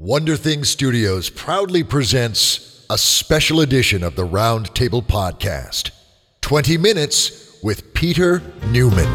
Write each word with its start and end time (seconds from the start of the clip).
Wonder 0.00 0.36
Thing 0.36 0.62
Studios 0.62 1.28
proudly 1.28 1.82
presents 1.82 2.86
a 2.88 2.96
special 2.96 3.60
edition 3.60 4.04
of 4.04 4.14
the 4.14 4.24
Roundtable 4.24 5.04
Podcast 5.04 5.90
20 6.40 6.78
Minutes 6.78 7.58
with 7.64 7.94
Peter 7.94 8.40
Newman. 8.68 9.08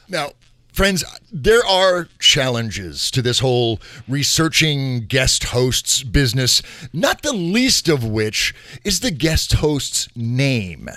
Now, 0.10 0.32
Friends, 0.74 1.04
there 1.32 1.66
are 1.66 2.08
challenges 2.20 3.10
to 3.10 3.24
this 3.24 3.40
whole 3.40 3.80
researching 4.08 5.08
guest 5.08 5.46
hosts 5.46 6.04
business, 6.04 6.62
not 6.94 7.24
the 7.24 7.34
least 7.34 7.90
of 7.90 8.04
which 8.04 8.54
is 8.84 9.00
the 9.00 9.10
guest 9.10 9.54
host's 9.54 10.08
name. 10.16 10.88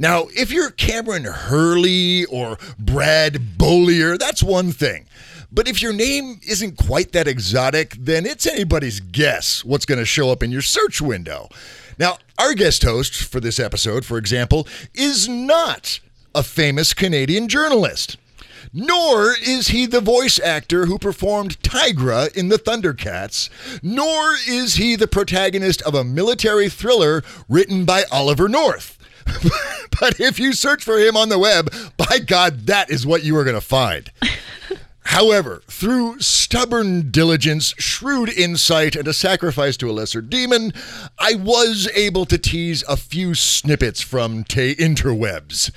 Now, 0.00 0.28
if 0.28 0.52
you're 0.52 0.70
Kameron 0.70 1.26
Hurley 1.26 2.24
or 2.26 2.56
Brad 2.78 3.58
Beaulieu, 3.58 4.16
that's 4.16 4.44
one 4.44 4.70
thing. 4.70 5.08
But 5.50 5.66
if 5.66 5.82
your 5.82 5.92
name 5.92 6.38
isn't 6.46 6.76
quite 6.76 7.10
that 7.12 7.26
exotic, 7.26 7.96
then 7.98 8.24
it's 8.24 8.46
anybody's 8.46 9.00
guess 9.00 9.64
what's 9.64 9.86
going 9.86 9.98
to 9.98 10.04
show 10.04 10.30
up 10.30 10.40
in 10.40 10.52
your 10.52 10.62
search 10.62 11.00
window. 11.00 11.48
Now, 11.98 12.18
our 12.38 12.54
guest 12.54 12.84
host 12.84 13.14
for 13.14 13.40
this 13.40 13.58
episode, 13.58 14.04
for 14.04 14.18
example, 14.18 14.68
is 14.94 15.28
not 15.28 15.98
a 16.32 16.44
famous 16.44 16.94
Canadian 16.94 17.48
journalist. 17.48 18.18
Nor 18.72 19.34
is 19.42 19.68
he 19.68 19.86
the 19.86 20.00
voice 20.00 20.38
actor 20.38 20.86
who 20.86 20.98
performed 20.98 21.60
Tygra 21.62 22.32
in 22.36 22.50
the 22.50 22.58
Thundercats, 22.58 23.48
nor 23.82 24.34
is 24.46 24.74
he 24.74 24.94
the 24.94 25.08
protagonist 25.08 25.82
of 25.82 25.94
a 25.94 26.04
military 26.04 26.68
thriller 26.68 27.24
written 27.48 27.84
by 27.84 28.04
Oliver 28.12 28.48
North. 28.48 28.97
but 30.00 30.20
if 30.20 30.38
you 30.38 30.52
search 30.52 30.84
for 30.84 30.98
him 30.98 31.16
on 31.16 31.28
the 31.28 31.38
web, 31.38 31.72
by 31.96 32.18
God, 32.18 32.66
that 32.66 32.90
is 32.90 33.06
what 33.06 33.24
you 33.24 33.36
are 33.36 33.44
going 33.44 33.54
to 33.54 33.60
find. 33.60 34.10
However, 35.08 35.62
through 35.68 36.20
stubborn 36.20 37.10
diligence, 37.10 37.74
shrewd 37.78 38.28
insight, 38.28 38.94
and 38.94 39.08
a 39.08 39.14
sacrifice 39.14 39.78
to 39.78 39.88
a 39.88 39.92
lesser 39.92 40.20
demon, 40.20 40.74
I 41.18 41.34
was 41.34 41.88
able 41.94 42.26
to 42.26 42.36
tease 42.36 42.84
a 42.86 42.96
few 42.96 43.34
snippets 43.34 44.02
from 44.02 44.44
Tay 44.44 44.74
interwebs. 44.74 45.70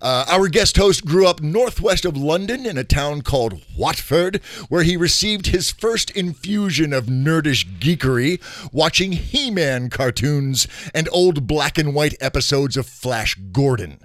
Uh, 0.00 0.24
our 0.28 0.48
guest 0.48 0.76
host 0.76 1.04
grew 1.04 1.26
up 1.26 1.40
northwest 1.40 2.04
of 2.04 2.16
London 2.16 2.66
in 2.66 2.76
a 2.76 2.84
town 2.84 3.22
called 3.22 3.62
Watford, 3.76 4.42
where 4.68 4.82
he 4.82 4.96
received 4.96 5.46
his 5.46 5.70
first 5.70 6.10
infusion 6.10 6.92
of 6.92 7.06
nerdish 7.06 7.64
geekery 7.78 8.40
watching 8.72 9.12
He 9.12 9.50
Man 9.50 9.88
cartoons 9.88 10.66
and 10.94 11.08
old 11.12 11.46
black 11.46 11.78
and 11.78 11.94
white 11.94 12.14
episodes 12.20 12.76
of 12.76 12.86
Flash 12.86 13.36
Gordon. 13.52 14.00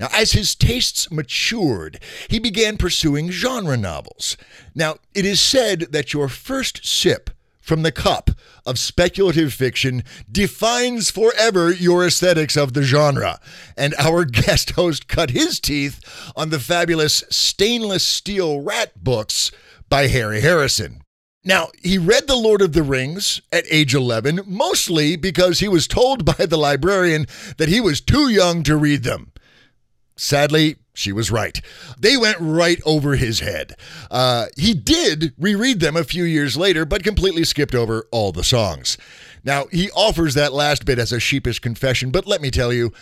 Now, 0.00 0.08
as 0.12 0.32
his 0.32 0.54
tastes 0.54 1.10
matured, 1.10 2.00
he 2.28 2.38
began 2.38 2.76
pursuing 2.76 3.30
genre 3.30 3.76
novels. 3.76 4.36
Now, 4.74 4.96
it 5.14 5.24
is 5.24 5.40
said 5.40 5.92
that 5.92 6.12
your 6.12 6.28
first 6.28 6.84
sip 6.84 7.30
from 7.66 7.82
the 7.82 7.90
cup 7.90 8.30
of 8.64 8.78
speculative 8.78 9.52
fiction 9.52 10.04
defines 10.30 11.10
forever 11.10 11.72
your 11.72 12.06
aesthetics 12.06 12.56
of 12.56 12.74
the 12.74 12.82
genre. 12.82 13.40
And 13.76 13.94
our 13.98 14.24
guest 14.24 14.70
host 14.70 15.08
cut 15.08 15.30
his 15.30 15.58
teeth 15.58 16.00
on 16.36 16.50
the 16.50 16.60
fabulous 16.60 17.24
Stainless 17.28 18.06
Steel 18.06 18.60
Rat 18.60 18.92
books 19.02 19.50
by 19.88 20.06
Harry 20.06 20.40
Harrison. 20.40 21.02
Now, 21.44 21.68
he 21.82 21.98
read 21.98 22.26
The 22.26 22.36
Lord 22.36 22.62
of 22.62 22.72
the 22.72 22.82
Rings 22.82 23.40
at 23.52 23.64
age 23.70 23.94
11, 23.94 24.40
mostly 24.46 25.16
because 25.16 25.60
he 25.60 25.68
was 25.68 25.86
told 25.86 26.24
by 26.24 26.46
the 26.46 26.56
librarian 26.56 27.26
that 27.58 27.68
he 27.68 27.80
was 27.80 28.00
too 28.00 28.28
young 28.28 28.62
to 28.64 28.76
read 28.76 29.02
them. 29.02 29.32
Sadly, 30.16 30.76
she 30.96 31.12
was 31.12 31.30
right. 31.30 31.60
They 31.98 32.16
went 32.16 32.38
right 32.40 32.80
over 32.84 33.16
his 33.16 33.40
head. 33.40 33.76
Uh, 34.10 34.46
he 34.56 34.74
did 34.74 35.34
reread 35.38 35.80
them 35.80 35.96
a 35.96 36.04
few 36.04 36.24
years 36.24 36.56
later, 36.56 36.84
but 36.84 37.04
completely 37.04 37.44
skipped 37.44 37.74
over 37.74 38.06
all 38.10 38.32
the 38.32 38.44
songs. 38.44 38.96
Now, 39.44 39.66
he 39.66 39.90
offers 39.92 40.34
that 40.34 40.52
last 40.52 40.84
bit 40.84 40.98
as 40.98 41.12
a 41.12 41.20
sheepish 41.20 41.60
confession, 41.60 42.10
but 42.10 42.26
let 42.26 42.40
me 42.40 42.50
tell 42.50 42.72
you, 42.72 42.92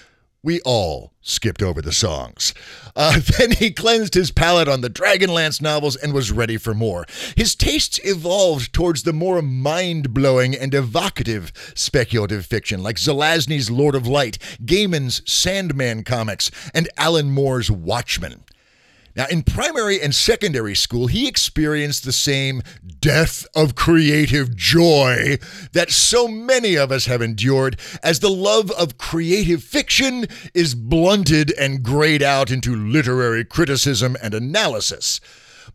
we 0.45 0.61
all 0.61 1.15
skipped 1.23 1.63
over 1.63 1.81
the 1.81 1.91
songs. 1.91 2.53
Uh, 2.95 3.19
then 3.39 3.53
he 3.53 3.71
cleansed 3.71 4.13
his 4.13 4.31
palate 4.31 4.69
on 4.69 4.83
the 4.83 4.91
Dragonlance 4.91 5.61
novels 5.61 5.97
and 5.97 6.13
was 6.13 6.31
ready 6.31 6.59
for 6.59 6.75
more. 6.75 7.07
His 7.35 7.55
tastes 7.55 7.99
evolved 8.05 8.73
towards 8.75 9.03
the 9.03 9.15
more 9.15 9.41
mind 9.41 10.13
blowing 10.13 10.55
and 10.55 10.75
evocative 10.75 11.51
speculative 11.75 12.45
fiction 12.45 12.83
like 12.83 12.97
Zelazny's 12.97 13.71
Lord 13.71 13.95
of 13.95 14.07
Light, 14.07 14.39
Gaiman's 14.65 15.23
Sandman 15.25 16.05
comics, 16.05 16.51
and 16.75 16.91
Alan 16.99 17.31
Moore's 17.31 17.71
Watchmen. 17.71 18.45
Now, 19.17 19.27
in 19.31 19.45
primary 19.45 20.03
and 20.03 20.13
secondary 20.13 20.75
school, 20.75 21.07
he 21.07 21.29
experienced 21.29 22.05
the 22.05 22.13
same 22.13 22.63
death 23.01 23.47
of 23.55 23.77
creative 23.77 24.57
joy 24.57 25.39
that 25.73 25.93
so 25.93 26.27
many 26.27 26.77
of 26.77 26.91
us 26.91 27.07
have 27.07 27.23
endured 27.23 27.79
as 28.03 28.19
the 28.19 28.31
love 28.31 28.73
of 28.73 28.99
creative 28.99 29.63
fiction 29.63 30.27
is 30.53 30.75
blunted 30.75 31.53
and 31.53 31.83
grayed 31.83 32.25
out 32.25 32.51
into 32.51 32.75
literary 32.75 33.45
criticism 33.45 34.17
and 34.21 34.35
analysis. 34.35 35.21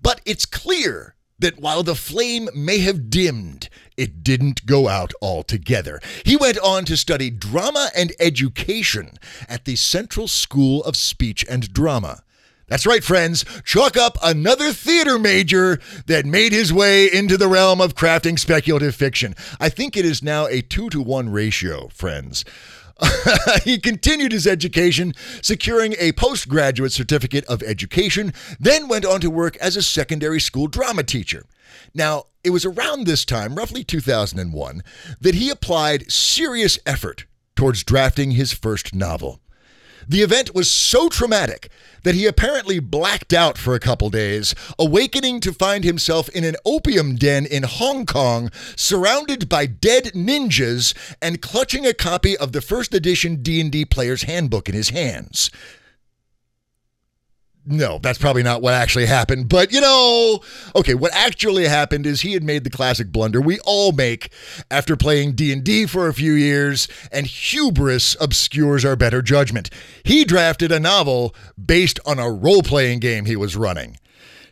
But 0.02 0.20
it's 0.26 0.46
clear 0.46 1.16
that 1.40 1.60
while 1.60 1.84
the 1.84 1.96
flame 1.96 2.50
may 2.54 2.80
have 2.80 3.10
dimmed, 3.10 3.70
it 3.96 4.22
didn't 4.22 4.66
go 4.66 4.90
out 4.90 5.14
altogether. 5.22 6.02
He 6.26 6.36
went 6.36 6.60
on 6.60 6.84
to 6.86 6.98
study 6.98 7.30
drama 7.30 7.90
and 7.96 8.12
education 8.20 9.12
at 9.48 9.64
the 9.64 9.78
Central 9.78 10.28
School 10.28 10.84
of 10.84 10.98
Speech 10.98 11.46
and 11.50 11.72
Drama. 11.72 12.24
That's 12.70 12.86
right, 12.86 13.04
friends. 13.04 13.44
Chalk 13.66 13.98
up 13.98 14.18
another 14.22 14.72
theater 14.72 15.18
major 15.18 15.80
that 16.06 16.26
made 16.26 16.52
his 16.52 16.72
way 16.72 17.12
into 17.12 17.36
the 17.36 17.48
realm 17.48 17.82
of 17.82 17.96
crafting 17.96 18.38
speculative 18.38 18.96
fiction. 18.96 19.36
I 19.60 19.70
think 19.70 19.98
it 19.98 20.06
is 20.06 20.22
now 20.22 20.46
a 20.46 20.62
two 20.62 20.90
to 20.92 21.02
one 21.02 21.30
ratio, 21.30 21.88
friends. 21.90 22.46
he 23.64 23.80
continued 23.80 24.32
his 24.32 24.46
education, 24.46 25.14
securing 25.42 25.96
a 26.00 26.12
postgraduate 26.12 26.92
certificate 26.92 27.46
of 27.46 27.64
education, 27.64 28.34
then 28.60 28.88
went 28.88 29.06
on 29.06 29.22
to 29.22 29.30
work 29.30 29.58
as 29.58 29.76
a 29.76 29.82
secondary 29.82 30.40
school 30.40 30.68
drama 30.68 31.04
teacher. 31.04 31.46
Now, 31.94 32.26
it 32.44 32.52
was 32.52 32.66
around 32.66 33.06
this 33.06 33.26
time, 33.26 33.56
roughly 33.56 33.84
2001, 33.84 34.84
that 35.20 35.36
he 35.36 35.50
applied 35.50 36.12
serious 36.12 36.78
effort 36.86 37.26
towards 37.56 37.84
drafting 37.84 38.32
his 38.32 38.54
first 38.54 38.94
novel. 38.94 39.40
The 40.10 40.24
event 40.24 40.56
was 40.56 40.72
so 40.72 41.08
traumatic 41.08 41.70
that 42.02 42.16
he 42.16 42.26
apparently 42.26 42.80
blacked 42.80 43.32
out 43.32 43.60
for 43.60 43.76
a 43.76 43.80
couple 43.80 44.10
days, 44.10 44.56
awakening 44.80 45.40
to 45.42 45.54
find 45.54 45.84
himself 45.84 46.30
in 46.30 46.44
an 46.44 46.56
opium 46.66 47.16
den 47.16 47.46
in 47.46 47.62
Hong 47.62 48.08
Kong, 48.08 48.50
surrounded 48.76 49.48
by 49.48 49.68
dead 49.68 50.06
ninjas 50.16 50.96
and 51.22 51.44
clutching 51.44 51.86
a 51.86 51.94
copy 51.94 52.36
of 52.36 52.54
the 52.54 52.62
first 52.62 52.96
edition 52.96 53.44
D&D 53.44 53.86
player's 53.86 54.24
handbook 54.24 54.68
in 54.68 54.74
his 54.74 54.90
hands. 54.90 55.52
No, 57.66 58.00
that's 58.02 58.18
probably 58.18 58.42
not 58.42 58.62
what 58.62 58.74
actually 58.74 59.06
happened. 59.06 59.50
But, 59.50 59.72
you 59.72 59.82
know, 59.82 60.40
okay, 60.76 60.96
what 60.96 61.14
actually 61.14 61.68
happened 61.68 62.06
is 62.06 62.22
he 62.22 62.34
had 62.34 62.44
made 62.44 62.64
the 62.64 62.70
classic 62.70 63.12
blunder 63.12 63.42
we 63.42 63.60
all 63.60 63.92
make 63.92 64.32
after 64.72 64.96
playing 64.96 65.34
D&D 65.34 65.86
for 65.86 66.08
a 66.08 66.14
few 66.14 66.34
years 66.34 66.88
and 67.12 67.28
hubris 67.28 68.16
obscures 68.20 68.86
our 68.86 68.96
better 68.96 69.22
judgment. 69.22 69.70
He 70.04 70.24
drafted 70.24 70.72
a 70.72 70.80
novel 70.80 71.36
based 71.64 72.00
on 72.06 72.18
a 72.18 72.32
role-playing 72.32 73.00
game 73.00 73.26
he 73.26 73.36
was 73.36 73.56
running. 73.56 73.98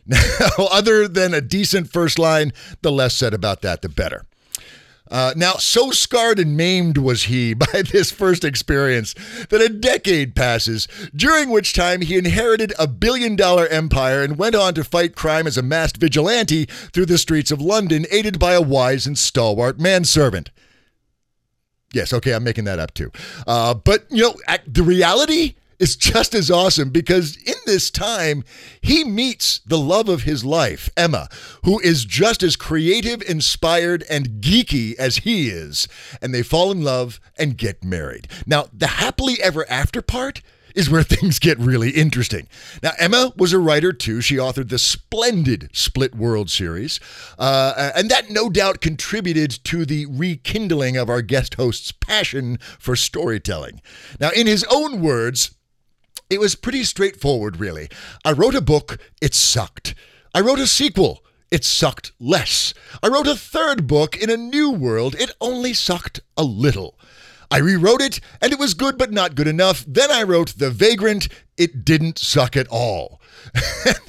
Now, 0.08 0.66
other 0.70 1.06
than 1.06 1.34
a 1.34 1.42
decent 1.42 1.92
first 1.92 2.18
line, 2.18 2.54
the 2.80 2.90
less 2.90 3.14
said 3.14 3.34
about 3.34 3.60
that 3.60 3.82
the 3.82 3.90
better. 3.90 4.24
Uh, 5.10 5.32
now, 5.36 5.54
so 5.54 5.90
scarred 5.90 6.38
and 6.38 6.56
maimed 6.56 6.98
was 6.98 7.24
he 7.24 7.54
by 7.72 7.82
this 7.82 8.10
first 8.10 8.44
experience 8.44 9.14
that 9.48 9.60
a 9.60 9.68
decade 9.68 10.34
passes, 10.34 10.88
during 11.14 11.50
which 11.50 11.72
time 11.72 12.00
he 12.00 12.16
inherited 12.16 12.72
a 12.78 12.86
billion 12.86 13.36
dollar 13.36 13.66
empire 13.68 14.22
and 14.22 14.38
went 14.38 14.54
on 14.54 14.74
to 14.74 14.84
fight 14.84 15.14
crime 15.14 15.46
as 15.46 15.56
a 15.56 15.62
masked 15.62 15.98
vigilante 15.98 16.66
through 16.66 17.06
the 17.06 17.18
streets 17.18 17.50
of 17.50 17.60
London, 17.60 18.06
aided 18.10 18.38
by 18.38 18.52
a 18.52 18.62
wise 18.62 19.06
and 19.06 19.18
stalwart 19.18 19.78
manservant. 19.78 20.50
Yes, 21.92 22.12
okay, 22.12 22.34
I'm 22.34 22.44
making 22.44 22.64
that 22.64 22.78
up 22.78 22.92
too. 22.92 23.10
Uh, 23.46 23.74
but, 23.74 24.04
you 24.10 24.22
know, 24.22 24.34
the 24.66 24.82
reality 24.82 25.54
is 25.78 25.96
just 25.96 26.34
as 26.34 26.50
awesome 26.50 26.90
because 26.90 27.36
in 27.36 27.54
this 27.66 27.90
time, 27.90 28.44
he 28.80 29.04
meets 29.04 29.60
the 29.60 29.78
love 29.78 30.08
of 30.08 30.22
his 30.22 30.44
life, 30.44 30.90
Emma, 30.96 31.28
who 31.64 31.78
is 31.80 32.04
just 32.04 32.42
as 32.42 32.56
creative, 32.56 33.22
inspired, 33.22 34.04
and 34.10 34.40
geeky 34.40 34.94
as 34.96 35.18
he 35.18 35.48
is. 35.48 35.88
And 36.20 36.34
they 36.34 36.42
fall 36.42 36.70
in 36.70 36.82
love 36.82 37.20
and 37.36 37.56
get 37.56 37.84
married. 37.84 38.28
Now, 38.46 38.66
the 38.72 38.86
happily 38.86 39.40
ever 39.42 39.68
after 39.70 40.02
part 40.02 40.42
is 40.74 40.88
where 40.88 41.02
things 41.04 41.38
get 41.38 41.58
really 41.58 41.90
interesting. 41.90 42.48
Now, 42.82 42.92
Emma 42.98 43.32
was 43.36 43.52
a 43.52 43.58
writer 43.58 43.92
too. 43.92 44.20
She 44.20 44.36
authored 44.36 44.68
the 44.68 44.78
splendid 44.78 45.70
Split 45.72 46.14
World 46.14 46.50
series, 46.50 47.00
uh, 47.38 47.92
and 47.94 48.10
that 48.10 48.30
no 48.30 48.48
doubt 48.48 48.80
contributed 48.80 49.50
to 49.64 49.84
the 49.84 50.06
rekindling 50.06 50.96
of 50.96 51.08
our 51.08 51.22
guest 51.22 51.54
host's 51.54 51.92
passion 51.92 52.58
for 52.78 52.96
storytelling. 52.96 53.80
Now, 54.20 54.30
in 54.30 54.46
his 54.46 54.64
own 54.70 55.00
words, 55.00 55.54
it 56.30 56.40
was 56.40 56.54
pretty 56.54 56.84
straightforward, 56.84 57.58
really. 57.58 57.88
I 58.24 58.32
wrote 58.32 58.54
a 58.54 58.60
book, 58.60 58.98
it 59.20 59.34
sucked. 59.34 59.94
I 60.34 60.40
wrote 60.40 60.58
a 60.58 60.66
sequel, 60.66 61.24
it 61.50 61.64
sucked 61.64 62.12
less. 62.20 62.74
I 63.02 63.08
wrote 63.08 63.26
a 63.26 63.36
third 63.36 63.86
book 63.86 64.16
in 64.16 64.30
a 64.30 64.36
new 64.36 64.70
world, 64.70 65.14
it 65.18 65.30
only 65.40 65.72
sucked 65.72 66.20
a 66.36 66.44
little. 66.44 66.98
I 67.50 67.58
rewrote 67.58 68.02
it, 68.02 68.20
and 68.42 68.52
it 68.52 68.58
was 68.58 68.74
good 68.74 68.98
but 68.98 69.10
not 69.10 69.34
good 69.34 69.48
enough. 69.48 69.84
Then 69.88 70.10
I 70.10 70.22
wrote 70.22 70.58
The 70.58 70.70
Vagrant, 70.70 71.28
it 71.56 71.84
didn't 71.84 72.18
suck 72.18 72.56
at 72.56 72.68
all. 72.68 73.20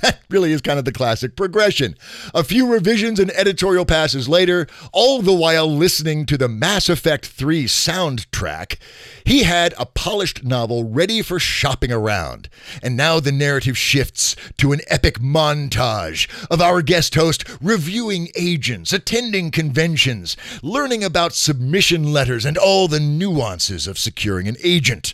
that 0.02 0.20
really 0.30 0.52
is 0.52 0.62
kind 0.62 0.80
of 0.80 0.86
the 0.86 0.92
classic 0.92 1.36
progression. 1.36 1.96
A 2.34 2.44
few 2.44 2.72
revisions 2.72 3.20
and 3.20 3.32
editorial 3.32 3.86
passes 3.86 4.30
later, 4.30 4.68
all 4.92 5.22
the 5.22 5.34
while 5.34 5.70
listening 5.70 6.26
to 6.28 6.38
the 6.38 6.48
Mass 6.48 6.90
Effect 6.90 7.26
3 7.26 7.66
soundtrack, 7.66 8.78
he 9.24 9.44
had 9.44 9.74
a 9.78 9.86
polished 9.86 10.44
novel 10.44 10.84
ready 10.84 11.22
for 11.22 11.40
shopping 11.40 11.92
around. 11.92 12.50
And 12.82 12.96
now 12.96 13.20
the 13.20 13.32
narrative 13.32 13.78
shifts 13.78 14.36
to 14.58 14.72
an 14.72 14.82
epic 14.88 15.20
montage 15.20 16.28
of 16.50 16.62
our 16.62 16.82
guest 16.82 17.16
host 17.16 17.44
reviewing 17.62 18.30
agents, 18.36 18.94
attending 18.94 19.52
conventions, 19.52 20.36
learning 20.62 21.04
about 21.04 21.34
submission 21.34 22.12
letters 22.12 22.46
and 22.46 22.58
all 22.58 22.88
the 22.88 23.00
nuances 23.00 23.88
of 23.88 23.98
securing 23.98 24.48
an 24.48 24.58
agent. 24.64 25.14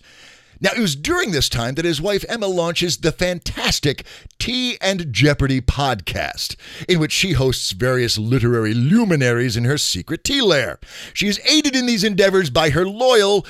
Now, 0.59 0.71
it 0.75 0.79
was 0.79 0.95
during 0.95 1.31
this 1.31 1.49
time 1.49 1.75
that 1.75 1.85
his 1.85 2.01
wife 2.01 2.25
Emma 2.29 2.47
launches 2.47 2.97
the 2.97 3.11
fantastic 3.11 4.05
Tea 4.39 4.77
and 4.81 5.11
Jeopardy 5.11 5.61
podcast, 5.61 6.55
in 6.87 6.99
which 6.99 7.11
she 7.11 7.33
hosts 7.33 7.71
various 7.71 8.17
literary 8.17 8.73
luminaries 8.73 9.57
in 9.57 9.65
her 9.65 9.77
secret 9.77 10.23
tea 10.23 10.41
lair. 10.41 10.79
She 11.13 11.27
is 11.27 11.39
aided 11.49 11.75
in 11.75 11.85
these 11.85 12.03
endeavors 12.03 12.49
by 12.49 12.69
her 12.71 12.85
loyal, 12.85 13.45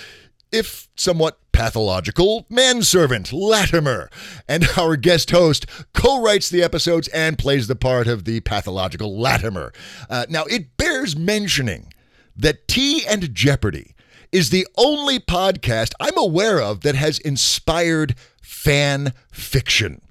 if 0.51 0.87
somewhat 0.95 1.39
pathological, 1.51 2.45
manservant, 2.49 3.31
Latimer. 3.31 4.09
And 4.47 4.67
our 4.77 4.95
guest 4.95 5.31
host 5.31 5.65
co 5.93 6.21
writes 6.21 6.49
the 6.49 6.63
episodes 6.63 7.07
and 7.09 7.37
plays 7.37 7.67
the 7.67 7.75
part 7.75 8.07
of 8.07 8.25
the 8.25 8.41
pathological 8.41 9.17
Latimer. 9.17 9.71
Uh, 10.09 10.25
now, 10.29 10.43
it 10.45 10.75
bears 10.77 11.15
mentioning 11.15 11.93
that 12.35 12.67
Tea 12.67 13.05
and 13.07 13.33
Jeopardy 13.33 13.94
is 14.35 14.49
the 14.49 14.67
only 14.75 15.17
podcast 15.17 15.93
I'm 15.97 16.17
aware 16.17 16.59
of 16.61 16.81
that 16.81 16.95
has 16.95 17.19
inspired 17.19 18.15
fan 18.41 19.13
fiction. 19.31 20.01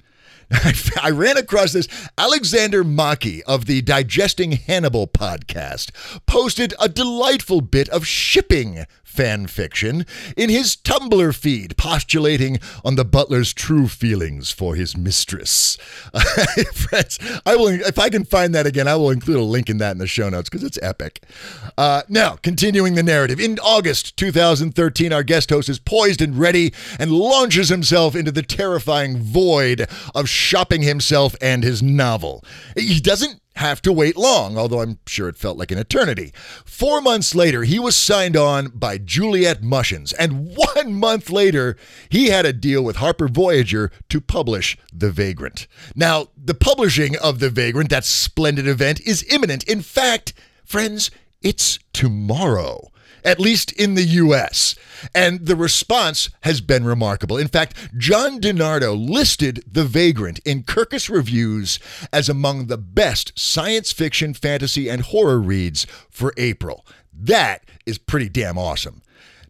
I 1.02 1.10
ran 1.10 1.36
across 1.36 1.74
this. 1.74 1.86
Alexander 2.16 2.82
Maki 2.82 3.42
of 3.42 3.66
the 3.66 3.82
Digesting 3.82 4.52
Hannibal 4.52 5.06
podcast 5.06 5.90
posted 6.24 6.72
a 6.80 6.88
delightful 6.88 7.60
bit 7.60 7.90
of 7.90 8.06
shipping 8.06 8.86
fan 9.14 9.46
fiction 9.46 10.04
in 10.36 10.50
his 10.50 10.74
Tumblr 10.76 11.34
feed, 11.36 11.76
postulating 11.76 12.58
on 12.84 12.96
the 12.96 13.04
butler's 13.04 13.52
true 13.52 13.86
feelings 13.86 14.50
for 14.50 14.74
his 14.74 14.96
mistress. 14.96 15.76
friends, 16.74 17.18
I 17.46 17.54
will 17.54 17.68
if 17.68 17.98
I 17.98 18.10
can 18.10 18.24
find 18.24 18.54
that 18.54 18.66
again, 18.66 18.88
I 18.88 18.96
will 18.96 19.10
include 19.10 19.38
a 19.38 19.42
link 19.42 19.70
in 19.70 19.78
that 19.78 19.92
in 19.92 19.98
the 19.98 20.06
show 20.06 20.28
notes 20.28 20.48
because 20.48 20.64
it's 20.64 20.78
epic. 20.82 21.22
Uh, 21.78 22.02
now, 22.08 22.36
continuing 22.36 22.94
the 22.94 23.02
narrative, 23.02 23.38
in 23.38 23.58
August 23.60 24.16
2013, 24.16 25.12
our 25.12 25.22
guest 25.22 25.50
host 25.50 25.68
is 25.68 25.78
poised 25.78 26.20
and 26.20 26.36
ready 26.36 26.72
and 26.98 27.12
launches 27.12 27.68
himself 27.68 28.16
into 28.16 28.32
the 28.32 28.42
terrifying 28.42 29.18
void 29.18 29.86
of 30.14 30.28
shopping 30.28 30.82
himself 30.82 31.36
and 31.40 31.62
his 31.62 31.82
novel. 31.82 32.44
He 32.76 33.00
doesn't 33.00 33.40
have 33.56 33.80
to 33.82 33.92
wait 33.92 34.16
long, 34.16 34.58
although 34.58 34.80
I'm 34.80 34.98
sure 35.06 35.28
it 35.28 35.36
felt 35.36 35.56
like 35.56 35.70
an 35.70 35.78
eternity. 35.78 36.32
Four 36.64 37.00
months 37.00 37.34
later, 37.34 37.62
he 37.62 37.78
was 37.78 37.94
signed 37.94 38.36
on 38.36 38.68
by 38.68 38.98
Juliet 38.98 39.62
Mushens, 39.62 40.12
and 40.18 40.56
one 40.74 40.94
month 40.94 41.30
later, 41.30 41.76
he 42.08 42.28
had 42.28 42.46
a 42.46 42.52
deal 42.52 42.82
with 42.82 42.96
Harper 42.96 43.28
Voyager 43.28 43.90
to 44.08 44.20
publish 44.20 44.76
The 44.92 45.10
Vagrant. 45.10 45.66
Now, 45.94 46.28
the 46.36 46.54
publishing 46.54 47.16
of 47.18 47.38
The 47.38 47.50
Vagrant, 47.50 47.90
that 47.90 48.04
splendid 48.04 48.66
event, 48.66 49.00
is 49.02 49.24
imminent. 49.30 49.64
In 49.64 49.82
fact, 49.82 50.32
friends, 50.64 51.10
it's 51.42 51.78
tomorrow 51.92 52.90
at 53.24 53.40
least 53.40 53.72
in 53.72 53.94
the 53.94 54.02
US. 54.02 54.74
And 55.14 55.46
the 55.46 55.56
response 55.56 56.30
has 56.42 56.60
been 56.60 56.84
remarkable. 56.84 57.36
In 57.36 57.48
fact, 57.48 57.76
John 57.96 58.40
DeNardo 58.40 58.94
listed 58.94 59.64
The 59.70 59.84
Vagrant 59.84 60.40
in 60.44 60.62
Kirkus 60.62 61.08
Reviews 61.08 61.78
as 62.12 62.28
among 62.28 62.66
the 62.66 62.78
best 62.78 63.38
science 63.38 63.92
fiction, 63.92 64.34
fantasy, 64.34 64.88
and 64.88 65.02
horror 65.02 65.40
reads 65.40 65.86
for 66.10 66.32
April. 66.36 66.86
That 67.12 67.64
is 67.86 67.98
pretty 67.98 68.28
damn 68.28 68.58
awesome. 68.58 69.02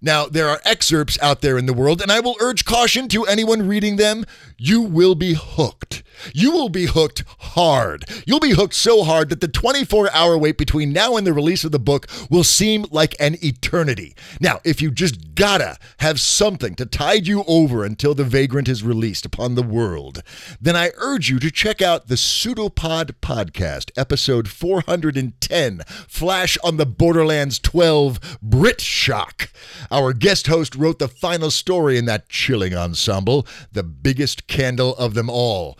Now, 0.04 0.26
there 0.26 0.50
are 0.50 0.60
excerpts 0.66 1.18
out 1.22 1.40
there 1.40 1.56
in 1.56 1.64
the 1.64 1.72
world, 1.72 2.02
and 2.02 2.12
I 2.12 2.20
will 2.20 2.36
urge 2.38 2.66
caution 2.66 3.08
to 3.08 3.24
anyone 3.24 3.66
reading 3.66 3.96
them. 3.96 4.26
You 4.64 4.80
will 4.80 5.14
be 5.14 5.34
hooked. 5.34 6.02
You 6.32 6.50
will 6.50 6.70
be 6.70 6.86
hooked 6.86 7.22
hard. 7.38 8.06
You'll 8.26 8.40
be 8.40 8.52
hooked 8.52 8.72
so 8.72 9.04
hard 9.04 9.28
that 9.28 9.42
the 9.42 9.48
24 9.48 10.10
hour 10.12 10.38
wait 10.38 10.56
between 10.56 10.90
now 10.90 11.18
and 11.18 11.26
the 11.26 11.34
release 11.34 11.64
of 11.64 11.72
the 11.72 11.78
book 11.78 12.06
will 12.30 12.44
seem 12.44 12.86
like 12.90 13.14
an 13.20 13.36
eternity. 13.44 14.14
Now, 14.40 14.60
if 14.64 14.80
you 14.80 14.90
just 14.90 15.34
gotta 15.34 15.76
have 15.98 16.20
something 16.20 16.74
to 16.76 16.86
tide 16.86 17.26
you 17.26 17.44
over 17.46 17.84
until 17.84 18.14
The 18.14 18.24
Vagrant 18.24 18.68
is 18.68 18.82
released 18.82 19.26
upon 19.26 19.54
the 19.54 19.62
world, 19.62 20.22
then 20.58 20.76
I 20.76 20.92
urge 20.96 21.28
you 21.28 21.38
to 21.40 21.50
check 21.50 21.82
out 21.82 22.06
the 22.06 22.16
Pseudopod 22.16 23.20
podcast, 23.20 23.90
episode 23.98 24.48
410 24.48 25.82
Flash 26.08 26.56
on 26.64 26.78
the 26.78 26.86
Borderlands 26.86 27.58
12 27.58 28.38
Brit 28.40 28.80
Shock. 28.80 29.50
Our 29.90 30.12
guest 30.14 30.46
host 30.46 30.74
wrote 30.74 30.98
the 30.98 31.08
final 31.08 31.50
story 31.50 31.98
in 31.98 32.06
that 32.06 32.28
chilling 32.30 32.74
ensemble, 32.74 33.46
The 33.72 33.82
Biggest 33.82 34.46
Candle 34.54 34.94
of 34.94 35.14
Them 35.14 35.28
All. 35.28 35.76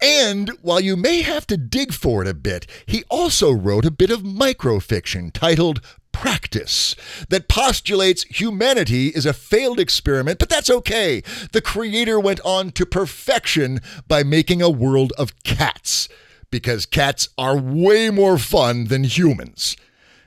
And 0.00 0.48
while 0.62 0.80
you 0.80 0.96
may 0.96 1.20
have 1.20 1.46
to 1.48 1.58
dig 1.58 1.92
for 1.92 2.22
it 2.22 2.26
a 2.26 2.32
bit, 2.32 2.66
he 2.86 3.04
also 3.10 3.52
wrote 3.52 3.84
a 3.84 3.90
bit 3.90 4.10
of 4.10 4.22
microfiction 4.22 5.30
titled 5.30 5.82
practice 6.10 6.96
that 7.28 7.50
postulates 7.50 8.22
humanity 8.24 9.08
is 9.08 9.26
a 9.26 9.34
failed 9.34 9.78
experiment, 9.78 10.38
but 10.38 10.48
that's 10.48 10.70
okay. 10.70 11.22
The 11.52 11.60
creator 11.60 12.18
went 12.18 12.40
on 12.46 12.70
to 12.70 12.86
perfection 12.86 13.80
by 14.08 14.22
making 14.22 14.62
a 14.62 14.70
world 14.70 15.12
of 15.18 15.42
cats, 15.42 16.08
because 16.50 16.86
cats 16.86 17.28
are 17.36 17.58
way 17.58 18.08
more 18.08 18.38
fun 18.38 18.86
than 18.86 19.04
humans. 19.04 19.76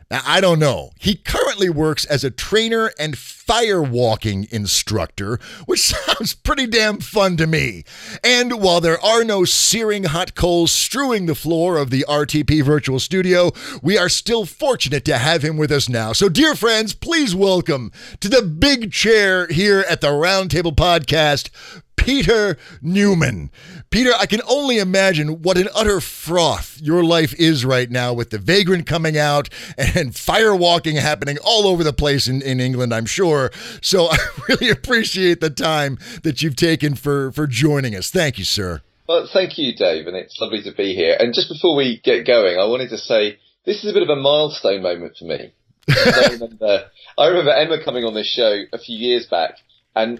Now, 0.10 0.22
I 0.26 0.40
don't 0.40 0.60
know. 0.60 0.92
He 1.00 1.16
currently 1.16 1.70
works 1.70 2.06
as 2.06 2.24
a 2.24 2.32
trainer 2.32 2.92
and 2.98 3.16
firewalking 3.16 4.50
instructor, 4.54 5.38
which 5.66 5.82
sounds 5.94 6.34
pretty 6.34 6.66
damn 6.66 7.00
fun 7.00 7.36
to 7.38 7.48
me. 7.48 7.84
And 8.24 8.62
while 8.62 8.80
there 8.80 9.04
are 9.04 9.26
no 9.26 9.44
searing 9.44 10.06
hot 10.06 10.34
coals 10.34 10.72
strewing 10.72 11.26
the 11.26 11.36
floor 11.36 11.78
of 11.78 11.90
the 11.90 12.06
RTP 12.08 12.64
Virtual 12.64 13.00
Studio, 13.00 13.52
we 13.82 13.98
are 13.98 14.08
still 14.08 14.46
fortunate 14.46 15.04
to 15.06 15.18
have 15.18 15.44
him 15.44 15.58
with 15.58 15.72
us 15.74 15.90
now. 15.90 16.14
So, 16.14 16.30
dear 16.30 16.56
friends, 16.56 16.94
please 16.94 17.36
welcome 17.36 17.92
to 18.22 18.30
the 18.30 18.42
big 18.42 18.94
chair 18.94 19.48
here 19.48 19.84
at 19.90 20.00
the 20.00 20.08
Roundtable 20.08 20.76
Podcast, 20.76 21.50
Peter 21.98 22.58
Newman. 22.82 23.52
Peter, 23.90 24.12
I 24.18 24.26
can 24.26 24.42
only 24.48 24.78
imagine 24.78 25.42
what 25.42 25.58
an 25.58 25.68
utter 25.76 26.00
froth 26.00 26.80
your 26.82 27.04
life 27.04 27.34
is 27.38 27.66
right 27.66 27.90
now 27.92 28.14
with 28.14 28.30
the 28.30 28.38
Vagrant 28.38 28.86
coming 28.86 29.18
out 29.18 29.50
and 29.78 30.12
firewalking 30.12 30.98
happening 30.98 31.38
all 31.44 31.68
over 31.68 31.84
the 31.84 31.92
place 31.92 32.28
in, 32.28 32.42
in 32.42 32.62
England, 32.62 32.94
I'm 32.94 33.06
sure. 33.06 33.52
So 33.82 34.08
I 34.12 34.18
really 34.48 34.70
appreciate 34.70 35.42
the 35.42 35.50
time 35.50 35.98
that 36.24 36.42
you've 36.42 36.56
taken 36.56 36.96
for, 36.96 37.32
for 37.34 37.48
joining 37.48 37.96
us. 37.96 38.10
Thank 38.10 38.38
you, 38.38 38.46
sir. 38.46 38.82
Well, 39.08 39.28
thank 39.32 39.58
you, 39.58 39.74
Dave, 39.76 40.08
and 40.08 40.16
it's 40.16 40.38
lovely 40.40 40.62
to 40.64 40.72
be 40.74 40.94
here. 40.94 41.16
And 41.20 41.34
just 41.34 41.50
before 41.50 41.76
we 41.76 42.02
get 42.04 42.26
going, 42.26 42.58
I 42.58 42.66
wanted 42.66 42.90
to 42.90 42.98
say 42.98 43.38
this 43.66 43.84
is 43.84 43.90
a 43.90 43.94
bit 43.94 44.04
of 44.04 44.10
a 44.10 44.16
milestone 44.16 44.82
moment 44.82 45.16
for 45.18 45.26
me. 45.26 45.54
I 45.90 46.30
remember, 46.32 46.66
uh, 46.66 47.22
I 47.22 47.28
remember 47.28 47.52
Emma 47.52 47.84
coming 47.84 48.04
on 48.04 48.14
this 48.14 48.28
show 48.28 48.64
a 48.74 48.78
few 48.78 48.98
years 48.98 49.26
back, 49.26 49.56
and 49.96 50.20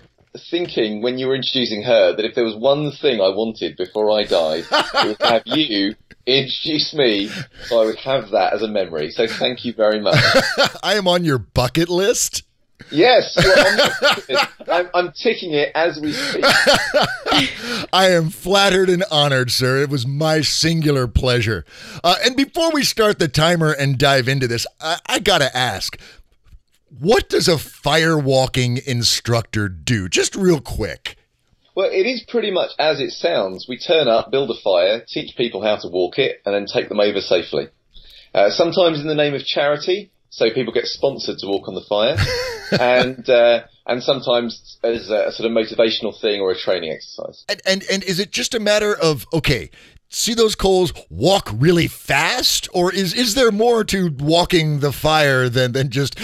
thinking 0.50 1.02
when 1.02 1.18
you 1.18 1.28
were 1.28 1.36
introducing 1.36 1.84
her 1.84 2.16
that 2.16 2.26
if 2.26 2.36
there 2.36 2.44
was 2.44 2.56
one 2.56 2.92
thing 2.92 3.20
I 3.22 3.30
wanted 3.30 3.78
before 3.78 4.12
I 4.12 4.24
died, 4.24 4.66
it 4.70 5.08
was 5.08 5.18
to 5.18 5.28
have 5.28 5.44
you 5.46 5.96
introduce 6.26 6.94
me, 6.94 7.30
so 7.66 7.82
I 7.82 7.86
would 7.86 7.98
have 8.00 8.32
that 8.32 8.54
as 8.54 8.62
a 8.62 8.68
memory. 8.68 9.12
So 9.12 9.28
thank 9.28 9.66
you 9.66 9.74
very 9.74 10.00
much. 10.00 10.18
I 10.84 10.96
am 10.96 11.08
on 11.08 11.24
your 11.24 11.38
bucket 11.38 11.90
list. 11.90 12.44
Yes, 12.92 13.36
I'm, 14.72 14.90
I'm, 14.94 15.12
ticking 15.12 15.52
it 15.54 15.72
as 15.74 16.00
we 16.00 16.14
speak. 16.14 16.44
I 17.92 18.12
am 18.12 18.30
flattered 18.30 18.90
and 18.90 19.04
honored, 19.10 19.52
sir. 19.52 19.82
It 19.82 19.90
was 19.90 20.06
my 20.06 20.42
singular 20.42 21.08
pleasure. 21.08 21.66
Uh, 22.04 22.16
and 22.24 22.38
before 22.38 22.72
we 22.72 22.84
start 22.84 23.18
the 23.18 23.28
timer 23.28 23.72
and 23.72 23.98
dive 23.98 24.28
into 24.28 24.48
this, 24.48 24.66
I, 24.80 25.00
I 25.08 25.20
got 25.20 25.40
to 25.40 25.58
ask 25.58 26.00
what 26.90 27.30
does 27.30 27.48
a 27.48 27.56
firewalking 27.56 28.84
instructor 28.86 29.70
do? 29.70 30.08
Just 30.08 30.36
real 30.36 30.62
quick. 30.62 31.18
Well, 31.76 31.90
it 31.92 32.08
is 32.08 32.24
pretty 32.28 32.50
much 32.50 32.72
as 32.80 33.00
it 33.00 33.12
sounds. 33.12 33.68
We 33.70 33.78
turn 33.78 34.08
up, 34.08 34.32
build 34.32 34.50
a 34.50 34.60
fire, 34.64 35.04
teach 35.08 35.36
people 35.38 35.62
how 35.62 35.76
to 35.78 35.88
walk 35.88 36.18
it, 36.18 36.42
and 36.46 36.56
then 36.56 36.66
take 36.66 36.90
them 36.90 37.00
over 37.00 37.22
safely. 37.22 37.68
Uh, 38.34 38.50
sometimes 38.50 39.00
in 39.00 39.08
the 39.08 39.16
name 39.16 39.36
of 39.36 39.46
charity, 39.46 40.12
so 40.30 40.50
people 40.52 40.74
get 40.74 40.86
sponsored 40.86 41.38
to 41.40 41.48
walk 41.48 41.68
on 41.68 41.76
the 41.76 41.82
fire, 41.82 42.18
and 42.80 43.30
uh, 43.30 43.64
and 43.86 44.02
sometimes 44.04 44.78
as 44.84 45.10
a, 45.10 45.28
a, 45.28 45.32
sort 45.32 45.50
of 45.50 45.56
motivational 45.56 46.20
thing 46.20 46.42
or 46.42 46.52
a 46.52 46.58
training 46.58 46.92
exercise. 46.92 47.46
And, 47.48 47.62
and 47.66 47.84
and 47.92 48.04
is 48.04 48.20
it 48.20 48.32
just 48.32 48.54
a 48.54 48.60
matter 48.60 48.96
of 48.96 49.26
okay? 49.34 49.70
See 50.10 50.34
those 50.34 50.56
coals 50.56 50.94
walk 51.10 51.50
really 51.54 51.88
fast, 51.88 52.70
or 52.74 52.94
is 52.94 53.14
is 53.14 53.36
there 53.36 53.52
more 53.52 53.84
to 53.86 54.10
walking 54.20 54.80
the 54.80 54.92
fire 54.92 55.50
than 55.50 55.74
than 55.74 55.90
just 55.90 56.18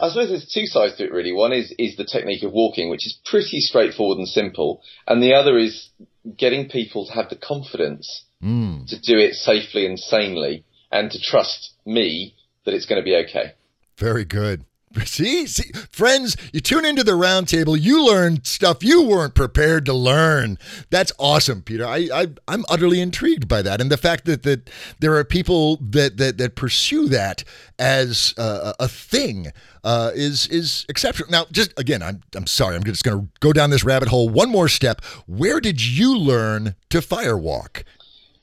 I 0.00 0.08
suppose 0.08 0.28
there's 0.28 0.50
two 0.52 0.66
sides 0.66 0.96
to 0.96 1.04
it 1.04 1.12
really. 1.12 1.32
One 1.32 1.52
is 1.52 1.74
is 1.78 1.96
the 1.96 2.04
technique 2.04 2.42
of 2.42 2.52
walking, 2.52 2.90
which 2.90 3.06
is 3.06 3.18
pretty 3.24 3.60
straightforward 3.60 4.18
and 4.18 4.28
simple, 4.28 4.82
and 5.06 5.22
the 5.22 5.34
other 5.34 5.58
is 5.58 5.88
getting 6.36 6.68
people 6.68 7.06
to 7.06 7.12
have 7.12 7.28
the 7.28 7.36
confidence 7.36 8.24
mm. 8.42 8.86
to 8.86 8.96
do 9.00 9.18
it 9.18 9.34
safely 9.34 9.86
and 9.86 9.98
sanely, 9.98 10.64
and 10.90 11.10
to 11.10 11.18
trust 11.20 11.72
me 11.84 12.34
that 12.64 12.74
it's 12.74 12.86
going 12.86 13.00
to 13.00 13.04
be 13.04 13.16
okay. 13.16 13.52
Very 13.98 14.24
good. 14.24 14.64
See, 15.04 15.46
see, 15.46 15.70
friends, 15.90 16.36
you 16.52 16.60
tune 16.60 16.84
into 16.84 17.02
the 17.02 17.12
roundtable, 17.12 17.80
you 17.80 18.06
learn 18.06 18.44
stuff 18.44 18.82
you 18.82 19.02
weren't 19.02 19.34
prepared 19.34 19.84
to 19.86 19.92
learn. 19.92 20.58
That's 20.90 21.12
awesome, 21.18 21.62
Peter. 21.62 21.84
I, 21.84 22.08
I 22.12 22.26
I'm 22.46 22.64
utterly 22.68 23.00
intrigued 23.00 23.48
by 23.48 23.62
that, 23.62 23.80
and 23.80 23.90
the 23.90 23.96
fact 23.96 24.24
that 24.26 24.44
that 24.44 24.70
there 25.00 25.14
are 25.16 25.24
people 25.24 25.78
that 25.80 26.16
that 26.18 26.38
that 26.38 26.54
pursue 26.54 27.08
that 27.08 27.42
as 27.78 28.34
uh, 28.38 28.72
a 28.78 28.88
thing 28.88 29.52
uh, 29.82 30.12
is 30.14 30.46
is 30.46 30.86
exceptional. 30.88 31.30
Now, 31.30 31.46
just 31.50 31.78
again, 31.78 32.02
I'm 32.02 32.22
I'm 32.36 32.46
sorry, 32.46 32.76
I'm 32.76 32.84
just 32.84 33.02
going 33.02 33.20
to 33.20 33.28
go 33.40 33.52
down 33.52 33.70
this 33.70 33.84
rabbit 33.84 34.08
hole 34.08 34.28
one 34.28 34.50
more 34.50 34.68
step. 34.68 35.04
Where 35.26 35.60
did 35.60 35.84
you 35.84 36.16
learn 36.16 36.76
to 36.90 36.98
firewalk? 36.98 37.82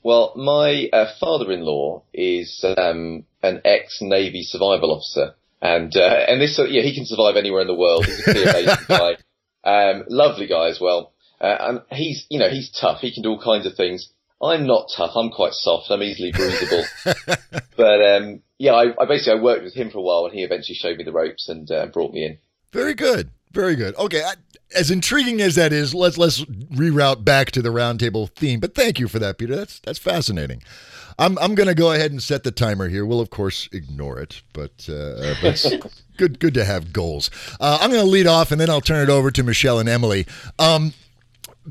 Well, 0.02 0.32
my 0.34 0.88
uh, 0.92 1.06
father-in-law 1.20 2.02
is 2.12 2.64
um, 2.76 3.24
an 3.42 3.60
ex-Navy 3.64 4.42
survival 4.42 4.90
officer 4.90 5.36
and 5.62 5.96
uh, 5.96 6.24
and 6.28 6.42
this 6.42 6.60
yeah 6.68 6.82
he 6.82 6.94
can 6.94 7.06
survive 7.06 7.36
anywhere 7.36 7.62
in 7.62 7.68
the 7.68 7.74
world. 7.74 8.04
He's 8.04 8.26
a 8.26 8.50
amazing 8.50 8.76
guy, 8.88 9.12
um, 9.64 10.04
lovely 10.08 10.48
guy 10.48 10.68
as 10.68 10.80
well. 10.80 11.14
Uh, 11.40 11.56
and 11.60 11.80
he's 11.90 12.26
you 12.28 12.40
know 12.40 12.50
he's 12.50 12.70
tough. 12.70 13.00
He 13.00 13.14
can 13.14 13.22
do 13.22 13.30
all 13.30 13.42
kinds 13.42 13.64
of 13.64 13.74
things. 13.74 14.12
I'm 14.42 14.66
not 14.66 14.90
tough. 14.94 15.12
I'm 15.14 15.30
quite 15.30 15.52
soft. 15.52 15.88
I'm 15.90 16.02
easily 16.02 16.32
bruisable. 16.32 16.84
but 17.76 18.04
um, 18.04 18.42
yeah, 18.58 18.72
I, 18.72 18.92
I, 19.00 19.06
basically 19.06 19.38
I 19.38 19.42
worked 19.42 19.62
with 19.62 19.74
him 19.74 19.90
for 19.90 19.98
a 19.98 20.02
while, 20.02 20.24
and 20.24 20.34
he 20.34 20.42
eventually 20.42 20.74
showed 20.74 20.98
me 20.98 21.04
the 21.04 21.12
ropes 21.12 21.48
and 21.48 21.70
uh, 21.70 21.86
brought 21.86 22.12
me 22.12 22.24
in. 22.24 22.38
Very 22.72 22.94
good. 22.94 23.30
Very 23.52 23.76
good. 23.76 23.94
Okay, 23.96 24.22
I, 24.22 24.34
as 24.74 24.90
intriguing 24.90 25.40
as 25.40 25.54
that 25.56 25.72
is, 25.72 25.94
let's 25.94 26.16
let's 26.18 26.44
reroute 26.44 27.24
back 27.24 27.50
to 27.52 27.62
the 27.62 27.68
roundtable 27.68 28.30
theme. 28.30 28.60
But 28.60 28.74
thank 28.74 28.98
you 28.98 29.08
for 29.08 29.18
that, 29.18 29.38
Peter. 29.38 29.54
That's 29.54 29.78
that's 29.80 29.98
fascinating. 29.98 30.62
I'm 31.18 31.38
I'm 31.38 31.54
going 31.54 31.68
to 31.68 31.74
go 31.74 31.92
ahead 31.92 32.10
and 32.10 32.22
set 32.22 32.42
the 32.44 32.50
timer 32.50 32.88
here. 32.88 33.04
We'll 33.04 33.20
of 33.20 33.30
course 33.30 33.68
ignore 33.72 34.18
it, 34.18 34.42
but 34.52 34.88
uh, 34.88 35.34
but 35.42 35.64
good 36.16 36.38
good 36.38 36.54
to 36.54 36.64
have 36.64 36.92
goals. 36.92 37.30
Uh, 37.60 37.78
I'm 37.80 37.90
going 37.90 38.04
to 38.04 38.10
lead 38.10 38.26
off, 38.26 38.50
and 38.52 38.60
then 38.60 38.70
I'll 38.70 38.80
turn 38.80 39.02
it 39.02 39.10
over 39.12 39.30
to 39.30 39.42
Michelle 39.42 39.78
and 39.78 39.88
Emily. 39.88 40.26
Um, 40.58 40.94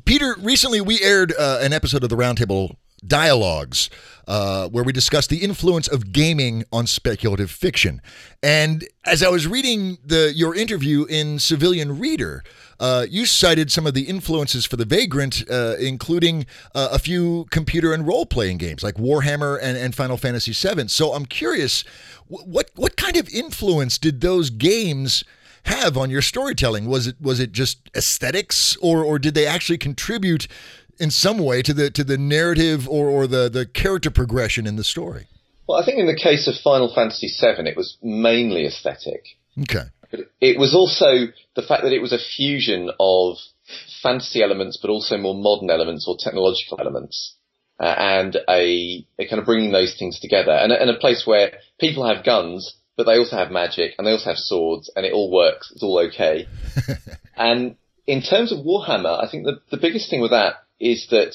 Peter, 0.05 0.35
recently 0.39 0.81
we 0.81 1.01
aired 1.01 1.33
uh, 1.37 1.59
an 1.61 1.73
episode 1.73 2.03
of 2.03 2.09
the 2.09 2.15
Roundtable 2.15 2.75
Dialogues 3.05 3.89
uh, 4.27 4.69
where 4.69 4.83
we 4.83 4.93
discussed 4.93 5.29
the 5.29 5.39
influence 5.39 5.87
of 5.87 6.13
gaming 6.13 6.63
on 6.71 6.87
speculative 6.87 7.51
fiction. 7.51 8.01
And 8.41 8.87
as 9.05 9.21
I 9.21 9.29
was 9.29 9.47
reading 9.47 9.97
the 10.05 10.31
your 10.33 10.55
interview 10.55 11.05
in 11.05 11.39
Civilian 11.39 11.99
Reader, 11.99 12.43
uh, 12.79 13.05
you 13.09 13.25
cited 13.25 13.71
some 13.71 13.85
of 13.85 13.93
the 13.93 14.03
influences 14.03 14.65
for 14.65 14.77
the 14.77 14.85
Vagrant, 14.85 15.43
uh, 15.49 15.75
including 15.79 16.45
uh, 16.73 16.89
a 16.91 16.99
few 16.99 17.45
computer 17.51 17.93
and 17.93 18.07
role 18.07 18.25
playing 18.25 18.57
games 18.57 18.83
like 18.83 18.95
Warhammer 18.95 19.59
and, 19.61 19.77
and 19.77 19.93
Final 19.93 20.17
Fantasy 20.17 20.53
VII. 20.53 20.87
So 20.87 21.13
I'm 21.13 21.25
curious, 21.25 21.83
what 22.27 22.71
what 22.75 22.95
kind 22.95 23.17
of 23.17 23.27
influence 23.29 23.97
did 23.97 24.21
those 24.21 24.49
games? 24.49 25.23
have 25.65 25.95
on 25.95 26.09
your 26.09 26.21
storytelling? 26.21 26.87
Was 26.87 27.07
it 27.07 27.15
was 27.21 27.39
it 27.39 27.51
just 27.51 27.89
aesthetics, 27.95 28.75
or 28.77 29.03
or 29.03 29.19
did 29.19 29.35
they 29.35 29.45
actually 29.45 29.77
contribute 29.77 30.47
in 31.01 31.11
some 31.11 31.39
way 31.39 31.61
to 31.63 31.73
the 31.73 31.89
to 31.89 32.03
the 32.03 32.17
narrative 32.17 32.87
or 32.87 33.09
or 33.09 33.27
the 33.27 33.49
the 33.49 33.65
character 33.65 34.11
progression 34.11 34.67
in 34.67 34.75
the 34.75 34.83
story? 34.83 35.27
Well, 35.67 35.81
I 35.81 35.85
think 35.85 35.99
in 35.99 36.05
the 36.05 36.19
case 36.21 36.47
of 36.47 36.55
Final 36.63 36.93
Fantasy 36.93 37.27
VII, 37.27 37.67
it 37.67 37.77
was 37.77 37.97
mainly 38.03 38.65
aesthetic. 38.65 39.23
Okay. 39.61 39.85
But 40.09 40.31
it 40.41 40.59
was 40.59 40.75
also 40.75 41.31
the 41.55 41.61
fact 41.61 41.83
that 41.83 41.93
it 41.93 42.01
was 42.01 42.11
a 42.11 42.19
fusion 42.19 42.91
of 42.99 43.37
fantasy 44.03 44.43
elements, 44.43 44.77
but 44.81 44.91
also 44.91 45.17
more 45.17 45.35
modern 45.35 45.69
elements 45.69 46.05
or 46.07 46.17
technological 46.19 46.77
elements, 46.79 47.35
uh, 47.79 47.95
and 47.97 48.35
a, 48.49 49.05
a, 49.17 49.27
kind 49.27 49.39
of 49.39 49.45
bringing 49.45 49.71
those 49.71 49.95
things 49.97 50.19
together, 50.19 50.51
and, 50.51 50.73
and 50.73 50.89
a 50.89 50.99
place 50.99 51.23
where 51.25 51.53
people 51.79 52.05
have 52.05 52.25
guns, 52.25 52.75
but 52.97 53.05
they 53.05 53.17
also 53.17 53.37
have 53.37 53.51
magic, 53.51 53.93
and 53.97 54.05
they 54.05 54.11
also 54.11 54.31
have 54.31 54.37
swords, 54.37 54.91
and 54.95 55.05
it 55.05 55.13
all 55.13 55.31
works. 55.31 55.71
It's 55.71 55.83
all 55.83 55.99
okay. 56.07 56.47
and 57.37 57.77
in 58.07 58.21
terms 58.21 58.51
of 58.51 58.59
Warhammer, 58.59 59.23
I 59.23 59.29
think 59.31 59.45
the, 59.45 59.61
the 59.71 59.77
biggest 59.77 60.09
thing 60.09 60.19
with 60.19 60.31
that 60.31 60.55
is 60.81 61.07
that 61.11 61.33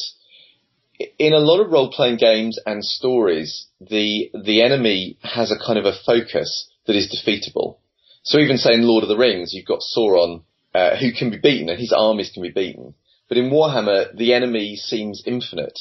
in 1.18 1.32
a 1.32 1.38
lot 1.38 1.60
of 1.60 1.70
role 1.70 1.90
playing 1.90 2.16
games 2.16 2.58
and 2.66 2.84
stories, 2.84 3.66
the 3.80 4.30
the 4.44 4.62
enemy 4.62 5.18
has 5.22 5.50
a 5.50 5.58
kind 5.58 5.78
of 5.78 5.84
a 5.84 5.96
focus 6.04 6.68
that 6.86 6.96
is 6.96 7.08
defeatable. 7.08 7.78
So 8.22 8.38
even 8.38 8.58
say 8.58 8.74
in 8.74 8.82
Lord 8.82 9.04
of 9.04 9.08
the 9.08 9.16
Rings, 9.16 9.52
you've 9.54 9.66
got 9.66 9.80
Sauron, 9.80 10.42
uh, 10.74 10.96
who 10.96 11.12
can 11.12 11.30
be 11.30 11.38
beaten 11.38 11.68
and 11.68 11.78
his 11.78 11.92
armies 11.96 12.30
can 12.32 12.42
be 12.42 12.50
beaten. 12.50 12.94
But 13.28 13.38
in 13.38 13.50
Warhammer, 13.50 14.16
the 14.16 14.34
enemy 14.34 14.76
seems 14.76 15.22
infinite. 15.26 15.78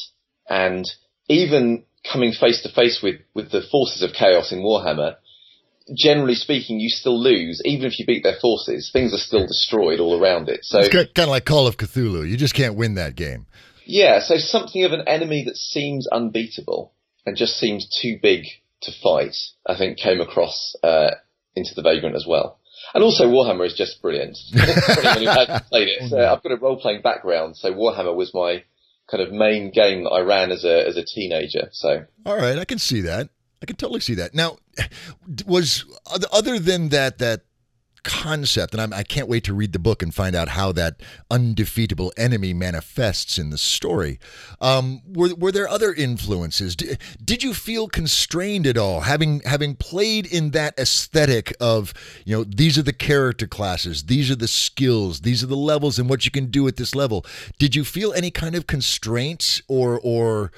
And 0.50 0.86
even 1.28 1.86
coming 2.12 2.34
face 2.34 2.62
to 2.64 2.70
face 2.70 3.00
with, 3.02 3.22
with 3.34 3.52
the 3.52 3.64
forces 3.72 4.04
of 4.04 4.14
chaos 4.14 4.52
in 4.52 4.60
Warhammer, 4.60 5.16
generally 5.94 6.36
speaking, 6.36 6.80
you 6.80 6.90
still 6.90 7.20
lose, 7.22 7.62
even 7.66 7.86
if 7.86 8.00
you 8.00 8.06
beat 8.06 8.24
their 8.24 8.38
forces. 8.42 8.90
Things 8.92 9.14
are 9.14 9.18
still 9.18 9.46
destroyed 9.46 10.00
all 10.00 10.20
around 10.20 10.50
it. 10.50 10.64
So 10.64 10.80
it's 10.80 10.90
kind 10.90 11.10
of 11.18 11.30
like 11.30 11.46
Call 11.46 11.68
of 11.68 11.78
Cthulhu. 11.78 12.28
You 12.28 12.38
just 12.38 12.56
can't 12.56 12.76
win 12.76 12.96
that 12.96 13.16
game. 13.16 13.46
Yeah, 13.86 14.20
so 14.20 14.38
something 14.38 14.84
of 14.84 14.94
an 14.94 15.08
enemy 15.08 15.44
that 15.46 15.58
seems 15.58 16.08
unbeatable 16.08 16.94
and 17.26 17.38
just 17.38 17.58
seems 17.58 17.88
too 18.02 18.18
big 18.22 18.46
to 18.82 18.92
fight, 19.04 19.36
I 19.66 19.78
think 19.78 19.98
came 19.98 20.22
across 20.22 20.76
uh, 20.84 21.12
into 21.56 21.76
the 21.76 21.84
Vagrant 21.84 22.16
as 22.16 22.26
well. 22.28 22.60
And 22.94 23.04
also 23.04 23.26
Warhammer 23.26 23.66
is 23.66 23.74
just 23.74 24.02
brilliant. 24.02 24.38
played 24.54 25.88
it. 25.88 26.10
So 26.10 26.20
I've 26.20 26.42
got 26.44 26.52
a 26.52 26.58
role 26.58 26.80
playing 26.80 27.02
background, 27.02 27.58
so 27.58 27.72
Warhammer 27.74 28.16
was 28.16 28.34
my 28.34 28.64
kind 29.10 29.22
of 29.22 29.32
main 29.32 29.72
game 29.72 30.04
that 30.04 30.10
I 30.10 30.22
ran 30.22 30.52
as 30.52 30.64
a 30.64 30.88
as 30.88 30.98
a 30.98 31.04
teenager. 31.04 31.70
So 31.72 32.06
all 32.26 32.36
right, 32.36 32.58
I 32.58 32.66
can 32.66 32.80
see 32.80 33.02
that. 33.02 33.30
I 33.62 33.66
can 33.66 33.76
totally 33.76 34.02
see 34.02 34.16
that. 34.16 34.36
Now, 34.36 34.58
was 35.46 35.86
other 36.32 36.60
than 36.60 36.90
that 36.90 37.18
that 37.20 37.42
concept, 38.06 38.74
and 38.74 38.82
I'm, 38.82 38.94
I 38.94 39.04
can 39.04 39.22
not 39.22 39.30
wait 39.30 39.44
to 39.46 39.54
read 39.54 39.74
the 39.74 39.80
book 39.80 40.02
and 40.02 40.14
find 40.14 40.36
out 40.36 40.50
how 40.50 40.72
that 40.74 41.02
undefeatable 41.30 42.14
enemy 42.16 42.54
manifests 42.54 43.38
in 43.38 43.50
the 43.50 43.58
story. 43.58 44.20
Um, 44.62 45.02
were, 45.06 45.34
were 45.36 45.52
there 45.52 45.68
other 45.68 45.92
influences? 45.92 46.76
Did, 46.76 47.00
did 47.24 47.44
you 47.44 47.54
feel 47.54 47.88
constrained 47.88 48.68
at 48.68 48.78
all, 48.78 49.02
having 49.02 49.42
having 49.42 49.76
played 49.76 50.26
in 50.26 50.52
that 50.52 50.78
aesthetic 50.80 51.54
of 51.60 51.94
you 52.26 52.38
know 52.38 52.44
these 52.44 52.78
are 52.78 52.84
the 52.84 52.94
character 52.94 53.48
classes, 53.48 54.04
these 54.04 54.32
are 54.32 54.36
the 54.36 54.48
skills, 54.48 55.22
these 55.22 55.44
are 55.44 55.48
the 55.48 55.58
levels, 55.58 56.00
and 56.00 56.08
what 56.08 56.26
you 56.26 56.32
can 56.32 56.46
do 56.46 56.68
at 56.68 56.78
this 56.78 56.96
level? 56.96 57.26
Did 57.58 57.76
you 57.76 57.84
feel 57.84 58.14
any 58.14 58.32
kind 58.32 58.56
of 58.56 58.68
constraints 58.68 59.62
or 59.68 60.00
or 60.02 60.52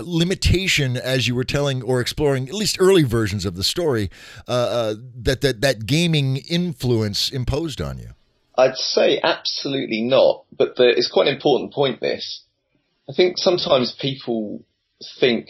limitation 0.00 0.96
as 0.96 1.28
you 1.28 1.34
were 1.34 1.44
telling 1.44 1.82
or 1.82 2.00
exploring 2.00 2.48
at 2.48 2.54
least 2.54 2.76
early 2.80 3.02
versions 3.02 3.44
of 3.44 3.54
the 3.54 3.64
story 3.64 4.10
uh, 4.48 4.52
uh, 4.52 4.94
that, 5.22 5.40
that 5.40 5.60
that 5.60 5.86
gaming 5.86 6.36
influence 6.48 7.30
imposed 7.30 7.80
on 7.80 7.98
you? 7.98 8.10
I'd 8.56 8.76
say 8.76 9.18
absolutely 9.22 10.02
not, 10.02 10.44
but 10.56 10.76
the, 10.76 10.88
it's 10.88 11.10
quite 11.10 11.28
an 11.28 11.34
important 11.34 11.72
point. 11.72 12.00
This, 12.00 12.44
I 13.08 13.12
think 13.14 13.38
sometimes 13.38 13.96
people 13.98 14.64
think 15.20 15.48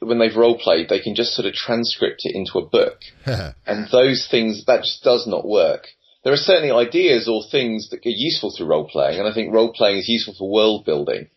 when 0.00 0.18
they've 0.18 0.36
role 0.36 0.58
played, 0.58 0.88
they 0.88 1.00
can 1.00 1.14
just 1.14 1.34
sort 1.34 1.46
of 1.46 1.54
transcript 1.54 2.22
it 2.24 2.34
into 2.34 2.58
a 2.58 2.68
book, 2.68 3.00
and 3.66 3.88
those 3.90 4.28
things 4.30 4.64
that 4.66 4.82
just 4.82 5.02
does 5.02 5.26
not 5.26 5.46
work. 5.46 5.86
There 6.22 6.32
are 6.32 6.38
certainly 6.38 6.70
ideas 6.70 7.28
or 7.28 7.42
things 7.50 7.90
that 7.90 7.98
are 7.98 8.02
useful 8.04 8.54
through 8.56 8.66
role 8.66 8.88
playing, 8.88 9.18
and 9.18 9.28
I 9.28 9.34
think 9.34 9.52
role 9.52 9.72
playing 9.72 9.98
is 9.98 10.08
useful 10.08 10.34
for 10.38 10.50
world 10.50 10.84
building. 10.84 11.28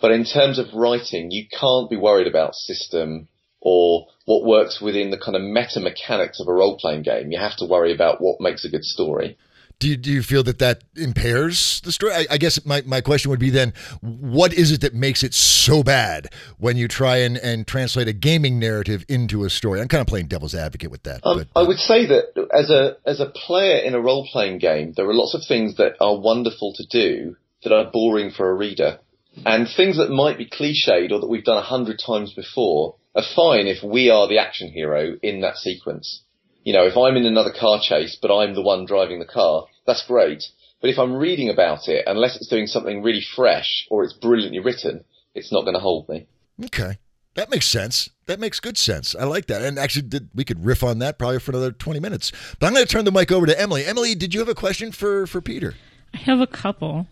But 0.00 0.12
in 0.12 0.24
terms 0.24 0.58
of 0.58 0.66
writing, 0.74 1.30
you 1.30 1.46
can't 1.48 1.88
be 1.88 1.96
worried 1.96 2.26
about 2.26 2.54
system 2.54 3.28
or 3.60 4.06
what 4.26 4.46
works 4.46 4.80
within 4.80 5.10
the 5.10 5.18
kind 5.18 5.36
of 5.36 5.42
meta 5.42 5.80
mechanics 5.80 6.40
of 6.40 6.48
a 6.48 6.52
role 6.52 6.78
playing 6.78 7.02
game. 7.02 7.32
You 7.32 7.38
have 7.38 7.56
to 7.56 7.66
worry 7.66 7.94
about 7.94 8.20
what 8.20 8.40
makes 8.40 8.64
a 8.64 8.68
good 8.68 8.84
story. 8.84 9.38
Do 9.78 9.88
you, 9.88 9.96
do 9.98 10.10
you 10.10 10.22
feel 10.22 10.42
that 10.44 10.58
that 10.60 10.84
impairs 10.94 11.82
the 11.84 11.92
story? 11.92 12.14
I, 12.14 12.26
I, 12.30 12.38
guess 12.38 12.64
my, 12.64 12.82
my 12.86 13.02
question 13.02 13.30
would 13.30 13.40
be 13.40 13.50
then, 13.50 13.74
what 14.00 14.54
is 14.54 14.72
it 14.72 14.80
that 14.80 14.94
makes 14.94 15.22
it 15.22 15.34
so 15.34 15.82
bad 15.82 16.28
when 16.56 16.78
you 16.78 16.88
try 16.88 17.18
and, 17.18 17.36
and 17.36 17.66
translate 17.66 18.08
a 18.08 18.14
gaming 18.14 18.58
narrative 18.58 19.04
into 19.06 19.44
a 19.44 19.50
story? 19.50 19.82
I'm 19.82 19.88
kind 19.88 20.00
of 20.00 20.06
playing 20.06 20.28
devil's 20.28 20.54
advocate 20.54 20.90
with 20.90 21.02
that. 21.02 21.20
Um, 21.24 21.44
I 21.54 21.62
would 21.62 21.76
say 21.76 22.06
that 22.06 22.48
as 22.54 22.70
a 22.70 22.96
as 23.04 23.20
a 23.20 23.26
player 23.26 23.76
in 23.76 23.94
a 23.94 24.00
role 24.00 24.26
playing 24.32 24.60
game, 24.60 24.94
there 24.96 25.06
are 25.06 25.14
lots 25.14 25.34
of 25.34 25.42
things 25.46 25.76
that 25.76 25.96
are 26.00 26.18
wonderful 26.18 26.72
to 26.76 26.86
do 26.86 27.36
that 27.62 27.72
are 27.74 27.90
boring 27.92 28.30
for 28.30 28.48
a 28.48 28.54
reader. 28.54 29.00
And 29.44 29.68
things 29.68 29.98
that 29.98 30.10
might 30.10 30.38
be 30.38 30.48
cliched 30.48 31.12
or 31.12 31.20
that 31.20 31.28
we've 31.28 31.44
done 31.44 31.58
a 31.58 31.62
hundred 31.62 32.00
times 32.04 32.32
before 32.32 32.96
are 33.14 33.22
fine 33.34 33.66
if 33.66 33.82
we 33.82 34.10
are 34.10 34.28
the 34.28 34.38
action 34.38 34.70
hero 34.72 35.16
in 35.22 35.40
that 35.40 35.56
sequence. 35.56 36.22
You 36.64 36.72
know, 36.72 36.86
if 36.86 36.96
I'm 36.96 37.16
in 37.16 37.26
another 37.26 37.52
car 37.58 37.80
chase, 37.82 38.18
but 38.20 38.34
I'm 38.34 38.54
the 38.54 38.62
one 38.62 38.86
driving 38.86 39.18
the 39.18 39.26
car, 39.26 39.66
that's 39.86 40.06
great. 40.06 40.42
But 40.80 40.90
if 40.90 40.98
I'm 40.98 41.14
reading 41.14 41.48
about 41.48 41.88
it, 41.88 42.04
unless 42.06 42.36
it's 42.36 42.48
doing 42.48 42.66
something 42.66 43.02
really 43.02 43.24
fresh 43.34 43.86
or 43.90 44.04
it's 44.04 44.12
brilliantly 44.14 44.60
written, 44.60 45.04
it's 45.34 45.52
not 45.52 45.62
going 45.62 45.74
to 45.74 45.80
hold 45.80 46.08
me. 46.08 46.26
Okay. 46.64 46.98
That 47.34 47.50
makes 47.50 47.66
sense. 47.66 48.08
That 48.26 48.40
makes 48.40 48.60
good 48.60 48.78
sense. 48.78 49.14
I 49.14 49.24
like 49.24 49.46
that. 49.46 49.62
And 49.62 49.78
actually, 49.78 50.08
did, 50.08 50.30
we 50.34 50.44
could 50.44 50.64
riff 50.64 50.82
on 50.82 50.98
that 51.00 51.18
probably 51.18 51.38
for 51.38 51.52
another 51.52 51.70
20 51.70 52.00
minutes. 52.00 52.32
But 52.58 52.66
I'm 52.66 52.72
going 52.72 52.86
to 52.86 52.90
turn 52.90 53.04
the 53.04 53.12
mic 53.12 53.30
over 53.30 53.46
to 53.46 53.60
Emily. 53.60 53.84
Emily, 53.84 54.14
did 54.14 54.32
you 54.32 54.40
have 54.40 54.48
a 54.48 54.54
question 54.54 54.90
for, 54.90 55.26
for 55.26 55.42
Peter? 55.42 55.74
I 56.14 56.18
have 56.18 56.40
a 56.40 56.46
couple. 56.46 57.06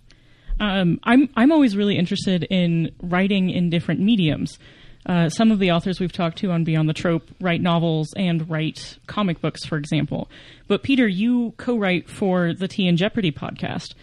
Um, 0.61 1.01
I'm 1.03 1.29
I'm 1.37 1.53
always 1.53 1.77
really 1.77 1.99
interested 1.99 2.45
in 2.45 2.93
writing 3.03 3.51
in 3.51 3.71
different 3.71 4.01
mediums. 4.01 4.59
Uh, 5.07 5.29
some 5.29 5.51
of 5.51 5.59
the 5.59 5.71
authors 5.71 6.01
we've 6.01 6.13
talked 6.13 6.39
to 6.39 6.51
on 6.51 6.65
Beyond 6.65 6.89
the 6.89 6.95
Trope 6.95 7.31
write 7.41 7.61
novels 7.61 8.09
and 8.17 8.49
write 8.49 8.99
comic 9.07 9.41
books, 9.41 9.65
for 9.65 9.77
example. 9.77 10.31
But 10.67 10.83
Peter, 10.83 11.07
you 11.07 11.53
co-write 11.59 12.09
for 12.09 12.55
the 12.55 12.69
Tea 12.69 12.89
and 12.89 12.97
Jeopardy 12.97 13.31
podcast. 13.31 13.95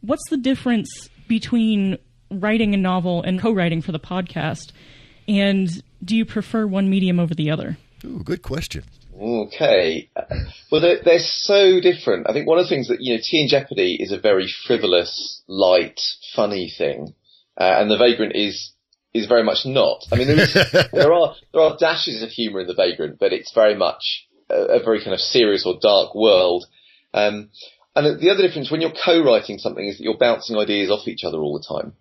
What's 0.00 0.22
the 0.30 0.36
difference 0.36 0.88
between 1.26 1.98
writing 2.30 2.72
a 2.72 2.76
novel 2.76 3.22
and 3.22 3.40
co-writing 3.40 3.82
for 3.82 3.90
the 3.90 3.98
podcast? 3.98 4.70
And 5.26 5.82
do 6.04 6.14
you 6.16 6.24
prefer 6.24 6.66
one 6.66 6.88
medium 6.88 7.18
over 7.18 7.34
the 7.34 7.50
other? 7.50 7.76
Ooh, 8.04 8.22
good 8.22 8.42
question. 8.42 8.84
Okay. 9.20 10.10
Well, 10.70 10.80
they're, 10.80 11.00
they're, 11.04 11.18
so 11.20 11.80
different. 11.80 12.28
I 12.28 12.32
think 12.32 12.48
one 12.48 12.58
of 12.58 12.64
the 12.64 12.68
things 12.68 12.88
that, 12.88 13.00
you 13.00 13.14
know, 13.14 13.20
Tea 13.22 13.42
and 13.42 13.50
Jeopardy 13.50 13.96
is 14.00 14.10
a 14.10 14.18
very 14.18 14.48
frivolous, 14.66 15.42
light, 15.46 16.00
funny 16.34 16.72
thing. 16.76 17.14
Uh, 17.56 17.76
and 17.78 17.90
The 17.90 17.96
Vagrant 17.96 18.34
is, 18.34 18.72
is 19.12 19.26
very 19.26 19.44
much 19.44 19.64
not. 19.64 20.00
I 20.10 20.16
mean, 20.16 20.26
there, 20.26 20.40
is, 20.40 20.54
there 20.92 21.12
are, 21.12 21.36
there 21.52 21.62
are 21.62 21.76
dashes 21.78 22.22
of 22.22 22.30
humour 22.30 22.60
in 22.60 22.66
The 22.66 22.74
Vagrant, 22.74 23.18
but 23.20 23.32
it's 23.32 23.54
very 23.54 23.76
much 23.76 24.26
a, 24.50 24.80
a 24.80 24.84
very 24.84 24.98
kind 24.98 25.14
of 25.14 25.20
serious 25.20 25.64
or 25.64 25.78
dark 25.80 26.14
world. 26.14 26.64
Um, 27.12 27.50
and 27.94 28.20
the 28.20 28.30
other 28.30 28.42
difference 28.42 28.70
when 28.70 28.80
you're 28.80 28.92
co-writing 29.04 29.58
something 29.58 29.86
is 29.86 29.98
that 29.98 30.04
you're 30.04 30.18
bouncing 30.18 30.56
ideas 30.56 30.90
off 30.90 31.06
each 31.06 31.22
other 31.22 31.38
all 31.38 31.56
the 31.56 31.80
time. 31.80 31.94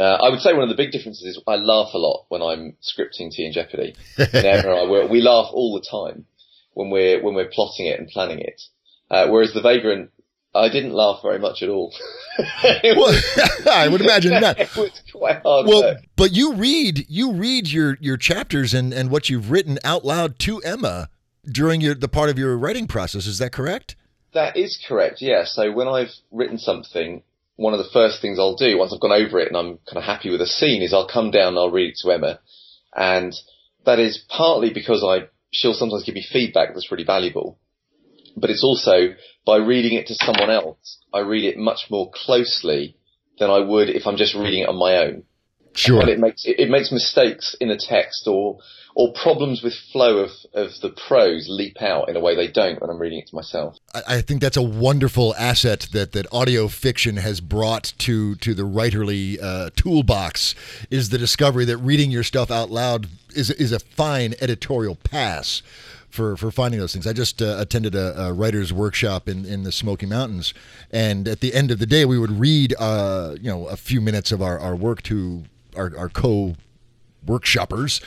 Uh, 0.00 0.16
I 0.16 0.30
would 0.30 0.40
say 0.40 0.54
one 0.54 0.62
of 0.62 0.70
the 0.70 0.82
big 0.82 0.92
differences 0.92 1.36
is 1.36 1.42
I 1.46 1.56
laugh 1.56 1.90
a 1.92 1.98
lot 1.98 2.24
when 2.28 2.40
I'm 2.40 2.74
scripting 2.80 3.30
Tea 3.30 3.44
and 3.44 3.52
Jeopardy. 3.52 3.94
Never 4.32 4.72
I. 4.72 5.06
We 5.10 5.20
laugh 5.20 5.50
all 5.52 5.74
the 5.74 5.86
time 5.86 6.24
when 6.72 6.88
we're 6.88 7.22
when 7.22 7.34
we're 7.34 7.50
plotting 7.52 7.84
it 7.84 8.00
and 8.00 8.08
planning 8.08 8.38
it. 8.38 8.62
Uh, 9.10 9.28
whereas 9.28 9.52
the 9.52 9.60
Vagrant, 9.60 10.10
I 10.54 10.70
didn't 10.70 10.94
laugh 10.94 11.20
very 11.22 11.38
much 11.38 11.62
at 11.62 11.68
all. 11.68 11.92
well, 12.64 13.20
I 13.70 13.88
would 13.88 14.00
imagine 14.00 14.40
that. 14.40 14.58
it 14.60 14.74
was 14.74 15.02
quite 15.12 15.42
hard. 15.42 15.66
Well, 15.66 15.82
work. 15.82 15.98
but 16.16 16.32
you 16.32 16.54
read 16.54 17.04
you 17.10 17.32
read 17.34 17.68
your 17.68 17.98
your 18.00 18.16
chapters 18.16 18.72
and 18.72 18.94
and 18.94 19.10
what 19.10 19.28
you've 19.28 19.50
written 19.50 19.78
out 19.84 20.02
loud 20.02 20.38
to 20.40 20.60
Emma 20.60 21.10
during 21.44 21.82
your 21.82 21.94
the 21.94 22.08
part 22.08 22.30
of 22.30 22.38
your 22.38 22.56
writing 22.56 22.86
process. 22.86 23.26
Is 23.26 23.36
that 23.36 23.52
correct? 23.52 23.96
That 24.32 24.56
is 24.56 24.82
correct. 24.88 25.20
Yeah. 25.20 25.44
So 25.44 25.70
when 25.72 25.88
I've 25.88 26.12
written 26.30 26.56
something, 26.56 27.22
one 27.60 27.74
of 27.74 27.78
the 27.78 27.90
first 27.92 28.22
things 28.22 28.38
I'll 28.38 28.56
do 28.56 28.78
once 28.78 28.90
I've 28.90 29.00
gone 29.00 29.12
over 29.12 29.38
it 29.38 29.48
and 29.48 29.56
I'm 29.56 29.78
kind 29.86 29.98
of 29.98 30.04
happy 30.04 30.30
with 30.30 30.40
a 30.40 30.46
scene 30.46 30.80
is 30.80 30.94
I'll 30.94 31.06
come 31.06 31.30
down 31.30 31.48
and 31.48 31.58
I'll 31.58 31.70
read 31.70 31.90
it 31.90 31.98
to 32.00 32.10
Emma. 32.10 32.40
And 32.96 33.34
that 33.84 33.98
is 33.98 34.24
partly 34.30 34.72
because 34.72 35.04
I, 35.04 35.28
she'll 35.50 35.74
sometimes 35.74 36.04
give 36.04 36.14
me 36.14 36.24
feedback 36.26 36.70
that's 36.72 36.90
really 36.90 37.04
valuable. 37.04 37.58
But 38.34 38.48
it's 38.48 38.64
also 38.64 39.14
by 39.44 39.58
reading 39.58 39.92
it 39.98 40.06
to 40.06 40.14
someone 40.14 40.48
else, 40.48 41.00
I 41.12 41.18
read 41.18 41.44
it 41.44 41.58
much 41.58 41.88
more 41.90 42.10
closely 42.14 42.96
than 43.38 43.50
I 43.50 43.58
would 43.58 43.90
if 43.90 44.06
I'm 44.06 44.16
just 44.16 44.34
reading 44.34 44.62
it 44.62 44.68
on 44.70 44.78
my 44.78 44.96
own. 44.96 45.24
Sure. 45.74 46.00
And 46.00 46.10
it 46.10 46.18
makes, 46.18 46.44
it, 46.44 46.58
it 46.58 46.70
makes 46.70 46.90
mistakes 46.90 47.56
in 47.60 47.70
a 47.70 47.78
text 47.78 48.26
or, 48.26 48.58
or 48.94 49.12
problems 49.12 49.62
with 49.62 49.74
flow 49.92 50.18
of, 50.18 50.30
of 50.52 50.70
the 50.82 50.90
prose 50.90 51.46
leap 51.48 51.80
out 51.80 52.08
in 52.08 52.16
a 52.16 52.20
way 52.20 52.34
they 52.34 52.48
don't 52.48 52.80
when 52.80 52.90
I'm 52.90 52.98
reading 52.98 53.20
it 53.20 53.28
to 53.28 53.36
myself. 53.36 53.76
I 54.06 54.20
think 54.20 54.40
that's 54.40 54.56
a 54.56 54.62
wonderful 54.62 55.34
asset 55.36 55.88
that, 55.92 56.12
that 56.12 56.26
audio 56.32 56.68
fiction 56.68 57.16
has 57.16 57.40
brought 57.40 57.92
to 57.98 58.34
to 58.36 58.54
the 58.54 58.64
writerly 58.64 59.40
uh, 59.42 59.70
toolbox 59.76 60.54
is 60.90 61.10
the 61.10 61.18
discovery 61.18 61.64
that 61.66 61.78
reading 61.78 62.10
your 62.10 62.24
stuff 62.24 62.50
out 62.50 62.70
loud 62.70 63.06
is 63.34 63.50
is 63.50 63.72
a 63.72 63.78
fine 63.78 64.34
editorial 64.40 64.96
pass 64.96 65.62
for, 66.10 66.36
for 66.36 66.50
finding 66.50 66.80
those 66.80 66.92
things. 66.92 67.06
I 67.06 67.12
just 67.12 67.40
uh, 67.40 67.56
attended 67.58 67.94
a, 67.94 68.20
a, 68.20 68.32
writer's 68.32 68.72
workshop 68.72 69.28
in, 69.28 69.44
in 69.44 69.62
the 69.62 69.72
Smoky 69.72 70.06
Mountains, 70.06 70.52
and 70.90 71.26
at 71.28 71.40
the 71.40 71.54
end 71.54 71.70
of 71.70 71.78
the 71.78 71.86
day, 71.86 72.04
we 72.04 72.18
would 72.18 72.32
read 72.32 72.74
uh, 72.78 73.36
you 73.40 73.50
know 73.50 73.66
a 73.68 73.76
few 73.76 74.00
minutes 74.00 74.32
of 74.32 74.42
our, 74.42 74.58
our 74.58 74.76
work 74.76 75.02
to 75.04 75.44
our, 75.76 75.96
our 75.96 76.08
co 76.08 76.56
workshoppers. 77.24 78.00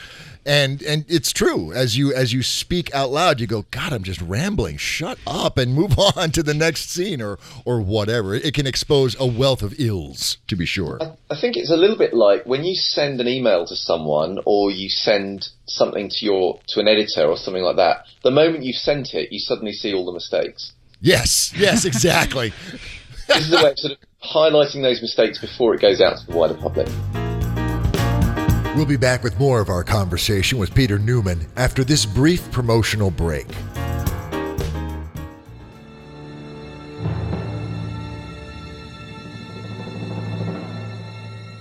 And 0.46 0.82
and 0.82 1.06
it's 1.08 1.32
true 1.32 1.72
as 1.72 1.96
you 1.96 2.12
as 2.12 2.32
you 2.32 2.42
speak 2.42 2.94
out 2.94 3.10
loud 3.10 3.40
you 3.40 3.46
go 3.46 3.64
god 3.70 3.94
i'm 3.94 4.02
just 4.02 4.20
rambling. 4.20 4.76
Shut 4.76 5.18
up 5.26 5.56
and 5.56 5.74
move 5.74 5.98
on 6.16 6.32
to 6.32 6.42
the 6.42 6.52
next 6.52 6.90
scene 6.90 7.22
or 7.22 7.38
or 7.64 7.80
whatever. 7.80 8.34
It 8.34 8.52
can 8.52 8.66
expose 8.66 9.16
a 9.18 9.26
wealth 9.26 9.62
of 9.62 9.74
ills 9.78 10.36
to 10.48 10.56
be 10.56 10.66
sure. 10.66 10.98
I, 11.00 11.34
I 11.34 11.40
think 11.40 11.56
it's 11.56 11.70
a 11.70 11.76
little 11.76 11.96
bit 11.96 12.12
like 12.12 12.44
when 12.44 12.64
you 12.64 12.74
send 12.74 13.20
an 13.20 13.28
email 13.28 13.64
to 13.66 13.74
someone 13.74 14.38
or 14.44 14.70
you 14.70 14.90
send 14.90 15.48
something 15.66 16.10
to 16.10 16.26
your 16.26 16.60
to 16.68 16.80
an 16.80 16.88
editor 16.88 17.24
or 17.24 17.38
something 17.38 17.62
like 17.62 17.76
that. 17.76 18.04
The 18.22 18.30
moment 18.30 18.64
you 18.64 18.74
sent 18.74 19.14
it 19.14 19.32
you 19.32 19.38
suddenly 19.38 19.72
see 19.72 19.94
all 19.94 20.04
the 20.04 20.12
mistakes. 20.12 20.72
Yes. 21.00 21.54
Yes 21.56 21.84
exactly. 21.84 22.52
This 23.26 23.48
is 23.48 23.54
a 23.54 23.64
way 23.64 23.70
of 23.70 23.78
sort 23.78 23.92
of 23.94 23.98
highlighting 24.22 24.82
those 24.82 25.00
mistakes 25.00 25.38
before 25.38 25.74
it 25.74 25.80
goes 25.80 26.02
out 26.02 26.18
to 26.18 26.26
the 26.26 26.36
wider 26.36 26.52
public 26.52 26.88
We'll 28.74 28.86
be 28.86 28.96
back 28.96 29.22
with 29.22 29.38
more 29.38 29.60
of 29.60 29.68
our 29.68 29.84
conversation 29.84 30.58
with 30.58 30.74
Peter 30.74 30.98
Newman 30.98 31.46
after 31.56 31.84
this 31.84 32.04
brief 32.04 32.50
promotional 32.50 33.10
break. 33.10 33.46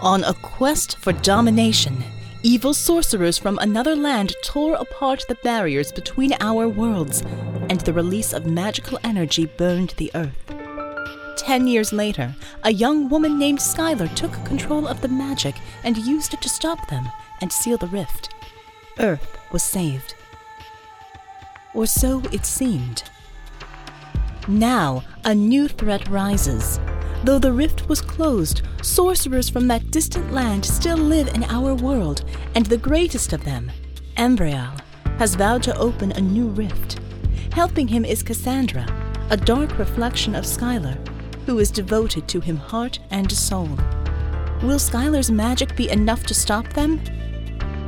On 0.02 0.24
a 0.24 0.34
quest 0.34 0.98
for 0.98 1.14
domination, 1.14 2.04
evil 2.42 2.74
sorcerers 2.74 3.38
from 3.38 3.60
another 3.60 3.96
land 3.96 4.36
tore 4.44 4.74
apart 4.74 5.24
the 5.30 5.36
barriers 5.44 5.92
between 5.92 6.34
our 6.40 6.68
worlds, 6.68 7.22
and 7.70 7.80
the 7.82 7.94
release 7.94 8.34
of 8.34 8.48
magical 8.48 9.00
energy 9.04 9.46
burned 9.46 9.94
the 9.98 10.12
earth. 10.16 10.63
Ten 11.46 11.68
years 11.68 11.92
later, 11.94 12.34
a 12.64 12.72
young 12.72 13.10
woman 13.10 13.38
named 13.38 13.60
Skylar 13.60 14.08
took 14.16 14.32
control 14.46 14.88
of 14.88 15.02
the 15.02 15.08
magic 15.08 15.56
and 15.84 15.98
used 15.98 16.34
it 16.34 16.42
to 16.42 16.50
stop 16.50 16.88
them 16.88 17.08
and 17.42 17.52
seal 17.52 17.78
the 17.78 17.88
rift. 17.88 18.34
Earth 18.98 19.38
was 19.52 19.62
saved. 19.62 20.16
Or 21.76 21.86
so 21.86 22.22
it 22.32 22.46
seemed. 22.46 23.04
Now, 24.48 25.04
a 25.26 25.36
new 25.36 25.68
threat 25.68 26.08
rises. 26.08 26.80
Though 27.24 27.40
the 27.40 27.54
rift 27.54 27.88
was 27.88 28.02
closed, 28.02 28.62
sorcerers 28.82 29.50
from 29.50 29.68
that 29.68 29.92
distant 29.92 30.32
land 30.34 30.66
still 30.66 30.98
live 30.98 31.28
in 31.36 31.44
our 31.44 31.76
world, 31.76 32.24
and 32.56 32.66
the 32.66 32.78
greatest 32.78 33.32
of 33.32 33.44
them, 33.44 33.72
Embrial, 34.18 34.80
has 35.20 35.36
vowed 35.36 35.62
to 35.64 35.78
open 35.78 36.14
a 36.14 36.22
new 36.22 36.48
rift. 36.48 37.00
Helping 37.52 37.88
him 37.88 38.06
is 38.06 38.24
Cassandra, 38.24 38.88
a 39.30 39.38
dark 39.38 39.78
reflection 39.78 40.36
of 40.36 40.46
Skylar, 40.46 40.98
who 41.46 41.60
is 41.60 41.72
devoted 41.72 42.28
to 42.28 42.40
him 42.40 42.58
heart 42.58 43.00
and 43.12 43.32
soul. 43.32 43.70
Will 44.62 44.80
Skylar's 44.80 45.30
magic 45.32 45.76
be 45.76 45.90
enough 45.90 46.26
to 46.28 46.34
stop 46.34 46.68
them? 46.74 47.02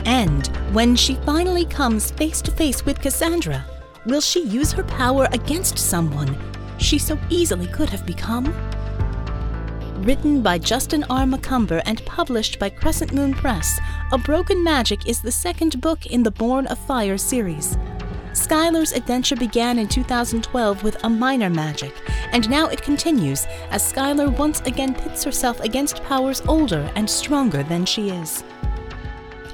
And 0.05 0.47
when 0.73 0.95
she 0.95 1.15
finally 1.25 1.65
comes 1.65 2.11
face 2.11 2.41
to 2.43 2.51
face 2.51 2.85
with 2.85 3.01
Cassandra, 3.01 3.65
will 4.05 4.21
she 4.21 4.43
use 4.43 4.71
her 4.73 4.83
power 4.83 5.27
against 5.31 5.79
someone 5.79 6.37
she 6.77 6.99
so 6.99 7.17
easily 7.29 7.67
could 7.67 7.89
have 7.89 8.05
become? 8.05 8.45
Written 10.03 10.41
by 10.41 10.59
Justin 10.59 11.03
R. 11.09 11.25
Macomber 11.25 11.81
and 11.85 12.05
published 12.05 12.59
by 12.59 12.69
Crescent 12.69 13.13
Moon 13.13 13.33
Press, 13.33 13.79
A 14.11 14.17
Broken 14.17 14.63
Magic 14.63 15.07
is 15.07 15.21
the 15.21 15.31
second 15.31 15.81
book 15.81 16.05
in 16.05 16.21
the 16.21 16.31
Born 16.31 16.67
of 16.67 16.77
Fire 16.77 17.17
series. 17.17 17.77
Skylar's 18.45 18.91
adventure 18.91 19.35
began 19.35 19.79
in 19.79 19.87
2012 19.87 20.83
with 20.83 21.03
a 21.03 21.09
minor 21.09 21.49
magic, 21.49 21.95
and 22.31 22.47
now 22.47 22.67
it 22.67 22.83
continues 22.83 23.47
as 23.71 23.91
Skylar 23.91 24.37
once 24.37 24.61
again 24.61 24.93
pits 24.93 25.23
herself 25.23 25.59
against 25.61 26.03
powers 26.03 26.43
older 26.47 26.87
and 26.95 27.09
stronger 27.09 27.63
than 27.63 27.85
she 27.85 28.09
is. 28.09 28.43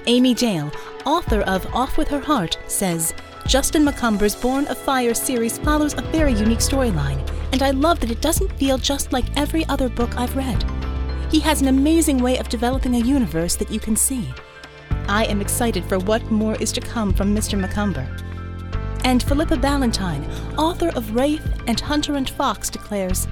Amy 0.08 0.34
Dale, 0.34 0.70
author 1.06 1.40
of 1.44 1.66
Off 1.74 1.98
with 1.98 2.10
Her 2.10 2.20
Heart, 2.20 2.60
says 2.68 3.14
Justin 3.48 3.86
Macomber's 3.86 4.36
Born 4.36 4.68
of 4.68 4.78
Fire 4.78 5.14
series 5.14 5.58
follows 5.60 5.94
a 5.94 6.02
very 6.02 6.34
unique 6.34 6.60
storyline, 6.60 7.26
and 7.54 7.64
I 7.64 7.72
love 7.72 8.02
that 8.02 8.12
it 8.12 8.20
doesn't 8.20 8.52
feel 8.54 8.78
just 8.78 9.14
like 9.14 9.38
every 9.38 9.66
other 9.68 9.88
book 9.88 10.18
I've 10.18 10.36
read. 10.36 10.66
He 11.32 11.40
has 11.40 11.62
an 11.62 11.70
amazing 11.70 12.18
way 12.18 12.40
of 12.40 12.50
developing 12.50 12.96
a 12.96 13.06
universe 13.06 13.56
that 13.56 13.72
you 13.72 13.80
can 13.80 13.96
see. 13.96 14.34
I 15.08 15.24
am 15.26 15.40
excited 15.40 15.86
for 15.86 15.98
what 16.00 16.30
more 16.30 16.56
is 16.56 16.74
to 16.74 16.82
come 16.82 17.14
from 17.14 17.34
Mr. 17.34 17.58
Macomber. 17.58 18.06
And 19.04 19.24
Philippa 19.24 19.58
Ballantine, 19.58 20.24
author 20.58 20.90
of 20.90 21.06
Wrayth 21.12 21.64
and 21.68 21.80
Hunter 21.80 22.16
and 22.16 22.30
Fox, 22.30 22.70
declares 22.70 23.28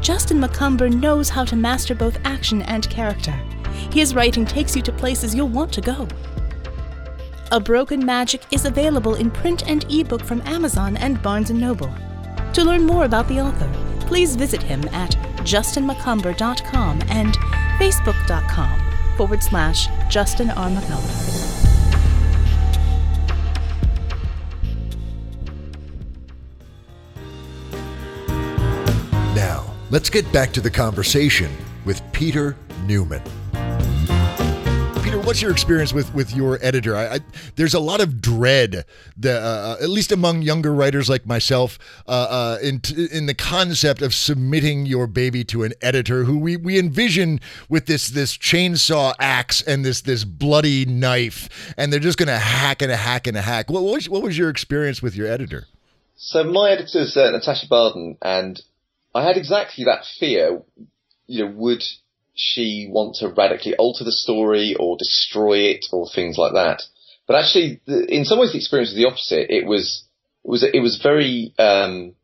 Justin 0.00 0.40
Macomber 0.40 0.88
knows 0.88 1.28
how 1.28 1.44
to 1.44 1.56
master 1.56 1.94
both 1.94 2.18
action 2.24 2.62
and 2.62 2.88
character. 2.88 3.34
His 3.92 4.14
writing 4.14 4.46
takes 4.46 4.74
you 4.74 4.82
to 4.82 4.92
places 4.92 5.34
you'll 5.34 5.48
want 5.48 5.72
to 5.74 5.80
go. 5.80 6.08
A 7.52 7.60
Broken 7.60 8.04
Magic 8.04 8.42
is 8.52 8.64
available 8.64 9.16
in 9.16 9.30
print 9.30 9.68
and 9.68 9.84
ebook 9.92 10.22
from 10.22 10.40
Amazon 10.42 10.96
and 10.96 11.20
Barnes 11.20 11.50
& 11.50 11.52
Noble. 11.52 11.92
To 12.52 12.64
learn 12.64 12.84
more 12.86 13.04
about 13.04 13.28
the 13.28 13.40
author, 13.40 13.70
please 14.06 14.36
visit 14.36 14.62
him 14.62 14.82
at 14.92 15.10
justinmacomber.com 15.44 17.02
and 17.08 17.34
facebook.com 17.78 18.80
forward 19.16 19.42
slash 19.42 19.88
Justin 20.08 20.50
R. 20.50 20.70
Macomber. 20.70 21.29
Let's 29.92 30.08
get 30.08 30.32
back 30.32 30.52
to 30.52 30.60
the 30.60 30.70
conversation 30.70 31.50
with 31.84 32.00
Peter 32.12 32.56
Newman. 32.86 33.20
Peter, 35.02 35.18
what's 35.18 35.42
your 35.42 35.50
experience 35.50 35.92
with 35.92 36.14
with 36.14 36.32
your 36.32 36.60
editor? 36.62 36.94
I, 36.94 37.14
I, 37.14 37.20
there's 37.56 37.74
a 37.74 37.80
lot 37.80 38.00
of 38.00 38.20
dread, 38.20 38.84
the, 39.16 39.40
uh, 39.40 39.78
at 39.82 39.88
least 39.88 40.12
among 40.12 40.42
younger 40.42 40.72
writers 40.72 41.08
like 41.08 41.26
myself, 41.26 41.76
uh, 42.06 42.10
uh, 42.10 42.58
in 42.62 42.80
in 43.10 43.26
the 43.26 43.34
concept 43.34 44.00
of 44.00 44.14
submitting 44.14 44.86
your 44.86 45.08
baby 45.08 45.42
to 45.46 45.64
an 45.64 45.72
editor 45.82 46.22
who 46.22 46.38
we, 46.38 46.56
we 46.56 46.78
envision 46.78 47.40
with 47.68 47.86
this 47.86 48.10
this 48.10 48.36
chainsaw 48.38 49.12
axe 49.18 49.60
and 49.60 49.84
this 49.84 50.02
this 50.02 50.22
bloody 50.22 50.84
knife, 50.84 51.74
and 51.76 51.92
they're 51.92 51.98
just 51.98 52.16
going 52.16 52.28
to 52.28 52.38
hack 52.38 52.80
and 52.80 52.92
a 52.92 52.96
hack 52.96 53.26
and 53.26 53.36
a 53.36 53.42
hack. 53.42 53.68
What, 53.68 53.82
what, 53.82 53.94
was, 53.94 54.08
what 54.08 54.22
was 54.22 54.38
your 54.38 54.50
experience 54.50 55.02
with 55.02 55.16
your 55.16 55.26
editor? 55.26 55.66
So 56.14 56.44
my 56.44 56.70
editor's 56.70 57.16
uh, 57.16 57.32
Natasha 57.32 57.66
Bardon, 57.68 58.18
and 58.22 58.62
I 59.14 59.24
had 59.24 59.36
exactly 59.36 59.84
that 59.84 60.04
fear. 60.18 60.62
You 61.26 61.44
know, 61.44 61.52
would 61.56 61.82
she 62.34 62.88
want 62.90 63.16
to 63.16 63.28
radically 63.28 63.74
alter 63.76 64.04
the 64.04 64.12
story 64.12 64.76
or 64.78 64.96
destroy 64.96 65.58
it 65.58 65.86
or 65.92 66.06
things 66.12 66.38
like 66.38 66.52
that? 66.54 66.82
But 67.26 67.36
actually, 67.36 67.80
the, 67.86 68.06
in 68.06 68.24
some 68.24 68.38
ways, 68.38 68.52
the 68.52 68.58
experience 68.58 68.90
was 68.90 68.96
the 68.96 69.06
opposite. 69.06 69.50
It 69.50 69.66
was 69.66 70.04
it 70.44 70.50
was 70.50 70.64
it 70.64 70.80
was 70.80 71.00
very 71.02 71.54
um, 71.58 72.14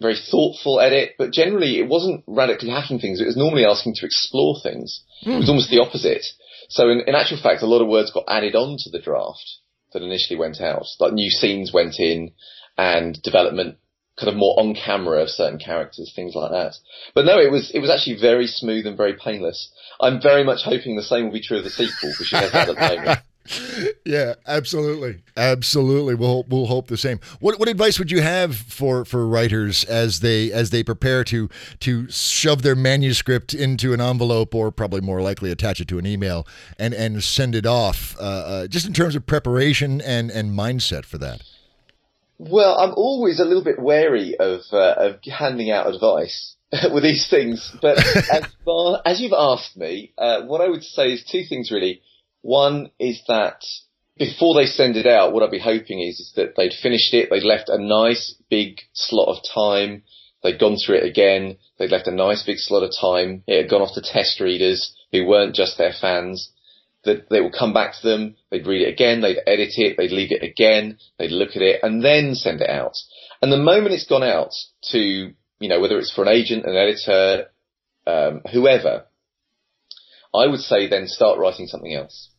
very 0.00 0.16
thoughtful 0.30 0.80
edit, 0.80 1.12
but 1.18 1.32
generally 1.32 1.78
it 1.78 1.88
wasn't 1.88 2.24
radically 2.26 2.70
hacking 2.70 2.98
things. 2.98 3.20
It 3.20 3.26
was 3.26 3.36
normally 3.36 3.64
asking 3.64 3.94
to 3.96 4.06
explore 4.06 4.56
things. 4.62 5.02
It 5.22 5.38
was 5.38 5.48
almost 5.48 5.70
the 5.70 5.80
opposite. 5.80 6.24
So 6.68 6.90
in, 6.90 7.02
in 7.06 7.14
actual 7.14 7.40
fact, 7.42 7.62
a 7.62 7.66
lot 7.66 7.82
of 7.82 7.88
words 7.88 8.10
got 8.10 8.24
added 8.28 8.54
on 8.54 8.76
to 8.78 8.90
the 8.90 9.00
draft 9.00 9.58
that 9.92 10.02
initially 10.02 10.38
went 10.38 10.60
out. 10.60 10.86
Like 10.98 11.12
new 11.12 11.30
scenes 11.30 11.72
went 11.72 11.98
in 11.98 12.32
and 12.76 13.20
development 13.22 13.78
kind 14.18 14.28
of 14.28 14.36
more 14.36 14.58
on 14.58 14.74
camera 14.74 15.22
of 15.22 15.28
certain 15.28 15.58
characters, 15.58 16.12
things 16.14 16.34
like 16.34 16.50
that. 16.50 16.74
But 17.14 17.24
no, 17.24 17.38
it 17.38 17.50
was 17.50 17.70
it 17.74 17.80
was 17.80 17.90
actually 17.90 18.20
very 18.20 18.46
smooth 18.46 18.86
and 18.86 18.96
very 18.96 19.14
painless. 19.14 19.70
I'm 20.00 20.20
very 20.20 20.44
much 20.44 20.62
hoping 20.64 20.96
the 20.96 21.02
same 21.02 21.24
will 21.24 21.32
be 21.32 21.42
true 21.42 21.58
of 21.58 21.64
the 21.64 21.70
sequel 21.70 22.12
has 22.12 22.54
at 22.54 22.66
the 22.66 22.74
moment. 22.74 23.20
Yeah, 24.06 24.34
absolutely, 24.46 25.22
absolutely. 25.36 26.14
We'll 26.14 26.46
we'll 26.48 26.66
hope 26.66 26.88
the 26.88 26.96
same. 26.96 27.20
What 27.40 27.58
what 27.58 27.68
advice 27.68 27.98
would 27.98 28.10
you 28.10 28.22
have 28.22 28.56
for 28.56 29.04
for 29.04 29.26
writers 29.26 29.84
as 29.84 30.20
they 30.20 30.50
as 30.50 30.70
they 30.70 30.82
prepare 30.82 31.24
to 31.24 31.50
to 31.80 32.10
shove 32.10 32.62
their 32.62 32.74
manuscript 32.74 33.52
into 33.52 33.92
an 33.92 34.00
envelope 34.00 34.54
or 34.54 34.70
probably 34.70 35.02
more 35.02 35.20
likely 35.20 35.50
attach 35.50 35.80
it 35.80 35.88
to 35.88 35.98
an 35.98 36.06
email 36.06 36.46
and 36.78 36.94
and 36.94 37.22
send 37.22 37.54
it 37.54 37.66
off? 37.66 38.16
Uh, 38.18 38.22
uh, 38.22 38.66
just 38.66 38.86
in 38.86 38.94
terms 38.94 39.14
of 39.14 39.26
preparation 39.26 40.00
and 40.00 40.30
and 40.30 40.56
mindset 40.58 41.04
for 41.04 41.18
that. 41.18 41.42
Well, 42.38 42.76
I'm 42.78 42.94
always 42.96 43.38
a 43.38 43.44
little 43.44 43.62
bit 43.62 43.78
wary 43.78 44.36
of 44.38 44.60
uh, 44.72 44.94
of 44.96 45.20
handing 45.24 45.70
out 45.70 45.92
advice 45.92 46.56
with 46.92 47.02
these 47.02 47.28
things, 47.28 47.74
but 47.80 47.98
as 48.32 48.44
far 48.64 49.00
as 49.04 49.20
you've 49.20 49.32
asked 49.32 49.76
me, 49.76 50.12
uh, 50.18 50.42
what 50.42 50.60
I 50.60 50.68
would 50.68 50.82
say 50.82 51.12
is 51.12 51.24
two 51.24 51.44
things 51.48 51.70
really. 51.70 52.02
One 52.42 52.90
is 52.98 53.22
that 53.26 53.64
before 54.16 54.54
they 54.54 54.66
send 54.66 54.96
it 54.96 55.06
out, 55.06 55.32
what 55.32 55.42
I'd 55.42 55.50
be 55.50 55.58
hoping 55.58 56.00
is, 56.00 56.20
is 56.20 56.32
that 56.36 56.54
they'd 56.56 56.72
finished 56.72 57.14
it, 57.14 57.30
they'd 57.30 57.42
left 57.42 57.68
a 57.68 57.78
nice 57.78 58.34
big 58.50 58.80
slot 58.92 59.28
of 59.28 59.42
time, 59.54 60.02
they'd 60.42 60.60
gone 60.60 60.76
through 60.76 60.96
it 60.96 61.06
again, 61.06 61.56
they'd 61.78 61.90
left 61.90 62.06
a 62.06 62.14
nice 62.14 62.44
big 62.44 62.58
slot 62.58 62.82
of 62.82 62.90
time, 63.00 63.42
it 63.46 63.62
had 63.62 63.70
gone 63.70 63.82
off 63.82 63.94
to 63.94 64.02
test 64.02 64.40
readers 64.40 64.94
who 65.10 65.26
weren't 65.26 65.54
just 65.54 65.78
their 65.78 65.92
fans, 65.98 66.50
that 67.04 67.28
they 67.28 67.40
would 67.40 67.54
come 67.58 67.72
back 67.72 67.94
to 67.94 68.08
them, 68.08 68.36
they'd 68.50 68.66
read 68.66 68.82
it 68.82 68.92
again, 68.92 69.20
they'd 69.20 69.38
edit 69.46 69.74
it, 69.76 69.96
they'd 69.96 70.10
leave 70.10 70.32
it 70.32 70.42
again, 70.42 70.98
they'd 71.18 71.30
look 71.30 71.50
at 71.50 71.62
it, 71.62 71.80
and 71.82 72.04
then 72.04 72.34
send 72.34 72.60
it 72.60 72.70
out. 72.70 72.94
And 73.42 73.52
the 73.52 73.58
moment 73.58 73.94
it's 73.94 74.06
gone 74.06 74.22
out 74.22 74.52
to, 74.90 74.98
you 74.98 75.68
know, 75.68 75.80
whether 75.80 75.98
it's 75.98 76.12
for 76.12 76.22
an 76.22 76.28
agent, 76.28 76.64
an 76.64 76.76
editor, 76.76 77.46
um, 78.06 78.42
whoever, 78.52 79.04
I 80.34 80.46
would 80.46 80.60
say 80.60 80.88
then 80.88 81.06
start 81.06 81.38
writing 81.38 81.66
something 81.66 81.94
else. 81.94 82.30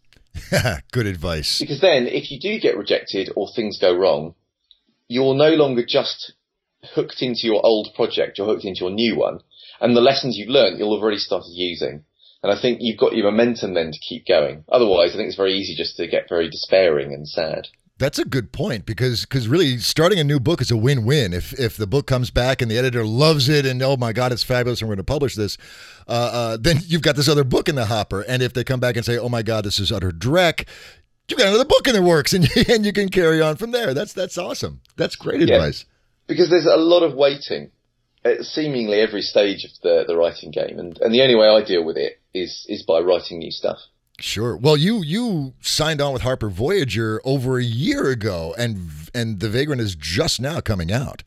Good 0.91 1.05
advice. 1.05 1.59
Because 1.59 1.79
then, 1.79 2.07
if 2.07 2.29
you 2.31 2.39
do 2.39 2.59
get 2.59 2.77
rejected 2.77 3.31
or 3.35 3.47
things 3.55 3.79
go 3.79 3.95
wrong, 3.95 4.35
you're 5.07 5.35
no 5.35 5.49
longer 5.49 5.85
just 5.87 6.33
hooked 6.93 7.21
into 7.21 7.41
your 7.43 7.65
old 7.65 7.89
project, 7.95 8.37
you're 8.37 8.47
hooked 8.47 8.65
into 8.65 8.81
your 8.81 8.91
new 8.91 9.15
one. 9.15 9.39
And 9.79 9.95
the 9.95 10.01
lessons 10.01 10.37
you've 10.37 10.49
learned, 10.49 10.77
you'll 10.77 10.95
have 10.95 11.03
already 11.03 11.19
started 11.19 11.51
using. 11.51 12.05
And 12.45 12.55
I 12.55 12.61
think 12.61 12.77
you've 12.79 12.99
got 12.99 13.15
your 13.15 13.25
momentum 13.31 13.73
then 13.73 13.91
to 13.91 13.97
keep 14.07 14.27
going. 14.27 14.63
Otherwise, 14.69 15.13
I 15.13 15.17
think 15.17 15.29
it's 15.29 15.35
very 15.35 15.55
easy 15.55 15.73
just 15.75 15.97
to 15.97 16.05
get 16.05 16.29
very 16.29 16.47
despairing 16.47 17.11
and 17.11 17.27
sad. 17.27 17.69
That's 17.97 18.19
a 18.19 18.23
good 18.23 18.51
point 18.51 18.85
because 18.85 19.25
because 19.25 19.47
really 19.47 19.79
starting 19.79 20.19
a 20.19 20.23
new 20.23 20.39
book 20.39 20.61
is 20.61 20.69
a 20.69 20.77
win-win. 20.77 21.33
If 21.33 21.59
if 21.59 21.75
the 21.75 21.87
book 21.87 22.05
comes 22.05 22.29
back 22.29 22.61
and 22.61 22.69
the 22.69 22.77
editor 22.77 23.03
loves 23.03 23.49
it 23.49 23.65
and 23.65 23.81
oh 23.81 23.97
my 23.97 24.13
god 24.13 24.31
it's 24.31 24.43
fabulous 24.43 24.79
and 24.81 24.87
we're 24.87 24.93
going 24.95 25.05
to 25.05 25.11
publish 25.11 25.33
this, 25.33 25.57
uh, 26.07 26.11
uh, 26.11 26.57
then 26.61 26.81
you've 26.85 27.01
got 27.01 27.15
this 27.15 27.27
other 27.27 27.43
book 27.43 27.67
in 27.67 27.73
the 27.73 27.85
hopper. 27.87 28.21
And 28.21 28.43
if 28.43 28.53
they 28.53 28.63
come 28.63 28.79
back 28.79 28.95
and 28.95 29.03
say 29.03 29.17
oh 29.17 29.29
my 29.29 29.41
god 29.41 29.65
this 29.65 29.79
is 29.79 29.91
utter 29.91 30.11
dreck, 30.11 30.67
you've 31.27 31.39
got 31.39 31.47
another 31.47 31.65
book 31.65 31.87
in 31.87 31.95
the 31.95 32.03
works 32.03 32.31
and 32.33 32.47
and 32.69 32.85
you 32.85 32.93
can 32.93 33.09
carry 33.09 33.41
on 33.41 33.55
from 33.55 33.71
there. 33.71 33.95
That's 33.95 34.13
that's 34.13 34.37
awesome. 34.37 34.81
That's 34.97 35.15
great 35.15 35.39
Yeah. 35.41 35.55
advice. 35.55 35.85
Because 36.27 36.51
there's 36.51 36.67
a 36.67 36.77
lot 36.77 37.01
of 37.01 37.15
waiting 37.15 37.71
at 38.23 38.43
seemingly 38.43 38.99
every 38.99 39.21
stage 39.21 39.63
of 39.63 39.71
the, 39.81 40.03
the 40.07 40.17
writing 40.17 40.51
game. 40.51 40.79
And, 40.79 40.97
and 40.99 41.13
the 41.13 41.21
only 41.21 41.35
way 41.35 41.47
I 41.47 41.63
deal 41.63 41.83
with 41.85 41.95
it 41.97 42.19
is, 42.35 42.65
is 42.69 42.83
by 42.83 42.99
writing 42.99 43.39
new 43.39 43.51
stuff. 43.51 43.79
Sure. 44.19 44.55
Well, 44.55 44.77
you 44.77 45.03
you 45.03 45.53
signed 45.59 45.99
on 45.99 46.13
with 46.13 46.21
Harper 46.21 46.47
Voyager 46.49 47.19
over 47.25 47.57
a 47.59 47.63
year 47.63 48.09
ago, 48.09 48.55
and 48.57 48.89
and 49.13 49.41
the 49.41 49.49
Vagrant 49.49 49.81
is 49.81 49.93
just 49.93 50.39
now 50.39 50.61
coming 50.61 50.89
out. 50.89 51.23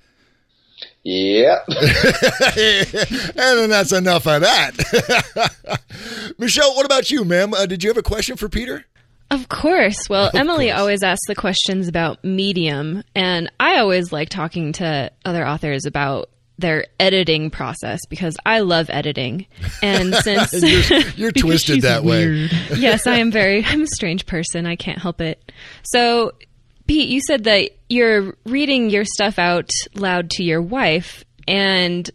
Yeah. 1.02 1.58
and 1.68 3.36
then 3.36 3.70
that's 3.70 3.92
enough 3.92 4.26
of 4.26 4.40
that. 4.40 5.52
Michelle, 6.38 6.74
what 6.76 6.86
about 6.86 7.10
you, 7.10 7.24
ma'am? 7.24 7.52
Uh, 7.52 7.66
did 7.66 7.82
you 7.82 7.90
have 7.90 7.96
a 7.96 8.02
question 8.02 8.36
for 8.36 8.48
Peter? 8.48 8.84
Of 9.30 9.48
course. 9.48 10.08
Well, 10.08 10.30
Emily 10.32 10.68
course. 10.68 10.80
always 10.80 11.02
asks 11.02 11.26
the 11.26 11.34
questions 11.34 11.88
about 11.88 12.24
medium, 12.24 13.04
and 13.14 13.52
I 13.60 13.78
always 13.78 14.12
like 14.12 14.30
talking 14.30 14.72
to 14.74 15.12
other 15.24 15.46
authors 15.46 15.84
about 15.84 16.30
their 16.58 16.86
editing 16.98 17.50
process 17.50 18.00
because 18.08 18.36
I 18.44 18.60
love 18.60 18.90
editing. 18.90 19.46
And 19.82 20.14
since 20.22 20.52
You're, 20.52 21.00
you're 21.16 21.32
twisted 21.36 21.76
she's 21.76 21.82
that 21.84 22.04
way. 22.04 22.48
yes, 22.76 23.06
I 23.06 23.16
am 23.16 23.30
very 23.30 23.64
I'm 23.64 23.82
a 23.82 23.86
strange 23.86 24.26
person. 24.26 24.66
I 24.66 24.76
can't 24.76 24.98
help 24.98 25.20
it. 25.20 25.52
So, 25.84 26.32
Pete, 26.86 27.08
you 27.08 27.20
said 27.20 27.44
that 27.44 27.70
you're 27.88 28.34
reading 28.44 28.90
your 28.90 29.04
stuff 29.04 29.38
out 29.38 29.70
loud 29.94 30.30
to 30.30 30.42
your 30.42 30.62
wife 30.62 31.24
and 31.46 32.10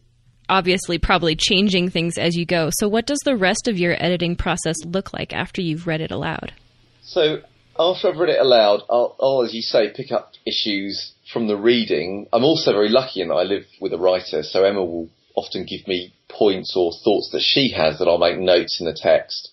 obviously 0.50 0.98
probably 0.98 1.36
changing 1.36 1.90
things 1.90 2.18
as 2.18 2.36
you 2.36 2.46
go. 2.46 2.70
So, 2.74 2.88
what 2.88 3.06
does 3.06 3.20
the 3.24 3.36
rest 3.36 3.68
of 3.68 3.78
your 3.80 3.96
editing 4.04 4.36
process 4.36 4.76
look 4.86 5.14
like 5.14 5.34
after 5.34 5.62
you've 5.62 5.88
read 5.88 6.02
it 6.02 6.12
aloud? 6.12 6.54
So 7.02 7.42
after 7.80 8.10
I've 8.10 8.18
read 8.18 8.30
it 8.30 8.40
aloud, 8.40 8.82
I'll, 8.90 9.16
I'll, 9.20 9.44
as 9.44 9.54
you 9.54 9.62
say, 9.62 9.92
pick 9.94 10.12
up 10.12 10.34
issues 10.46 11.14
from 11.34 11.48
the 11.48 11.58
reading. 11.58 12.28
I'm 12.32 12.44
also 12.44 12.72
very 12.72 12.90
lucky 12.90 13.22
in 13.22 13.30
that 13.30 13.36
I 13.36 13.44
live 13.44 13.66
with 13.82 13.92
a 13.92 13.98
writer, 13.98 14.44
so 14.44 14.64
Emma 14.64 14.86
will 14.86 15.10
often 15.36 15.66
give 15.66 15.88
me 15.88 16.14
points 16.30 16.76
or 16.78 16.92
thoughts 17.04 17.32
that 17.32 17.42
she 17.42 17.74
has 17.76 17.98
that 17.98 18.08
I'll 18.08 18.20
make 18.20 18.38
notes 18.38 18.80
in 18.80 18.86
the 18.86 18.94
text. 18.94 19.50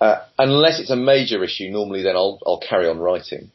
Uh, 0.00 0.24
unless 0.36 0.80
it's 0.80 0.90
a 0.90 0.96
major 0.96 1.42
issue, 1.44 1.70
normally 1.70 2.02
then 2.02 2.16
I'll, 2.16 2.40
I'll 2.44 2.60
carry 2.60 2.88
on 2.88 2.98
writing. 2.98 3.52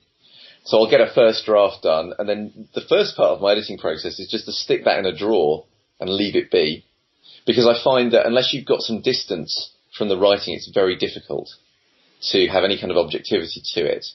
So 0.64 0.78
I'll 0.78 0.90
get 0.90 1.02
a 1.02 1.14
first 1.14 1.46
draft 1.46 1.84
done, 1.84 2.14
and 2.18 2.28
then 2.28 2.70
the 2.74 2.86
first 2.88 3.16
part 3.18 3.32
of 3.32 3.42
my 3.42 3.52
editing 3.52 3.78
process 3.78 4.20
is 4.20 4.30
just 4.30 4.46
to 4.46 4.52
stick 4.52 4.86
that 4.86 5.00
in 5.00 5.06
a 5.06 5.16
drawer 5.16 5.66
and 6.00 6.10
leave 6.10 6.36
it 6.36 6.52
be. 6.52 6.86
Because 7.46 7.68
I 7.68 7.84
find 7.84 8.14
that 8.14 8.26
unless 8.26 8.54
you've 8.54 8.66
got 8.66 8.82
some 8.82 9.02
distance 9.02 9.72
from 9.98 10.08
the 10.08 10.18
writing, 10.18 10.54
it's 10.54 10.72
very 10.74 10.96
difficult 10.96 11.50
to 12.32 12.48
have 12.48 12.64
any 12.64 12.80
kind 12.80 12.92
of 12.92 12.98
objectivity 12.98 13.62
to 13.74 13.86
it. 13.86 14.06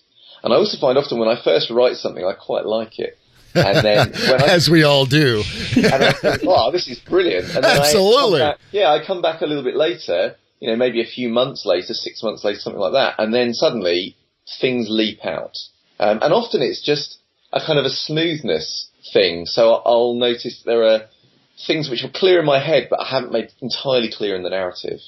And 0.43 0.53
I 0.53 0.57
also 0.57 0.79
find 0.79 0.99
often 0.99 1.19
when 1.19 1.29
I 1.29 1.43
first 1.43 1.71
write 1.71 1.97
something, 1.97 2.25
I 2.25 2.33
quite 2.33 2.67
like 2.67 2.99
it. 2.99 3.19
And 3.55 3.85
then 3.85 4.13
when 4.31 4.43
I, 4.43 4.47
As 4.47 4.69
we 4.69 4.83
all 4.83 5.07
do. 5.07 5.43
and 5.77 5.87
I 6.05 6.13
think, 6.13 6.43
wow, 6.43 6.71
this 6.71 6.89
is 6.89 6.99
brilliant. 6.99 7.47
And 7.55 7.65
then 7.65 7.79
Absolutely. 7.79 8.43
I 8.43 8.51
back, 8.51 8.59
yeah, 8.73 8.91
I 8.91 9.05
come 9.05 9.23
back 9.23 9.41
a 9.41 9.47
little 9.47 9.65
bit 9.65 9.77
later, 9.77 10.37
you 10.61 10.71
know, 10.71 10.77
maybe 10.77 11.01
a 11.01 11.07
few 11.07 11.29
months 11.29 11.65
later, 11.65 11.95
six 11.95 12.23
months 12.23 12.45
later, 12.45 12.59
something 12.59 12.81
like 12.81 12.93
that. 12.93 13.15
And 13.19 13.33
then 13.33 13.55
suddenly 13.55 14.17
things 14.61 14.87
leap 14.91 15.25
out. 15.25 15.57
Um, 15.99 16.19
and 16.23 16.33
often 16.33 16.63
it's 16.63 16.83
just 16.83 17.19
a 17.53 17.61
kind 17.65 17.79
of 17.79 17.85
a 17.85 17.91
smoothness 17.91 18.89
thing. 19.13 19.47
So 19.47 19.75
I'll 19.85 20.15
notice 20.15 20.63
there 20.65 20.85
are 20.85 21.03
things 21.67 21.89
which 21.89 22.05
are 22.05 22.11
clear 22.13 22.41
in 22.41 22.47
my 22.47 22.59
head, 22.65 22.89
but 22.91 23.01
I 23.01 23.09
haven't 23.09 23.33
made 23.33 23.51
entirely 23.61 24.11
clear 24.13 24.35
in 24.35 24.43
the 24.43 24.51
narrative. 24.51 25.01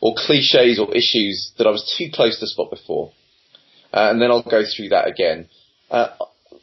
Or 0.00 0.14
cliches 0.16 0.78
or 0.78 0.94
issues 0.94 1.52
that 1.58 1.66
I 1.66 1.70
was 1.70 1.94
too 1.98 2.10
close 2.12 2.38
to 2.38 2.46
spot 2.46 2.70
before. 2.70 3.12
Uh, 3.92 4.10
and 4.10 4.20
then 4.20 4.30
I'll 4.30 4.42
go 4.42 4.62
through 4.64 4.90
that 4.90 5.08
again. 5.08 5.48
Uh, 5.90 6.08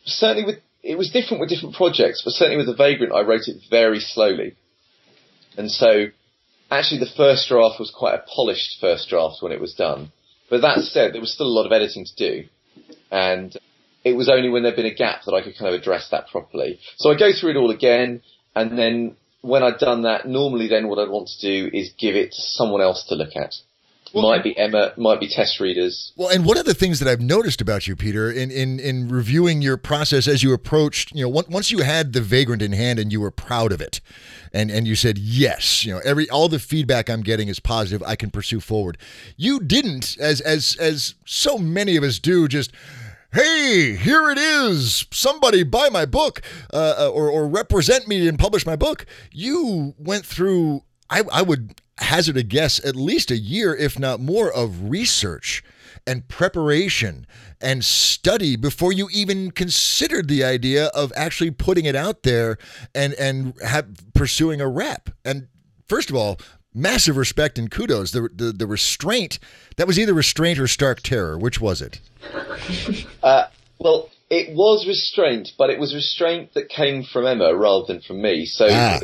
certainly 0.05 0.45
with, 0.45 0.61
it 0.83 0.97
was 0.97 1.09
different 1.09 1.41
with 1.41 1.49
different 1.49 1.75
projects, 1.75 2.21
but 2.23 2.31
certainly 2.31 2.57
with 2.57 2.67
The 2.67 2.75
Vagrant, 2.75 3.13
I 3.13 3.21
wrote 3.21 3.47
it 3.47 3.57
very 3.69 3.99
slowly. 3.99 4.55
And 5.57 5.71
so, 5.71 6.07
actually 6.69 6.99
the 6.99 7.13
first 7.17 7.47
draft 7.47 7.79
was 7.79 7.91
quite 7.95 8.15
a 8.15 8.23
polished 8.35 8.77
first 8.79 9.09
draft 9.09 9.37
when 9.41 9.51
it 9.51 9.61
was 9.61 9.73
done. 9.73 10.11
But 10.49 10.61
that 10.61 10.77
said, 10.79 11.13
there 11.13 11.21
was 11.21 11.33
still 11.33 11.47
a 11.47 11.57
lot 11.57 11.65
of 11.65 11.71
editing 11.71 12.05
to 12.05 12.15
do. 12.15 12.47
And 13.11 13.57
it 14.03 14.13
was 14.13 14.29
only 14.29 14.49
when 14.49 14.61
there'd 14.61 14.75
been 14.75 14.85
a 14.85 14.93
gap 14.93 15.21
that 15.25 15.33
I 15.33 15.41
could 15.41 15.57
kind 15.57 15.73
of 15.73 15.81
address 15.81 16.09
that 16.11 16.27
properly. 16.27 16.79
So 16.97 17.11
I 17.11 17.17
go 17.17 17.31
through 17.33 17.51
it 17.51 17.57
all 17.57 17.71
again, 17.71 18.21
and 18.55 18.77
then 18.77 19.15
when 19.41 19.63
I'd 19.63 19.79
done 19.79 20.03
that, 20.03 20.27
normally 20.27 20.67
then 20.67 20.87
what 20.87 20.99
I'd 20.99 21.09
want 21.09 21.29
to 21.29 21.41
do 21.41 21.69
is 21.75 21.91
give 21.97 22.15
it 22.15 22.31
to 22.31 22.41
someone 22.41 22.81
else 22.81 23.05
to 23.09 23.15
look 23.15 23.35
at. 23.35 23.53
Might 24.13 24.43
be 24.43 24.57
Emma, 24.57 24.93
might 24.97 25.19
be 25.19 25.27
test 25.27 25.59
readers. 25.59 26.13
Well, 26.15 26.29
and 26.29 26.45
one 26.45 26.57
of 26.57 26.65
the 26.65 26.73
things 26.73 26.99
that 26.99 27.07
I've 27.07 27.21
noticed 27.21 27.61
about 27.61 27.87
you, 27.87 27.95
Peter, 27.95 28.31
in, 28.31 28.51
in, 28.51 28.79
in 28.79 29.09
reviewing 29.09 29.61
your 29.61 29.77
process 29.77 30.27
as 30.27 30.43
you 30.43 30.53
approached, 30.53 31.13
you 31.13 31.23
know, 31.23 31.43
once 31.49 31.71
you 31.71 31.79
had 31.79 32.13
the 32.13 32.21
vagrant 32.21 32.61
in 32.61 32.71
hand 32.71 32.99
and 32.99 33.11
you 33.11 33.19
were 33.19 33.31
proud 33.31 33.71
of 33.71 33.81
it, 33.81 34.01
and 34.53 34.71
and 34.71 34.87
you 34.87 34.95
said 34.95 35.17
yes, 35.17 35.85
you 35.85 35.93
know, 35.93 36.01
every 36.05 36.29
all 36.29 36.47
the 36.47 36.59
feedback 36.59 37.09
I'm 37.09 37.21
getting 37.21 37.47
is 37.47 37.59
positive. 37.59 38.01
I 38.07 38.15
can 38.15 38.31
pursue 38.31 38.59
forward. 38.59 38.97
You 39.35 39.59
didn't, 39.59 40.17
as 40.19 40.39
as 40.41 40.77
as 40.79 41.15
so 41.25 41.57
many 41.57 41.95
of 41.97 42.03
us 42.03 42.19
do, 42.19 42.47
just. 42.47 42.71
Hey, 43.33 43.97
here 43.97 44.31
it 44.31 44.37
is. 44.37 45.07
Somebody 45.11 45.63
buy 45.63 45.89
my 45.89 46.05
book, 46.05 46.41
uh, 46.71 46.95
uh, 46.97 47.09
or 47.09 47.29
or 47.29 47.49
represent 47.49 48.07
me 48.07 48.29
and 48.29 48.39
publish 48.39 48.65
my 48.65 48.77
book. 48.77 49.05
You 49.29 49.93
went 49.97 50.25
through. 50.25 50.83
I, 51.09 51.23
I 51.29 51.41
would 51.41 51.81
hazard 51.99 52.37
a 52.37 52.43
guess 52.43 52.83
at 52.85 52.95
least 52.95 53.31
a 53.31 53.37
year, 53.37 53.73
if 53.75 53.97
not 53.99 54.19
more, 54.19 54.51
of 54.51 54.89
research 54.89 55.63
and 56.07 56.27
preparation 56.27 57.25
and 57.61 57.83
study 57.83 58.55
before 58.55 58.91
you 58.93 59.07
even 59.11 59.49
considered 59.51 60.27
the 60.27 60.43
idea 60.43 60.87
of 60.87 61.11
actually 61.15 61.49
putting 61.51 61.85
it 61.85 61.95
out 61.95 62.23
there 62.23 62.57
and 62.93 63.13
and 63.15 63.53
have, 63.65 63.87
pursuing 64.13 64.61
a 64.61 64.67
rep. 64.67 65.09
And 65.23 65.47
first 65.87 66.09
of 66.09 66.15
all, 66.15 66.37
massive 66.73 67.17
respect 67.17 67.57
and 67.57 67.71
kudos. 67.71 68.11
The, 68.11 68.29
the 68.35 68.51
the 68.51 68.67
restraint 68.67 69.39
that 69.77 69.87
was 69.87 69.97
either 69.97 70.13
restraint 70.13 70.59
or 70.59 70.67
stark 70.67 71.01
terror. 71.01 71.37
Which 71.37 71.59
was 71.61 71.81
it? 71.81 71.99
Uh, 73.23 73.47
well, 73.79 74.09
it 74.29 74.55
was 74.55 74.85
restraint, 74.87 75.49
but 75.57 75.69
it 75.71 75.79
was 75.79 75.93
restraint 75.95 76.53
that 76.53 76.69
came 76.69 77.03
from 77.03 77.25
Emma 77.25 77.55
rather 77.55 77.85
than 77.87 78.01
from 78.01 78.21
me. 78.21 78.45
So 78.45 78.67
Ah. 78.69 78.99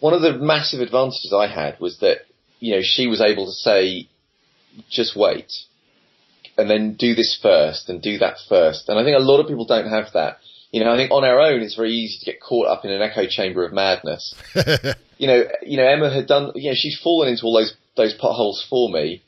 one 0.00 0.14
of 0.14 0.22
the 0.22 0.34
massive 0.38 0.80
advantages 0.80 1.32
I 1.36 1.48
had 1.48 1.78
was 1.80 1.98
that, 1.98 2.18
you 2.64 2.74
know, 2.74 2.80
she 2.82 3.06
was 3.06 3.20
able 3.20 3.44
to 3.44 3.52
say, 3.52 4.08
just 4.88 5.14
wait 5.14 5.52
and 6.56 6.70
then 6.70 6.94
do 6.94 7.14
this 7.14 7.38
first 7.40 7.90
and 7.90 8.00
do 8.00 8.16
that 8.18 8.36
first. 8.48 8.88
And 8.88 8.98
I 8.98 9.04
think 9.04 9.16
a 9.16 9.20
lot 9.20 9.40
of 9.40 9.48
people 9.48 9.66
don't 9.66 9.90
have 9.90 10.06
that. 10.14 10.38
You 10.72 10.82
know, 10.82 10.92
I 10.92 10.96
think 10.96 11.10
on 11.10 11.24
our 11.24 11.40
own, 11.40 11.60
it's 11.60 11.74
very 11.74 11.92
easy 11.92 12.18
to 12.20 12.24
get 12.24 12.40
caught 12.40 12.66
up 12.66 12.86
in 12.86 12.90
an 12.90 13.02
echo 13.02 13.26
chamber 13.28 13.66
of 13.66 13.74
madness. 13.74 14.34
you 15.18 15.26
know, 15.26 15.44
you 15.62 15.76
know, 15.76 15.86
Emma 15.86 16.12
had 16.12 16.26
done, 16.26 16.52
you 16.54 16.70
know, 16.70 16.74
she's 16.74 16.98
fallen 16.98 17.28
into 17.28 17.42
all 17.42 17.54
those, 17.54 17.74
those 17.98 18.14
potholes 18.14 18.64
for 18.70 18.88
me 18.88 19.22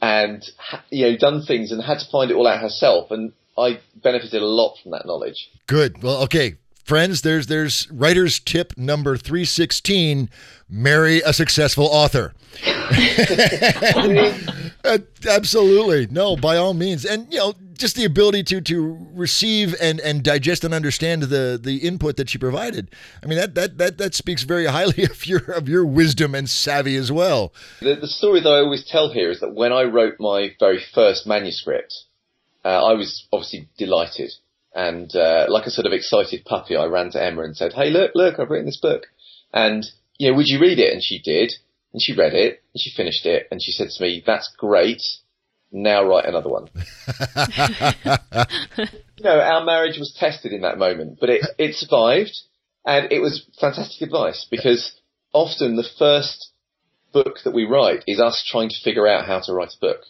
and, 0.00 0.44
you 0.90 1.06
know, 1.06 1.16
done 1.16 1.42
things 1.42 1.70
and 1.70 1.80
had 1.80 2.00
to 2.00 2.10
find 2.10 2.32
it 2.32 2.34
all 2.34 2.48
out 2.48 2.60
herself. 2.60 3.12
And 3.12 3.32
I 3.56 3.78
benefited 3.94 4.42
a 4.42 4.46
lot 4.46 4.74
from 4.82 4.90
that 4.90 5.06
knowledge. 5.06 5.48
Good. 5.68 6.02
Well, 6.02 6.24
okay. 6.24 6.56
Friends, 6.82 7.22
there's 7.22 7.46
there's 7.46 7.90
writer's 7.90 8.40
tip 8.40 8.76
number 8.76 9.16
316, 9.16 10.28
marry 10.68 11.20
a 11.20 11.32
successful 11.32 11.86
author. 11.86 12.34
Uh, 14.84 14.98
absolutely. 15.28 16.08
No, 16.08 16.34
by 16.34 16.56
all 16.56 16.74
means. 16.74 17.04
And 17.04 17.32
you 17.32 17.38
know, 17.38 17.54
just 17.74 17.94
the 17.94 18.04
ability 18.04 18.42
to 18.44 18.60
to 18.60 19.08
receive 19.12 19.76
and 19.80 20.00
and 20.00 20.24
digest 20.24 20.64
and 20.64 20.74
understand 20.74 21.22
the 21.24 21.58
the 21.62 21.78
input 21.78 22.16
that 22.16 22.28
she 22.28 22.38
provided. 22.38 22.90
I 23.22 23.26
mean, 23.26 23.38
that 23.38 23.54
that 23.54 23.78
that 23.78 23.98
that 23.98 24.14
speaks 24.14 24.42
very 24.42 24.66
highly 24.66 25.04
of 25.10 25.24
your 25.26 25.52
of 25.52 25.68
your 25.68 25.84
wisdom 25.84 26.34
and 26.34 26.50
savvy 26.50 26.96
as 26.96 27.12
well. 27.12 27.52
The, 27.80 27.94
the 27.94 28.08
story 28.08 28.40
that 28.40 28.48
I 28.48 28.58
always 28.58 28.84
tell 28.84 29.12
here 29.12 29.30
is 29.30 29.40
that 29.40 29.54
when 29.54 29.72
I 29.72 29.84
wrote 29.84 30.14
my 30.18 30.54
very 30.58 30.82
first 30.92 31.26
manuscript, 31.26 31.94
uh, 32.64 32.84
I 32.84 32.94
was 32.94 33.26
obviously 33.32 33.68
delighted. 33.78 34.32
And 34.74 35.14
uh, 35.14 35.46
like 35.48 35.66
a 35.66 35.70
sort 35.70 35.86
of 35.86 35.92
excited 35.92 36.44
puppy, 36.44 36.76
I 36.76 36.86
ran 36.86 37.10
to 37.12 37.22
Emma 37.22 37.42
and 37.42 37.56
said, 37.56 37.74
"Hey, 37.74 37.90
look, 37.90 38.12
look, 38.14 38.38
I've 38.38 38.48
written 38.48 38.66
this 38.66 38.80
book, 38.80 39.02
and 39.52 39.84
you 40.18 40.30
know, 40.30 40.36
would 40.36 40.48
you 40.48 40.60
read 40.60 40.78
it?" 40.78 40.92
And 40.92 41.02
she 41.02 41.18
did, 41.18 41.52
and 41.92 42.00
she 42.00 42.14
read 42.14 42.32
it, 42.32 42.62
and 42.72 42.80
she 42.80 42.90
finished 42.90 43.26
it, 43.26 43.48
and 43.50 43.62
she 43.62 43.72
said 43.72 43.90
to 43.90 44.02
me, 44.02 44.22
"That's 44.26 44.50
great. 44.56 45.02
Now 45.70 46.04
write 46.04 46.24
another 46.24 46.48
one." 46.48 46.68
you 49.16 49.24
know, 49.24 49.40
our 49.40 49.64
marriage 49.64 49.98
was 49.98 50.16
tested 50.18 50.52
in 50.52 50.62
that 50.62 50.78
moment, 50.78 51.18
but 51.20 51.28
it 51.28 51.42
it 51.58 51.74
survived, 51.74 52.40
and 52.86 53.12
it 53.12 53.20
was 53.20 53.46
fantastic 53.60 54.00
advice 54.00 54.46
because 54.50 54.98
often 55.34 55.76
the 55.76 55.88
first 55.98 56.50
book 57.12 57.36
that 57.44 57.54
we 57.54 57.64
write 57.64 58.04
is 58.06 58.20
us 58.20 58.42
trying 58.50 58.70
to 58.70 58.82
figure 58.82 59.06
out 59.06 59.26
how 59.26 59.40
to 59.40 59.52
write 59.52 59.74
a 59.76 59.80
book. 59.80 60.00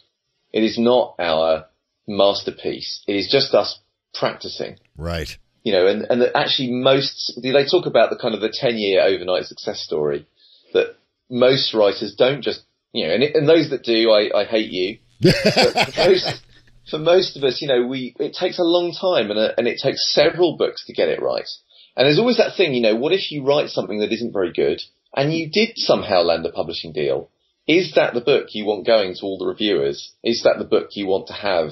It 0.53 0.63
is 0.63 0.77
not 0.77 1.15
our 1.19 1.65
masterpiece. 2.07 3.03
It 3.07 3.15
is 3.15 3.29
just 3.29 3.53
us 3.53 3.79
practicing. 4.13 4.77
Right. 4.97 5.29
You 5.63 5.73
know, 5.73 5.87
and, 5.87 6.05
and 6.09 6.21
that 6.21 6.35
actually 6.35 6.71
most, 6.71 7.39
they 7.41 7.51
talk 7.65 7.85
about 7.85 8.09
the 8.09 8.17
kind 8.17 8.35
of 8.35 8.41
the 8.41 8.53
10 8.53 8.77
year 8.77 9.01
overnight 9.01 9.45
success 9.45 9.81
story 9.81 10.27
that 10.73 10.95
most 11.29 11.73
writers 11.73 12.15
don't 12.17 12.41
just, 12.41 12.61
you 12.91 13.07
know, 13.07 13.13
and, 13.13 13.23
and 13.23 13.49
those 13.49 13.69
that 13.69 13.83
do, 13.83 14.11
I, 14.11 14.41
I 14.41 14.45
hate 14.45 14.71
you. 14.71 14.97
but 15.21 15.93
for 15.93 16.09
most, 16.09 16.41
for 16.89 16.99
most 16.99 17.37
of 17.37 17.43
us, 17.43 17.61
you 17.61 17.67
know, 17.67 17.87
we, 17.87 18.15
it 18.19 18.35
takes 18.37 18.59
a 18.59 18.63
long 18.63 18.93
time 18.93 19.31
and, 19.31 19.39
a, 19.39 19.57
and 19.57 19.67
it 19.67 19.79
takes 19.81 20.13
several 20.13 20.57
books 20.57 20.85
to 20.85 20.93
get 20.93 21.07
it 21.07 21.21
right. 21.21 21.47
And 21.95 22.05
there's 22.05 22.19
always 22.19 22.37
that 22.37 22.57
thing, 22.57 22.73
you 22.73 22.81
know, 22.81 22.95
what 22.95 23.13
if 23.13 23.31
you 23.31 23.45
write 23.45 23.69
something 23.69 23.99
that 23.99 24.11
isn't 24.11 24.33
very 24.33 24.51
good 24.51 24.81
and 25.15 25.33
you 25.33 25.49
did 25.49 25.77
somehow 25.77 26.21
land 26.21 26.45
a 26.45 26.51
publishing 26.51 26.91
deal? 26.91 27.29
Is 27.67 27.93
that 27.95 28.13
the 28.13 28.21
book 28.21 28.47
you 28.51 28.65
want 28.65 28.85
going 28.85 29.13
to 29.15 29.21
all 29.21 29.37
the 29.37 29.45
reviewers? 29.45 30.11
Is 30.23 30.43
that 30.43 30.57
the 30.57 30.65
book 30.65 30.89
you 30.93 31.07
want 31.07 31.27
to 31.27 31.33
have 31.33 31.69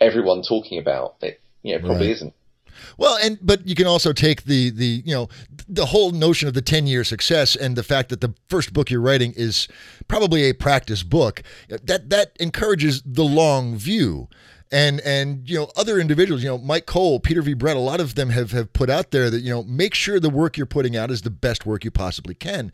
everyone 0.00 0.42
talking 0.42 0.80
about? 0.80 1.16
It, 1.20 1.40
you 1.62 1.74
know, 1.74 1.80
probably 1.86 2.06
Right. 2.08 2.16
isn't. 2.16 2.34
Well, 2.96 3.16
and 3.22 3.38
but 3.42 3.66
you 3.68 3.74
can 3.74 3.86
also 3.86 4.12
take 4.12 4.44
the 4.44 4.70
the 4.70 5.02
you 5.04 5.14
know 5.14 5.28
the 5.68 5.86
whole 5.86 6.10
notion 6.10 6.48
of 6.48 6.54
the 6.54 6.62
ten 6.62 6.86
year 6.86 7.04
success 7.04 7.54
and 7.54 7.76
the 7.76 7.82
fact 7.82 8.08
that 8.08 8.20
the 8.20 8.34
first 8.48 8.72
book 8.72 8.90
you're 8.90 9.00
writing 9.00 9.32
is 9.36 9.68
probably 10.08 10.44
a 10.44 10.52
practice 10.54 11.02
book 11.02 11.42
that 11.68 12.08
that 12.10 12.32
encourages 12.40 13.02
the 13.04 13.24
long 13.24 13.76
view. 13.76 14.28
and 14.72 15.00
and 15.02 15.48
you 15.50 15.58
know 15.58 15.68
other 15.76 16.00
individuals 16.00 16.42
you 16.42 16.48
know 16.48 16.58
myke 16.58 16.86
cole 16.86 17.20
peter 17.20 17.42
v 17.42 17.52
brett 17.52 17.76
a 17.76 17.80
lot 17.80 18.00
of 18.00 18.14
them 18.14 18.30
have 18.30 18.52
have 18.52 18.72
put 18.72 18.88
out 18.88 19.10
there 19.10 19.28
that 19.28 19.40
you 19.42 19.50
know 19.50 19.62
make 19.64 19.92
sure 19.94 20.18
the 20.18 20.30
work 20.30 20.56
you're 20.56 20.64
putting 20.76 20.96
out 20.96 21.10
is 21.10 21.20
the 21.22 21.30
best 21.30 21.66
work 21.66 21.84
you 21.84 21.90
possibly 21.90 22.34
can 22.34 22.72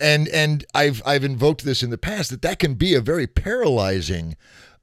and 0.00 0.28
and 0.28 0.64
i've 0.74 1.02
i've 1.04 1.22
invoked 1.24 1.62
this 1.62 1.82
in 1.82 1.90
the 1.90 1.98
past 1.98 2.30
that 2.30 2.40
that 2.40 2.58
can 2.58 2.72
be 2.74 2.94
a 2.94 3.02
very 3.02 3.26
paralyzing 3.26 4.34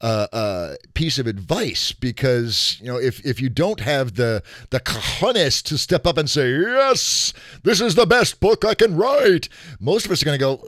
uh, 0.04 0.28
uh, 0.34 0.76
piece 0.94 1.18
of 1.18 1.26
advice 1.26 1.94
because 1.94 2.78
you 2.80 2.88
know 2.88 2.98
if 2.98 3.26
if 3.26 3.42
you 3.42 3.50
don't 3.50 3.80
have 3.80 4.16
the 4.16 4.44
the 4.70 4.80
cojones 4.80 5.64
to 5.64 5.78
step 5.78 6.06
up 6.06 6.18
and 6.18 6.30
say 6.30 6.52
yes 6.52 7.34
this 7.64 7.80
is 7.80 7.96
the 7.96 8.06
best 8.06 8.40
book 8.42 8.66
I 8.66 8.76
can 8.76 8.96
write 8.98 9.48
most 9.80 10.06
of 10.06 10.12
us 10.12 10.22
are 10.22 10.26
going 10.26 10.38
to 10.38 10.44
go 10.44 10.68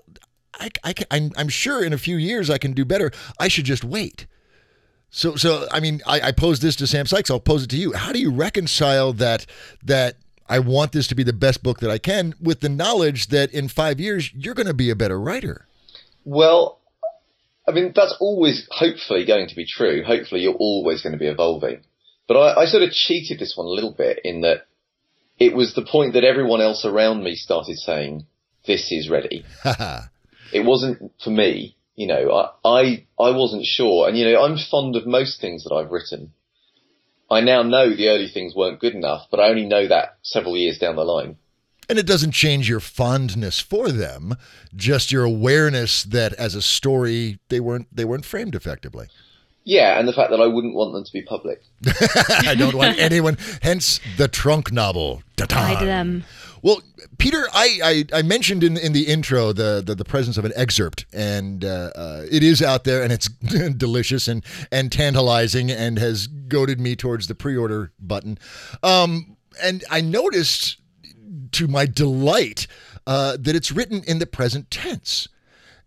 I, 0.59 0.69
I 0.83 0.93
can, 0.93 1.07
I'm, 1.11 1.31
I'm 1.37 1.49
sure 1.49 1.83
in 1.83 1.93
a 1.93 1.97
few 1.97 2.17
years 2.17 2.49
I 2.49 2.57
can 2.57 2.73
do 2.73 2.85
better. 2.85 3.11
I 3.39 3.47
should 3.47 3.65
just 3.65 3.83
wait. 3.83 4.25
So 5.09 5.35
so 5.35 5.67
I 5.71 5.79
mean 5.79 6.01
I, 6.05 6.21
I 6.21 6.31
posed 6.31 6.61
this 6.61 6.75
to 6.77 6.87
Sam 6.87 7.05
Sykes 7.05 7.29
I'll 7.29 7.39
pose 7.39 7.63
it 7.63 7.69
to 7.71 7.77
you. 7.77 7.93
How 7.93 8.11
do 8.11 8.19
you 8.19 8.31
reconcile 8.31 9.13
that 9.13 9.45
that 9.83 10.15
I 10.47 10.59
want 10.59 10.91
this 10.91 11.07
to 11.07 11.15
be 11.15 11.23
the 11.23 11.33
best 11.33 11.63
book 11.63 11.79
that 11.79 11.89
I 11.89 11.97
can 11.97 12.35
with 12.41 12.59
the 12.59 12.69
knowledge 12.69 13.27
that 13.27 13.51
in 13.53 13.67
five 13.67 13.99
years 13.99 14.33
you're 14.33 14.53
going 14.53 14.67
to 14.67 14.73
be 14.73 14.89
a 14.89 14.95
better 14.95 15.19
writer? 15.19 15.67
Well, 16.23 16.79
I 17.67 17.71
mean, 17.71 17.93
that's 17.95 18.15
always 18.19 18.67
hopefully 18.69 19.25
going 19.25 19.47
to 19.47 19.55
be 19.55 19.65
true. 19.65 20.03
Hopefully 20.03 20.41
you're 20.41 20.53
always 20.53 21.01
going 21.01 21.13
to 21.13 21.19
be 21.19 21.27
evolving. 21.27 21.81
But 22.27 22.37
I, 22.37 22.61
I 22.61 22.65
sort 22.65 22.83
of 22.83 22.91
cheated 22.91 23.39
this 23.39 23.55
one 23.55 23.67
a 23.67 23.71
little 23.71 23.93
bit 23.93 24.19
in 24.23 24.41
that 24.41 24.67
it 25.39 25.55
was 25.55 25.73
the 25.73 25.85
point 25.85 26.13
that 26.13 26.23
everyone 26.23 26.61
else 26.61 26.85
around 26.85 27.23
me 27.23 27.35
started 27.35 27.77
saying, 27.77 28.25
this 28.65 28.91
is 28.91 29.09
ready. 29.09 29.45
it 30.53 30.65
wasn't 30.65 31.11
for 31.23 31.29
me. 31.29 31.75
You 31.95 32.07
know, 32.07 32.31
I, 32.63 32.69
I, 32.69 33.05
I 33.19 33.31
wasn't 33.31 33.65
sure. 33.65 34.07
And 34.07 34.17
you 34.17 34.25
know, 34.25 34.43
I'm 34.43 34.57
fond 34.57 34.95
of 34.95 35.05
most 35.05 35.39
things 35.39 35.63
that 35.63 35.73
I've 35.73 35.91
written. 35.91 36.33
I 37.29 37.41
now 37.41 37.63
know 37.63 37.95
the 37.95 38.09
early 38.09 38.27
things 38.27 38.53
weren't 38.55 38.79
good 38.79 38.93
enough, 38.93 39.27
but 39.31 39.39
I 39.39 39.49
only 39.49 39.65
know 39.65 39.87
that 39.87 40.17
several 40.21 40.57
years 40.57 40.77
down 40.77 40.95
the 40.95 41.03
line. 41.03 41.37
And 41.87 41.99
it 41.99 42.05
doesn't 42.05 42.31
change 42.31 42.67
your 42.69 42.79
fondness 42.79 43.59
for 43.59 43.91
them, 43.91 44.35
just 44.75 45.11
your 45.11 45.23
awareness 45.23 46.03
that 46.03 46.33
as 46.33 46.55
a 46.55 46.61
story 46.61 47.39
they 47.49 47.59
weren't 47.59 47.87
they 47.95 48.05
weren't 48.05 48.25
framed 48.25 48.55
effectively. 48.55 49.07
Yeah, 49.63 49.97
and 49.97 50.07
the 50.07 50.13
fact 50.13 50.29
that 50.29 50.39
I 50.39 50.45
wouldn't 50.45 50.75
want 50.75 50.93
them 50.93 51.03
to 51.03 51.11
be 51.11 51.23
public. 51.23 51.63
I 52.45 52.53
don't 52.55 52.75
want 52.75 52.99
anyone. 52.99 53.35
Hence 53.63 53.99
the 54.15 54.27
trunk 54.27 54.71
novel. 54.71 55.23
Ta-ta. 55.37 55.59
Hide 55.59 55.87
them. 55.87 56.23
Well, 56.61 56.81
Peter, 57.17 57.45
I, 57.51 57.79
I, 57.83 58.19
I 58.19 58.21
mentioned 58.21 58.63
in 58.63 58.77
in 58.77 58.93
the 58.93 59.07
intro 59.07 59.53
the 59.53 59.83
the, 59.85 59.95
the 59.95 60.05
presence 60.05 60.37
of 60.37 60.45
an 60.45 60.51
excerpt, 60.55 61.05
and 61.13 61.65
uh, 61.65 61.91
uh, 61.95 62.25
it 62.29 62.43
is 62.43 62.61
out 62.61 62.83
there, 62.83 63.01
and 63.03 63.11
it's 63.11 63.27
delicious 63.77 64.27
and 64.27 64.43
and 64.71 64.91
tantalizing, 64.91 65.71
and 65.71 65.97
has 65.97 66.27
goaded 66.27 66.79
me 66.79 66.95
towards 66.95 67.27
the 67.27 67.35
pre-order 67.35 67.91
button. 67.99 68.37
Um, 68.83 69.37
and 69.63 69.83
I 69.89 70.01
noticed, 70.01 70.77
to 71.51 71.67
my 71.67 71.85
delight, 71.85 72.67
uh, 73.07 73.37
that 73.39 73.55
it's 73.55 73.71
written 73.71 74.03
in 74.03 74.19
the 74.19 74.25
present 74.25 74.69
tense. 74.71 75.27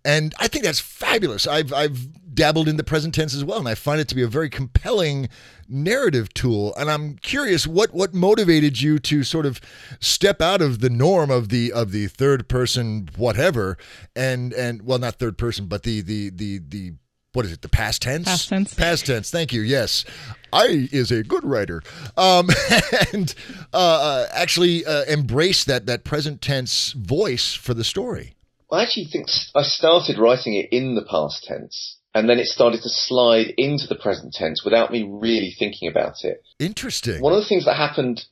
And 0.04 0.34
I 0.38 0.48
think 0.48 0.64
that's 0.64 0.80
fabulous. 0.80 1.46
I've 1.46 1.72
I've 1.72 2.34
dabbled 2.34 2.68
in 2.68 2.76
the 2.76 2.84
present 2.84 3.14
tense 3.14 3.34
as 3.34 3.44
well, 3.44 3.58
and 3.58 3.68
I 3.68 3.74
find 3.74 4.00
it 4.00 4.06
to 4.08 4.14
be 4.14 4.22
a 4.22 4.28
very 4.28 4.48
compelling 4.48 5.28
narrative 5.68 6.32
tool. 6.32 6.72
And 6.76 6.88
I'm 6.90 7.16
curious 7.16 7.66
what 7.66 7.92
what 7.92 8.14
motivated 8.14 8.80
you 8.80 9.00
to 9.00 9.24
sort 9.24 9.44
of 9.44 9.60
step 10.00 10.40
out 10.40 10.62
of 10.62 10.78
the 10.78 10.88
norm 10.88 11.30
of 11.30 11.48
the 11.48 11.72
of 11.72 11.90
the 11.90 12.06
third 12.06 12.48
person 12.48 13.08
whatever, 13.16 13.76
and 14.14 14.52
and 14.52 14.82
well 14.82 14.98
not 14.98 15.16
third 15.16 15.36
person, 15.36 15.66
but 15.66 15.82
the 15.82 16.00
the 16.00 16.30
the 16.30 16.60
the 16.66 16.92
what 17.38 17.46
is 17.46 17.52
it? 17.52 17.62
The 17.62 17.68
past 17.68 18.02
tense. 18.02 18.24
Past 18.24 18.48
tense. 18.48 18.74
Past 18.74 19.06
tense. 19.06 19.30
Thank 19.30 19.52
you. 19.52 19.60
Yes, 19.60 20.04
I 20.52 20.88
is 20.90 21.12
a 21.12 21.22
good 21.22 21.44
writer, 21.44 21.84
um, 22.16 22.48
and 23.12 23.32
uh, 23.72 23.76
uh, 23.76 24.26
actually 24.32 24.84
uh, 24.84 25.04
embrace 25.04 25.64
that 25.66 25.86
that 25.86 26.02
present 26.02 26.42
tense 26.42 26.90
voice 26.98 27.54
for 27.54 27.74
the 27.74 27.84
story. 27.84 28.34
I 28.72 28.82
actually 28.82 29.04
think 29.04 29.28
I 29.54 29.62
started 29.62 30.18
writing 30.18 30.54
it 30.54 30.68
in 30.72 30.96
the 30.96 31.04
past 31.08 31.44
tense, 31.44 31.98
and 32.12 32.28
then 32.28 32.40
it 32.40 32.46
started 32.46 32.82
to 32.82 32.88
slide 32.88 33.54
into 33.56 33.86
the 33.88 33.94
present 33.94 34.32
tense 34.32 34.64
without 34.64 34.90
me 34.90 35.08
really 35.08 35.54
thinking 35.56 35.88
about 35.88 36.24
it. 36.24 36.42
Interesting. 36.58 37.22
One 37.22 37.34
of 37.34 37.40
the 37.40 37.48
things 37.48 37.66
that 37.66 37.76
happened 37.76 38.24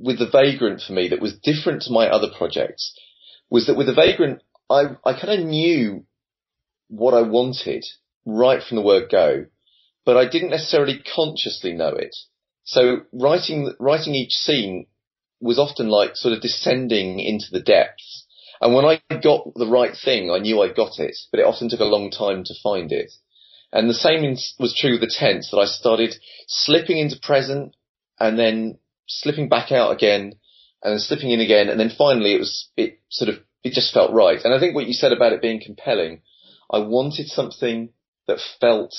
with 0.00 0.18
the 0.18 0.28
Vagrant 0.28 0.82
for 0.84 0.94
me 0.94 1.10
that 1.10 1.22
was 1.22 1.38
different 1.44 1.82
to 1.82 1.92
my 1.92 2.08
other 2.08 2.28
projects 2.36 2.92
was 3.50 3.68
that 3.68 3.76
with 3.76 3.86
the 3.86 3.94
Vagrant, 3.94 4.42
I, 4.68 4.96
I 5.04 5.12
kind 5.12 5.40
of 5.40 5.46
knew 5.46 6.04
what 6.88 7.14
I 7.14 7.22
wanted 7.22 7.84
right 8.28 8.62
from 8.62 8.76
the 8.76 8.82
word 8.82 9.10
go, 9.10 9.46
but 10.04 10.16
I 10.16 10.28
didn't 10.28 10.50
necessarily 10.50 11.02
consciously 11.14 11.72
know 11.72 11.88
it. 11.88 12.14
So 12.64 13.00
writing, 13.12 13.72
writing 13.80 14.14
each 14.14 14.32
scene 14.32 14.86
was 15.40 15.58
often 15.58 15.88
like 15.88 16.16
sort 16.16 16.34
of 16.34 16.42
descending 16.42 17.20
into 17.20 17.46
the 17.50 17.60
depths. 17.60 18.26
And 18.60 18.74
when 18.74 18.84
I 18.84 19.00
got 19.22 19.54
the 19.54 19.68
right 19.68 19.96
thing, 19.96 20.30
I 20.30 20.38
knew 20.38 20.60
I 20.60 20.72
got 20.72 20.98
it, 20.98 21.16
but 21.30 21.40
it 21.40 21.46
often 21.46 21.68
took 21.68 21.80
a 21.80 21.84
long 21.84 22.10
time 22.10 22.44
to 22.44 22.54
find 22.62 22.92
it. 22.92 23.10
And 23.72 23.88
the 23.88 23.94
same 23.94 24.22
was 24.58 24.76
true 24.76 24.92
with 24.92 25.00
the 25.00 25.14
tense 25.14 25.50
that 25.50 25.58
I 25.58 25.66
started 25.66 26.14
slipping 26.46 26.98
into 26.98 27.20
present 27.22 27.76
and 28.18 28.38
then 28.38 28.78
slipping 29.06 29.48
back 29.48 29.72
out 29.72 29.92
again 29.92 30.34
and 30.82 30.92
then 30.92 30.98
slipping 30.98 31.30
in 31.30 31.40
again. 31.40 31.68
And 31.68 31.78
then 31.78 31.90
finally 31.96 32.34
it 32.34 32.40
was, 32.40 32.68
it 32.76 32.98
sort 33.10 33.28
of, 33.28 33.36
it 33.62 33.72
just 33.72 33.92
felt 33.92 34.12
right. 34.12 34.40
And 34.42 34.52
I 34.52 34.58
think 34.58 34.74
what 34.74 34.86
you 34.86 34.94
said 34.94 35.12
about 35.12 35.32
it 35.32 35.42
being 35.42 35.60
compelling, 35.64 36.22
I 36.70 36.80
wanted 36.80 37.28
something 37.28 37.90
that 38.28 38.38
felt, 38.60 38.94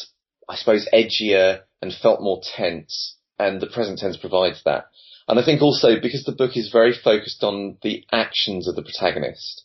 I 0.49 0.55
suppose, 0.55 0.87
edgier 0.93 1.61
and 1.81 1.93
felt 1.93 2.21
more 2.21 2.41
tense. 2.43 3.15
And 3.37 3.61
the 3.61 3.67
present 3.67 3.99
tense 3.99 4.17
provides 4.17 4.61
that. 4.65 4.85
And 5.29 5.39
I 5.39 5.45
think 5.45 5.61
also 5.61 5.99
because 6.01 6.25
the 6.25 6.33
book 6.33 6.57
is 6.57 6.69
very 6.71 6.93
focused 6.93 7.43
on 7.43 7.77
the 7.81 8.03
actions 8.11 8.67
of 8.67 8.75
the 8.75 8.81
protagonist, 8.81 9.63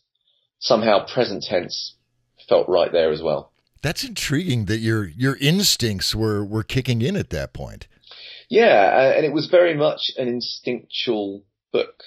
somehow 0.59 1.05
present 1.05 1.43
tense 1.43 1.95
felt 2.47 2.69
right 2.69 2.91
there 2.91 3.11
as 3.11 3.21
well. 3.21 3.51
That's 3.81 4.03
intriguing 4.03 4.65
that 4.65 4.77
your 4.77 5.05
your 5.05 5.35
instincts 5.37 6.15
were 6.15 6.45
were 6.45 6.63
kicking 6.63 7.01
in 7.01 7.15
at 7.15 7.31
that 7.31 7.53
point. 7.53 7.87
Yeah, 8.49 8.93
uh, 8.95 9.13
and 9.17 9.25
it 9.25 9.33
was 9.33 9.47
very 9.47 9.73
much 9.73 10.11
an 10.17 10.27
instinctual 10.27 11.43
book. 11.71 12.03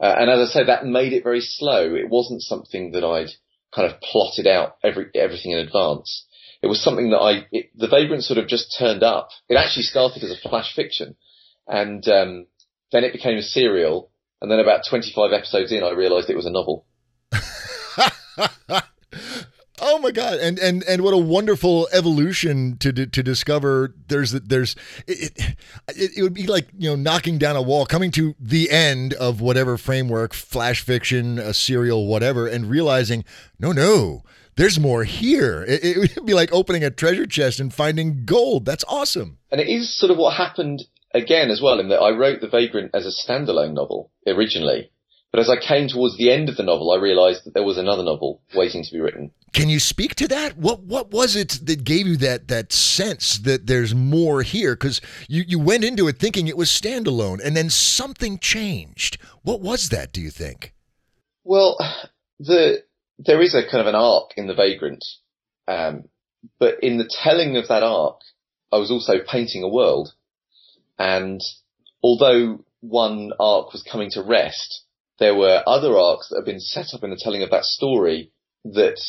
Uh, 0.00 0.14
and 0.18 0.30
as 0.30 0.50
I 0.50 0.52
say, 0.52 0.64
that 0.66 0.86
made 0.86 1.12
it 1.12 1.24
very 1.24 1.40
slow. 1.40 1.94
It 1.94 2.08
wasn't 2.08 2.42
something 2.42 2.92
that 2.92 3.04
I'd 3.04 3.30
kind 3.74 3.90
of 3.90 4.00
plotted 4.00 4.46
out 4.46 4.76
every, 4.82 5.06
everything 5.14 5.52
in 5.52 5.58
advance. 5.58 6.26
It 6.62 6.66
was 6.66 6.82
something 6.82 7.10
that 7.10 7.18
I, 7.18 7.46
it, 7.52 7.70
the 7.76 7.88
Vagrant 7.88 8.24
sort 8.24 8.38
of 8.38 8.48
just 8.48 8.76
turned 8.78 9.02
up. 9.02 9.30
It 9.48 9.56
actually 9.56 9.84
started 9.84 10.22
as 10.24 10.32
a 10.32 10.48
flash 10.48 10.74
fiction 10.74 11.16
and, 11.66 12.06
um, 12.08 12.46
then 12.90 13.04
it 13.04 13.12
became 13.12 13.36
a 13.36 13.42
serial. 13.42 14.10
And 14.40 14.50
then 14.50 14.60
about 14.60 14.84
25 14.88 15.32
episodes 15.32 15.72
in, 15.72 15.82
I 15.82 15.90
realized 15.90 16.30
it 16.30 16.36
was 16.36 16.46
a 16.46 16.50
novel. 16.50 16.86
Oh 19.80 19.98
my 19.98 20.10
god! 20.10 20.38
And 20.38 20.58
and 20.58 20.82
and 20.84 21.02
what 21.02 21.14
a 21.14 21.18
wonderful 21.18 21.88
evolution 21.92 22.76
to 22.78 22.92
to, 22.92 23.06
to 23.06 23.22
discover. 23.22 23.94
There's 24.08 24.32
there's 24.32 24.74
it, 25.06 25.32
it, 25.88 26.10
it 26.16 26.22
would 26.22 26.34
be 26.34 26.46
like 26.46 26.68
you 26.76 26.90
know 26.90 26.96
knocking 26.96 27.38
down 27.38 27.56
a 27.56 27.62
wall, 27.62 27.86
coming 27.86 28.10
to 28.12 28.34
the 28.40 28.70
end 28.70 29.14
of 29.14 29.40
whatever 29.40 29.76
framework, 29.76 30.34
flash 30.34 30.82
fiction, 30.82 31.38
a 31.38 31.54
serial, 31.54 32.06
whatever, 32.06 32.46
and 32.46 32.68
realizing 32.68 33.24
no 33.58 33.72
no. 33.72 34.24
There's 34.58 34.80
more 34.80 35.04
here. 35.04 35.64
It, 35.68 35.84
it 35.84 35.98
would 36.16 36.26
be 36.26 36.34
like 36.34 36.52
opening 36.52 36.82
a 36.82 36.90
treasure 36.90 37.26
chest 37.26 37.60
and 37.60 37.72
finding 37.72 38.24
gold. 38.24 38.64
That's 38.64 38.84
awesome. 38.88 39.38
And 39.52 39.60
it 39.60 39.68
is 39.68 39.96
sort 39.98 40.10
of 40.10 40.18
what 40.18 40.36
happened 40.36 40.82
again 41.14 41.50
as 41.50 41.60
well 41.62 41.78
in 41.78 41.88
that 41.90 42.00
I 42.00 42.10
wrote 42.10 42.40
The 42.40 42.48
Vagrant 42.48 42.90
as 42.92 43.06
a 43.06 43.30
standalone 43.30 43.72
novel 43.72 44.10
originally. 44.26 44.90
But 45.30 45.40
as 45.40 45.48
I 45.48 45.64
came 45.64 45.88
towards 45.88 46.16
the 46.16 46.32
end 46.32 46.48
of 46.48 46.56
the 46.56 46.62
novel, 46.64 46.90
I 46.90 47.00
realized 47.00 47.44
that 47.44 47.54
there 47.54 47.62
was 47.62 47.78
another 47.78 48.02
novel 48.02 48.42
waiting 48.54 48.82
to 48.82 48.92
be 48.92 49.00
written. 49.00 49.30
Can 49.52 49.68
you 49.68 49.78
speak 49.78 50.14
to 50.16 50.28
that? 50.28 50.56
What 50.56 50.80
what 50.80 51.10
was 51.10 51.36
it 51.36 51.60
that 51.64 51.84
gave 51.84 52.06
you 52.06 52.16
that 52.16 52.48
that 52.48 52.72
sense 52.72 53.38
that 53.38 53.66
there's 53.66 53.94
more 53.94 54.42
here? 54.42 54.74
Because 54.74 55.00
you 55.28 55.44
you 55.46 55.58
went 55.58 55.84
into 55.84 56.08
it 56.08 56.18
thinking 56.18 56.48
it 56.48 56.56
was 56.56 56.68
standalone, 56.68 57.44
and 57.44 57.56
then 57.56 57.70
something 57.70 58.38
changed. 58.38 59.18
What 59.42 59.60
was 59.60 59.90
that? 59.90 60.12
Do 60.12 60.20
you 60.20 60.30
think? 60.30 60.74
Well, 61.44 61.78
the 62.38 62.84
there 63.18 63.40
is 63.42 63.54
a 63.54 63.62
kind 63.62 63.80
of 63.80 63.86
an 63.86 63.94
arc 63.94 64.32
in 64.36 64.46
The 64.46 64.54
Vagrant, 64.54 65.04
um, 65.66 66.04
but 66.58 66.82
in 66.82 66.98
the 66.98 67.10
telling 67.22 67.56
of 67.56 67.68
that 67.68 67.82
arc, 67.82 68.20
I 68.72 68.78
was 68.78 68.90
also 68.90 69.14
painting 69.26 69.62
a 69.62 69.68
world, 69.68 70.12
and 70.98 71.40
although 72.02 72.64
one 72.80 73.32
arc 73.40 73.72
was 73.72 73.82
coming 73.82 74.10
to 74.12 74.22
rest, 74.22 74.84
there 75.18 75.34
were 75.34 75.62
other 75.66 75.96
arcs 75.96 76.28
that 76.28 76.36
had 76.36 76.44
been 76.44 76.60
set 76.60 76.94
up 76.94 77.02
in 77.02 77.10
the 77.10 77.20
telling 77.20 77.42
of 77.42 77.50
that 77.50 77.64
story 77.64 78.30
that 78.64 79.00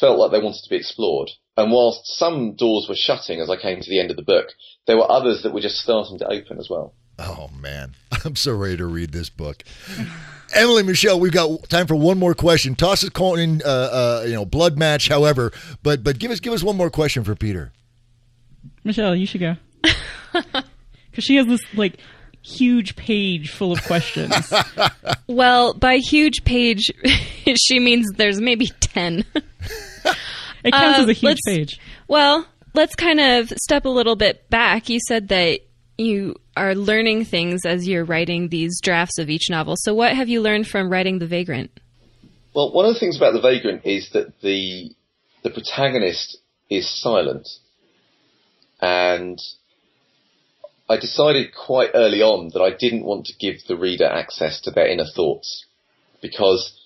felt 0.00 0.18
like 0.18 0.30
they 0.30 0.42
wanted 0.42 0.62
to 0.62 0.70
be 0.70 0.76
explored. 0.76 1.30
And 1.56 1.72
whilst 1.72 2.06
some 2.06 2.54
doors 2.54 2.86
were 2.88 2.96
shutting 2.96 3.40
as 3.40 3.48
I 3.48 3.56
came 3.56 3.80
to 3.80 3.88
the 3.88 4.00
end 4.00 4.10
of 4.10 4.16
the 4.16 4.22
book, 4.22 4.48
there 4.86 4.96
were 4.96 5.10
others 5.10 5.42
that 5.42 5.54
were 5.54 5.60
just 5.60 5.76
starting 5.76 6.18
to 6.18 6.26
open 6.26 6.58
as 6.58 6.68
well. 6.70 6.94
Oh 7.18 7.48
man, 7.48 7.94
I'm 8.24 8.36
so 8.36 8.52
ready 8.52 8.76
to 8.76 8.86
read 8.86 9.12
this 9.12 9.30
book. 9.30 9.62
Emily 10.54 10.82
Michelle, 10.82 11.18
we've 11.20 11.32
got 11.32 11.68
time 11.68 11.86
for 11.86 11.94
one 11.96 12.18
more 12.18 12.34
question. 12.34 12.74
Toss 12.74 13.02
a 13.02 13.10
coin, 13.10 13.60
uh, 13.64 13.68
uh, 13.68 14.24
you 14.26 14.32
know, 14.34 14.44
blood 14.44 14.78
match, 14.78 15.08
however. 15.08 15.52
But 15.82 16.02
but 16.04 16.18
give 16.18 16.30
us 16.30 16.40
give 16.40 16.52
us 16.52 16.62
one 16.62 16.76
more 16.76 16.90
question 16.90 17.24
for 17.24 17.34
Peter. 17.34 17.72
Michelle, 18.84 19.14
you 19.16 19.26
should 19.26 19.40
go. 19.40 19.56
Because 21.10 21.24
she 21.24 21.36
has 21.36 21.46
this 21.46 21.60
like 21.74 21.98
huge 22.42 22.94
page 22.94 23.50
full 23.50 23.72
of 23.72 23.82
questions. 23.84 24.52
Well, 25.28 25.74
by 25.74 25.96
huge 25.96 26.44
page, 26.44 26.84
she 27.56 27.80
means 27.80 28.06
there's 28.16 28.40
maybe 28.40 28.66
10. 28.80 29.24
It 30.62 30.72
counts 30.72 30.98
Uh, 30.98 31.02
as 31.02 31.08
a 31.08 31.12
huge 31.12 31.38
page. 31.46 31.80
Well, 32.06 32.46
let's 32.74 32.94
kind 32.94 33.18
of 33.18 33.48
step 33.60 33.86
a 33.86 33.88
little 33.88 34.14
bit 34.14 34.48
back. 34.50 34.88
You 34.88 35.00
said 35.08 35.28
that 35.28 35.60
you 35.98 36.36
are 36.56 36.74
learning 36.74 37.24
things 37.24 37.64
as 37.64 37.86
you're 37.86 38.04
writing 38.04 38.48
these 38.48 38.80
drafts 38.82 39.18
of 39.18 39.30
each 39.30 39.48
novel. 39.50 39.74
So, 39.78 39.94
what 39.94 40.14
have 40.14 40.28
you 40.28 40.40
learned 40.40 40.66
from 40.66 40.90
writing 40.90 41.18
The 41.18 41.26
Vagrant? 41.26 41.70
Well, 42.54 42.72
one 42.72 42.86
of 42.86 42.94
the 42.94 43.00
things 43.00 43.16
about 43.16 43.32
The 43.32 43.40
Vagrant 43.40 43.84
is 43.84 44.10
that 44.12 44.40
the 44.42 44.90
the 45.42 45.50
protagonist 45.50 46.38
is 46.68 46.88
silent, 47.02 47.48
and 48.80 49.38
I 50.88 50.96
decided 50.96 51.54
quite 51.54 51.90
early 51.94 52.22
on 52.22 52.50
that 52.54 52.62
I 52.62 52.70
didn't 52.70 53.04
want 53.04 53.26
to 53.26 53.36
give 53.38 53.56
the 53.66 53.76
reader 53.76 54.06
access 54.06 54.60
to 54.62 54.70
their 54.70 54.86
inner 54.86 55.06
thoughts 55.14 55.66
because 56.22 56.78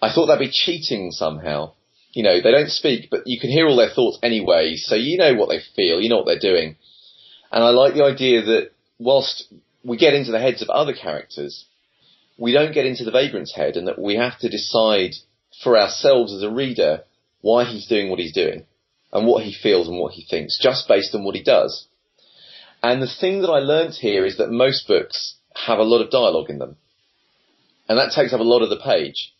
I 0.00 0.12
thought 0.12 0.26
that'd 0.26 0.46
be 0.46 0.52
cheating 0.52 1.10
somehow. 1.10 1.72
You 2.12 2.22
know, 2.22 2.40
they 2.40 2.52
don't 2.52 2.70
speak, 2.70 3.08
but 3.10 3.22
you 3.26 3.40
can 3.40 3.50
hear 3.50 3.66
all 3.66 3.76
their 3.76 3.90
thoughts 3.90 4.18
anyway, 4.22 4.76
so 4.76 4.94
you 4.94 5.18
know 5.18 5.34
what 5.34 5.48
they 5.48 5.60
feel, 5.74 6.00
you 6.00 6.08
know 6.08 6.18
what 6.18 6.26
they're 6.26 6.38
doing. 6.38 6.76
And 7.54 7.62
I 7.62 7.70
like 7.70 7.94
the 7.94 8.02
idea 8.02 8.42
that 8.42 8.72
whilst 8.98 9.44
we 9.84 9.96
get 9.96 10.12
into 10.12 10.32
the 10.32 10.40
heads 10.40 10.60
of 10.60 10.70
other 10.70 10.92
characters, 10.92 11.66
we 12.36 12.50
don't 12.50 12.74
get 12.74 12.84
into 12.84 13.04
the 13.04 13.12
vagrant's 13.12 13.54
head 13.54 13.76
and 13.76 13.86
that 13.86 13.96
we 13.96 14.16
have 14.16 14.36
to 14.40 14.48
decide 14.48 15.12
for 15.62 15.78
ourselves 15.78 16.34
as 16.34 16.42
a 16.42 16.50
reader 16.50 17.04
why 17.42 17.64
he's 17.64 17.86
doing 17.86 18.10
what 18.10 18.18
he's 18.18 18.34
doing 18.34 18.66
and 19.12 19.24
what 19.28 19.44
he 19.44 19.54
feels 19.54 19.86
and 19.86 20.00
what 20.00 20.14
he 20.14 20.26
thinks 20.28 20.58
just 20.60 20.88
based 20.88 21.14
on 21.14 21.22
what 21.22 21.36
he 21.36 21.44
does. 21.44 21.86
And 22.82 23.00
the 23.00 23.06
thing 23.20 23.42
that 23.42 23.50
I 23.50 23.60
learnt 23.60 23.94
here 23.94 24.26
is 24.26 24.36
that 24.38 24.50
most 24.50 24.88
books 24.88 25.36
have 25.54 25.78
a 25.78 25.84
lot 25.84 26.02
of 26.02 26.10
dialogue 26.10 26.50
in 26.50 26.58
them. 26.58 26.76
And 27.88 27.96
that 27.98 28.10
takes 28.10 28.32
up 28.32 28.40
a 28.40 28.42
lot 28.42 28.62
of 28.62 28.68
the 28.68 28.80
page. 28.84 29.32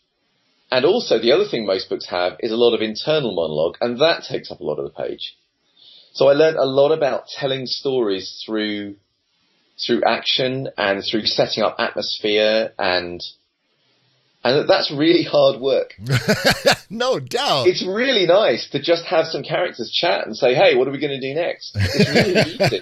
And 0.71 0.85
also 0.85 1.19
the 1.19 1.33
other 1.33 1.49
thing 1.51 1.65
most 1.65 1.89
books 1.89 2.07
have 2.09 2.37
is 2.39 2.53
a 2.53 2.55
lot 2.55 2.73
of 2.73 2.81
internal 2.81 3.35
monologue 3.35 3.75
and 3.81 3.99
that 3.99 4.23
takes 4.23 4.51
up 4.51 4.61
a 4.61 4.63
lot 4.63 4.79
of 4.79 4.85
the 4.85 5.03
page. 5.03 5.35
So 6.15 6.29
I 6.29 6.33
learned 6.33 6.55
a 6.55 6.65
lot 6.65 6.93
about 6.93 7.27
telling 7.27 7.65
stories 7.65 8.41
through 8.45 8.95
through 9.85 10.01
action 10.07 10.69
and 10.77 11.03
through 11.03 11.25
setting 11.25 11.61
up 11.61 11.75
atmosphere 11.77 12.71
and 12.79 13.21
and 14.41 14.69
that's 14.69 14.93
really 14.95 15.23
hard 15.23 15.59
work. 15.59 15.95
no 16.89 17.19
doubt. 17.19 17.67
It's 17.67 17.85
really 17.85 18.27
nice 18.27 18.69
to 18.69 18.81
just 18.81 19.03
have 19.05 19.25
some 19.25 19.43
characters 19.43 19.91
chat 19.91 20.25
and 20.25 20.37
say, 20.37 20.53
"Hey, 20.53 20.75
what 20.75 20.87
are 20.87 20.91
we 20.91 20.99
going 20.99 21.19
to 21.19 21.27
do 21.27 21.33
next?" 21.33 21.75
It's 21.75 22.09
really 22.09 22.41
easy. 22.65 22.81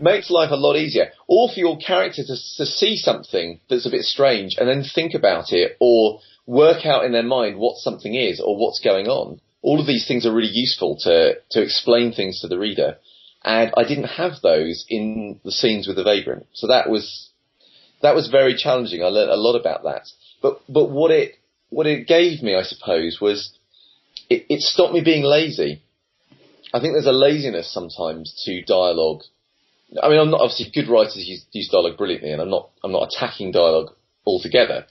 Makes 0.00 0.30
life 0.30 0.50
a 0.50 0.56
lot 0.56 0.76
easier. 0.76 1.10
Or 1.28 1.50
for 1.50 1.60
your 1.60 1.76
character 1.76 2.22
to, 2.22 2.34
to 2.56 2.66
see 2.66 2.96
something 2.96 3.60
that's 3.68 3.86
a 3.86 3.90
bit 3.90 4.02
strange 4.02 4.56
and 4.58 4.66
then 4.66 4.82
think 4.82 5.14
about 5.14 5.52
it, 5.52 5.76
or 5.78 6.20
work 6.46 6.86
out 6.86 7.04
in 7.04 7.12
their 7.12 7.22
mind 7.22 7.58
what 7.58 7.76
something 7.76 8.14
is 8.14 8.40
or 8.40 8.56
what's 8.56 8.80
going 8.80 9.06
on. 9.06 9.40
All 9.64 9.80
of 9.80 9.86
these 9.86 10.06
things 10.06 10.26
are 10.26 10.34
really 10.34 10.52
useful 10.52 10.98
to 11.04 11.36
to 11.52 11.62
explain 11.62 12.12
things 12.12 12.40
to 12.40 12.48
the 12.48 12.58
reader. 12.58 12.98
And 13.42 13.72
I 13.76 13.84
didn't 13.84 14.14
have 14.22 14.34
those 14.42 14.84
in 14.88 15.40
the 15.44 15.52
scenes 15.52 15.86
with 15.86 15.96
the 15.96 16.04
vagrant, 16.04 16.46
so 16.52 16.66
that 16.66 16.88
was 16.88 17.30
that 18.02 18.14
was 18.14 18.28
very 18.28 18.54
challenging. 18.54 19.02
I 19.02 19.06
learned 19.06 19.30
a 19.30 19.36
lot 19.36 19.58
about 19.58 19.84
that. 19.84 20.02
But 20.42 20.60
but 20.68 20.90
what 20.90 21.10
it 21.10 21.32
what 21.70 21.86
it 21.86 22.06
gave 22.06 22.42
me, 22.42 22.54
I 22.54 22.62
suppose, 22.62 23.18
was 23.20 23.58
it, 24.28 24.44
it 24.50 24.60
stopped 24.60 24.92
me 24.92 25.02
being 25.02 25.24
lazy. 25.24 25.82
I 26.72 26.80
think 26.80 26.92
there's 26.92 27.06
a 27.06 27.12
laziness 27.12 27.72
sometimes 27.72 28.34
to 28.44 28.62
dialogue. 28.62 29.22
I 30.02 30.08
mean, 30.08 30.18
I'm 30.18 30.30
not 30.30 30.40
obviously 30.40 30.72
good 30.74 30.90
writers 30.90 31.24
use, 31.26 31.44
use 31.52 31.68
dialogue 31.68 31.96
brilliantly, 31.96 32.32
and 32.32 32.42
I'm 32.42 32.50
not 32.50 32.70
I'm 32.82 32.92
not 32.92 33.08
attacking 33.10 33.52
dialogue 33.52 33.92
altogether. 34.26 34.86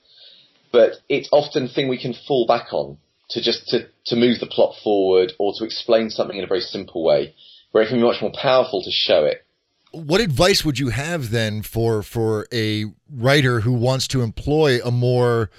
But 0.71 0.93
it's 1.07 1.29
often 1.31 1.65
a 1.65 1.69
thing 1.69 1.87
we 1.87 2.01
can 2.01 2.15
fall 2.27 2.47
back 2.47 2.73
on 2.73 2.97
to 3.29 3.41
just 3.41 3.67
to, 3.69 3.87
to 4.05 4.15
move 4.15 4.39
the 4.39 4.47
plot 4.47 4.75
forward 4.83 5.33
or 5.39 5.53
to 5.57 5.65
explain 5.65 6.09
something 6.09 6.37
in 6.37 6.43
a 6.43 6.47
very 6.47 6.61
simple 6.61 7.03
way, 7.03 7.33
where 7.71 7.83
it 7.83 7.87
can 7.87 7.97
be 7.97 8.03
much 8.03 8.21
more 8.21 8.31
powerful 8.39 8.81
to 8.83 8.91
show 8.91 9.25
it. 9.25 9.45
what 9.91 10.21
advice 10.21 10.65
would 10.65 10.79
you 10.79 10.89
have 10.89 11.29
then 11.29 11.61
for 11.61 12.01
for 12.03 12.47
a 12.51 12.85
writer 13.09 13.61
who 13.61 13.73
wants 13.73 14.07
to 14.07 14.21
employ 14.21 14.79
a 14.83 14.91
more 14.91 15.49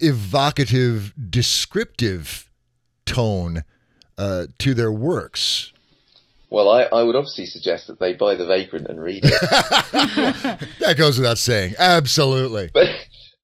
evocative, 0.00 1.12
descriptive 1.30 2.50
tone 3.04 3.64
uh, 4.18 4.46
to 4.58 4.74
their 4.74 4.92
works? 4.92 5.72
Well, 6.48 6.68
I, 6.70 6.82
I 6.84 7.02
would 7.02 7.16
obviously 7.16 7.46
suggest 7.46 7.88
that 7.88 7.98
they 7.98 8.12
buy 8.12 8.36
The 8.36 8.46
Vagrant 8.46 8.86
and 8.86 9.02
read 9.02 9.24
it. 9.24 9.32
That 10.78 10.96
goes 10.96 11.18
without 11.18 11.38
saying. 11.38 11.74
Absolutely. 11.78 12.70
but 12.72 12.86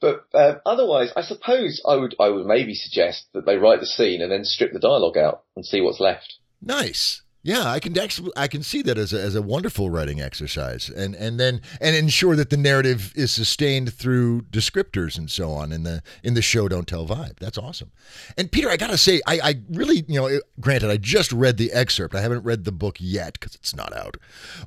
but 0.02 0.26
uh, 0.34 0.56
otherwise, 0.66 1.12
I 1.16 1.22
suppose 1.22 1.80
I 1.88 1.96
would 1.96 2.14
I 2.20 2.28
would 2.28 2.44
maybe 2.44 2.74
suggest 2.74 3.26
that 3.32 3.46
they 3.46 3.56
write 3.56 3.80
the 3.80 3.86
scene 3.86 4.20
and 4.20 4.30
then 4.30 4.44
strip 4.44 4.72
the 4.72 4.78
dialogue 4.78 5.16
out 5.16 5.44
and 5.56 5.64
see 5.64 5.80
what's 5.80 6.00
left. 6.00 6.34
Nice. 6.60 7.22
Yeah, 7.44 7.68
I 7.68 7.80
can 7.80 7.92
I 8.36 8.46
can 8.46 8.62
see 8.62 8.82
that 8.82 8.96
as 8.96 9.12
a, 9.12 9.20
as 9.20 9.34
a 9.34 9.42
wonderful 9.42 9.90
writing 9.90 10.20
exercise, 10.20 10.88
and 10.88 11.16
and 11.16 11.40
then 11.40 11.60
and 11.80 11.96
ensure 11.96 12.36
that 12.36 12.50
the 12.50 12.56
narrative 12.56 13.12
is 13.16 13.32
sustained 13.32 13.92
through 13.92 14.42
descriptors 14.42 15.18
and 15.18 15.28
so 15.28 15.50
on 15.50 15.72
in 15.72 15.82
the 15.82 16.04
in 16.22 16.34
the 16.34 16.42
show 16.42 16.68
don't 16.68 16.86
tell 16.86 17.04
vibe. 17.04 17.40
That's 17.40 17.58
awesome. 17.58 17.90
And 18.38 18.52
Peter, 18.52 18.70
I 18.70 18.76
gotta 18.76 18.96
say, 18.96 19.20
I 19.26 19.40
I 19.42 19.54
really 19.70 20.04
you 20.06 20.20
know, 20.20 20.40
granted, 20.60 20.90
I 20.90 20.98
just 20.98 21.32
read 21.32 21.56
the 21.56 21.72
excerpt. 21.72 22.14
I 22.14 22.20
haven't 22.20 22.44
read 22.44 22.62
the 22.62 22.70
book 22.70 22.98
yet 23.00 23.32
because 23.32 23.56
it's 23.56 23.74
not 23.74 23.92
out, 23.92 24.18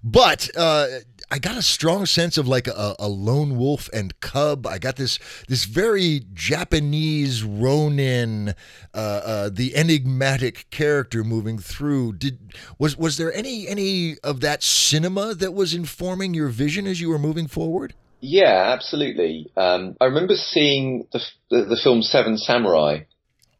but 0.04 0.50
uh, 0.58 0.88
I 1.32 1.40
got 1.40 1.58
a 1.58 1.62
strong 1.62 2.06
sense 2.06 2.38
of 2.38 2.48
like 2.48 2.68
a, 2.68 2.96
a 3.00 3.08
lone 3.08 3.58
wolf 3.58 3.90
and 3.94 4.20
cub. 4.20 4.68
I 4.68 4.78
got 4.78 4.96
this 4.96 5.20
this 5.48 5.66
very 5.66 6.22
Japanese 6.34 7.44
Ronin, 7.44 8.50
uh, 8.94 8.98
uh, 8.98 9.50
the 9.52 9.76
enigmatic 9.76 10.70
character 10.70 11.24
moving 11.24 11.58
through. 11.58 12.14
Did 12.14 12.54
was 12.80 12.96
was 12.98 13.18
there 13.18 13.34
any 13.34 13.68
any 13.68 14.18
of 14.24 14.42
that 14.42 14.64
cinema 14.64 15.34
that 15.36 15.54
was 15.54 15.74
informing 15.74 16.34
your 16.34 16.50
vision 16.50 16.86
as 16.88 17.02
you 17.02 17.10
were 17.10 17.20
moving 17.20 17.48
forward? 17.48 17.94
Yeah, 18.22 18.72
absolutely. 18.74 19.52
Um, 19.58 19.98
I 20.00 20.06
remember 20.06 20.36
seeing 20.36 21.08
the, 21.12 21.20
the 21.50 21.66
the 21.66 21.80
film 21.84 22.02
Seven 22.02 22.38
Samurai 22.38 23.00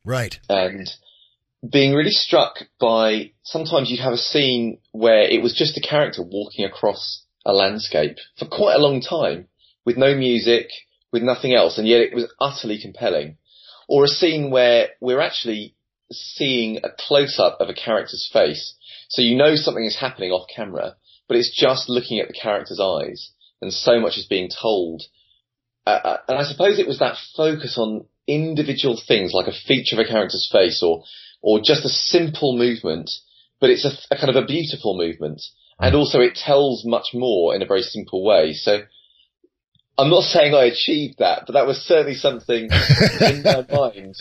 Right. 0.04 0.40
and 0.50 0.90
being 1.68 1.94
really 1.94 2.12
struck 2.12 2.58
by 2.80 3.32
sometimes 3.44 3.90
you'd 3.90 4.00
have 4.00 4.14
a 4.14 4.18
scene 4.18 4.78
where 4.92 5.24
it 5.24 5.42
was 5.42 5.54
just 5.54 5.78
a 5.78 5.82
character 5.82 6.22
walking 6.22 6.64
across 6.64 7.24
a 7.46 7.54
landscape 7.54 8.18
for 8.38 8.46
quite 8.46 8.76
a 8.76 8.82
long 8.82 9.02
time 9.02 9.48
with 9.86 9.98
no 9.98 10.16
music, 10.16 10.70
with 11.12 11.24
nothing 11.24 11.54
else, 11.54 11.78
and 11.78 11.88
yet 11.88 12.02
it 12.02 12.16
was 12.16 12.32
utterly 12.40 12.80
compelling. 12.82 13.38
Or 13.88 14.04
a 14.04 14.08
scene 14.08 14.50
where 14.50 14.90
we're 15.00 15.22
actually 15.22 15.76
seeing 16.12 16.78
a 16.78 16.90
close 16.98 17.40
up 17.40 17.58
of 17.60 17.70
a 17.70 17.74
character's 17.74 18.30
face. 18.32 18.76
So 19.10 19.22
you 19.22 19.36
know 19.36 19.56
something 19.56 19.86
is 19.86 19.98
happening 20.00 20.32
off 20.32 20.48
camera, 20.54 20.96
but 21.28 21.38
it's 21.38 21.56
just 21.56 21.90
looking 21.90 22.20
at 22.20 22.28
the 22.28 22.34
character's 22.34 22.80
eyes 22.80 23.32
and 23.62 23.72
so 23.72 24.00
much 24.00 24.18
is 24.18 24.28
being 24.28 24.50
told. 24.50 25.04
Uh, 25.86 25.90
uh, 26.04 26.18
and 26.28 26.38
I 26.38 26.44
suppose 26.44 26.80
it 26.80 26.88
was 26.88 27.00
that 27.00 27.18
focus 27.36 27.78
on 27.78 28.06
individual 28.28 29.00
things 29.08 29.34
like 29.34 29.48
a 29.48 29.58
feature 29.68 29.96
of 29.96 30.06
a 30.06 30.10
character's 30.10 30.50
face 30.52 30.82
or, 30.84 31.04
or 31.42 31.60
just 31.64 31.86
a 31.86 31.90
simple 31.90 32.58
movement, 32.58 33.12
but 33.60 33.70
it's 33.70 33.86
a, 33.86 33.92
a 34.14 34.18
kind 34.18 34.30
of 34.30 34.44
a 34.44 34.48
beautiful 34.48 34.98
movement. 34.98 35.42
And 35.80 35.94
mm. 35.94 35.98
also 36.00 36.20
it 36.20 36.36
tells 36.36 36.86
much 36.86 37.08
more 37.14 37.56
in 37.56 37.62
a 37.62 37.66
very 37.66 37.82
simple 37.82 38.24
way. 38.24 38.54
So 38.54 38.84
I'm 39.98 40.10
not 40.10 40.24
saying 40.24 40.54
I 40.54 40.66
achieved 40.66 41.20
that, 41.20 41.44
but 41.46 41.54
that 41.54 41.68
was 41.68 41.78
certainly 41.78 42.16
something 42.16 42.70
in 43.22 43.44
my 43.44 43.66
mind 43.72 44.16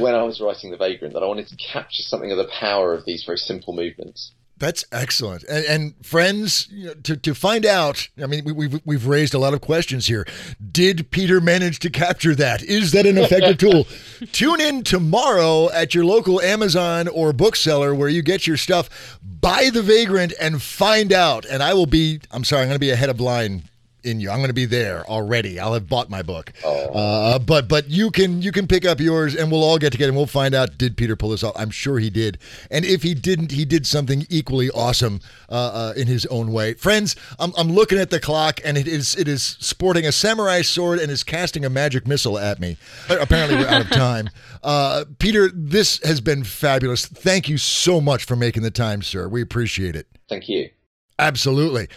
when 0.00 0.14
I 0.14 0.22
was 0.22 0.40
writing 0.40 0.70
The 0.70 0.78
Vagrant 0.78 1.14
that 1.14 1.22
I 1.22 1.26
wanted 1.26 1.48
to 1.48 1.56
capture 1.56 2.02
something 2.02 2.32
of 2.32 2.38
the 2.38 2.48
power 2.58 2.94
of 2.94 3.04
these 3.04 3.24
very 3.24 3.36
simple 3.36 3.74
movements. 3.74 4.32
That's 4.58 4.84
excellent. 4.90 5.44
And, 5.44 5.64
and 5.66 6.06
friends, 6.06 6.68
you 6.70 6.86
know, 6.86 6.94
to, 6.94 7.16
to 7.16 7.34
find 7.34 7.64
out, 7.64 8.08
I 8.20 8.26
mean, 8.26 8.44
we, 8.44 8.52
we've, 8.52 8.80
we've 8.84 9.06
raised 9.06 9.34
a 9.34 9.38
lot 9.38 9.54
of 9.54 9.60
questions 9.60 10.06
here. 10.06 10.26
Did 10.72 11.10
Peter 11.10 11.40
manage 11.40 11.78
to 11.80 11.90
capture 11.90 12.34
that? 12.34 12.62
Is 12.62 12.92
that 12.92 13.06
an 13.06 13.18
effective 13.18 13.58
tool? 13.58 13.86
Tune 14.32 14.60
in 14.60 14.82
tomorrow 14.82 15.70
at 15.70 15.94
your 15.94 16.04
local 16.04 16.40
Amazon 16.40 17.08
or 17.08 17.32
bookseller 17.32 17.94
where 17.94 18.08
you 18.08 18.22
get 18.22 18.46
your 18.46 18.56
stuff. 18.56 19.18
Buy 19.22 19.70
The 19.72 19.82
Vagrant 19.82 20.32
and 20.40 20.60
find 20.60 21.12
out. 21.12 21.44
And 21.44 21.62
I 21.62 21.74
will 21.74 21.86
be, 21.86 22.20
I'm 22.30 22.44
sorry, 22.44 22.62
I'm 22.62 22.68
going 22.68 22.76
to 22.76 22.80
be 22.80 22.90
ahead 22.90 23.10
of 23.10 23.20
line 23.20 23.62
in 24.08 24.20
you. 24.20 24.30
I'm 24.30 24.38
going 24.38 24.48
to 24.48 24.54
be 24.54 24.64
there 24.64 25.08
already. 25.08 25.60
I'll 25.60 25.74
have 25.74 25.88
bought 25.88 26.10
my 26.10 26.22
book. 26.22 26.52
Uh, 26.64 27.38
but 27.38 27.68
but 27.68 27.88
you 27.88 28.10
can 28.10 28.42
you 28.42 28.50
can 28.50 28.66
pick 28.66 28.84
up 28.84 28.98
yours 28.98 29.36
and 29.36 29.52
we'll 29.52 29.62
all 29.62 29.78
get 29.78 29.92
together 29.92 30.08
and 30.08 30.16
we'll 30.16 30.26
find 30.26 30.54
out 30.54 30.78
did 30.78 30.96
Peter 30.96 31.14
pull 31.14 31.30
this 31.30 31.44
off. 31.44 31.54
I'm 31.56 31.70
sure 31.70 31.98
he 31.98 32.10
did. 32.10 32.38
And 32.70 32.84
if 32.84 33.02
he 33.02 33.14
didn't, 33.14 33.52
he 33.52 33.64
did 33.64 33.86
something 33.86 34.26
equally 34.28 34.70
awesome 34.70 35.20
uh, 35.48 35.52
uh, 35.52 35.92
in 35.96 36.06
his 36.06 36.26
own 36.26 36.52
way. 36.52 36.74
Friends, 36.74 37.14
I'm, 37.38 37.52
I'm 37.56 37.70
looking 37.70 37.98
at 37.98 38.10
the 38.10 38.20
clock 38.20 38.60
and 38.64 38.76
it 38.76 38.88
is 38.88 39.14
it 39.16 39.28
is 39.28 39.42
sporting 39.60 40.06
a 40.06 40.12
samurai 40.12 40.62
sword 40.62 40.98
and 40.98 41.10
is 41.10 41.22
casting 41.22 41.64
a 41.64 41.70
magic 41.70 42.06
missile 42.06 42.38
at 42.38 42.58
me. 42.58 42.76
Apparently 43.08 43.56
we're 43.56 43.68
out 43.68 43.82
of 43.82 43.90
time. 43.90 44.30
Uh, 44.60 45.04
Peter, 45.20 45.48
this 45.54 46.00
has 46.02 46.20
been 46.20 46.42
fabulous. 46.42 47.06
Thank 47.06 47.48
you 47.48 47.58
so 47.58 48.00
much 48.00 48.24
for 48.24 48.34
making 48.34 48.64
the 48.64 48.72
time, 48.72 49.02
sir. 49.02 49.28
We 49.28 49.40
appreciate 49.40 49.94
it. 49.94 50.08
Thank 50.28 50.48
you. 50.48 50.70
Absolutely. 51.18 51.88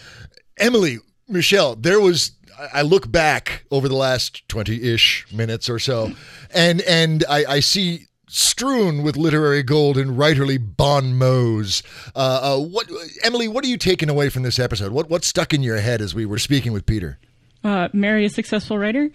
Emily, 0.58 0.98
Michelle, 1.32 1.74
there 1.76 2.00
was 2.00 2.32
I 2.58 2.80
I 2.80 2.82
look 2.82 3.10
back 3.10 3.64
over 3.70 3.88
the 3.88 3.96
last 3.96 4.46
20-ish 4.48 5.26
minutes 5.32 5.68
or 5.70 5.78
so 5.78 6.12
and 6.54 6.80
and 6.82 7.24
I, 7.28 7.44
I 7.46 7.60
see 7.60 8.06
strewn 8.28 9.02
with 9.02 9.16
literary 9.16 9.62
gold 9.62 9.98
and 9.98 10.16
writerly 10.16 10.58
bon 10.58 11.14
mots. 11.18 11.82
Uh, 12.14 12.40
uh, 12.42 12.58
what 12.58 12.88
Emily, 13.24 13.46
what 13.48 13.62
are 13.64 13.68
you 13.68 13.76
taking 13.76 14.08
away 14.08 14.28
from 14.30 14.42
this 14.42 14.58
episode? 14.58 14.92
What 14.92 15.10
what 15.10 15.24
stuck 15.24 15.52
in 15.52 15.62
your 15.62 15.78
head 15.78 16.00
as 16.00 16.14
we 16.14 16.24
were 16.26 16.38
speaking 16.38 16.72
with 16.72 16.86
Peter? 16.86 17.18
Uh, 17.64 17.88
marry 17.92 18.24
a 18.24 18.30
successful 18.30 18.76
writer? 18.76 19.08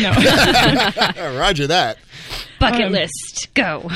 No. 0.00 0.10
Roger 1.38 1.66
that. 1.68 1.98
Bucket 2.58 2.86
Um, 2.86 2.92
list, 2.92 3.48
go. 3.54 3.88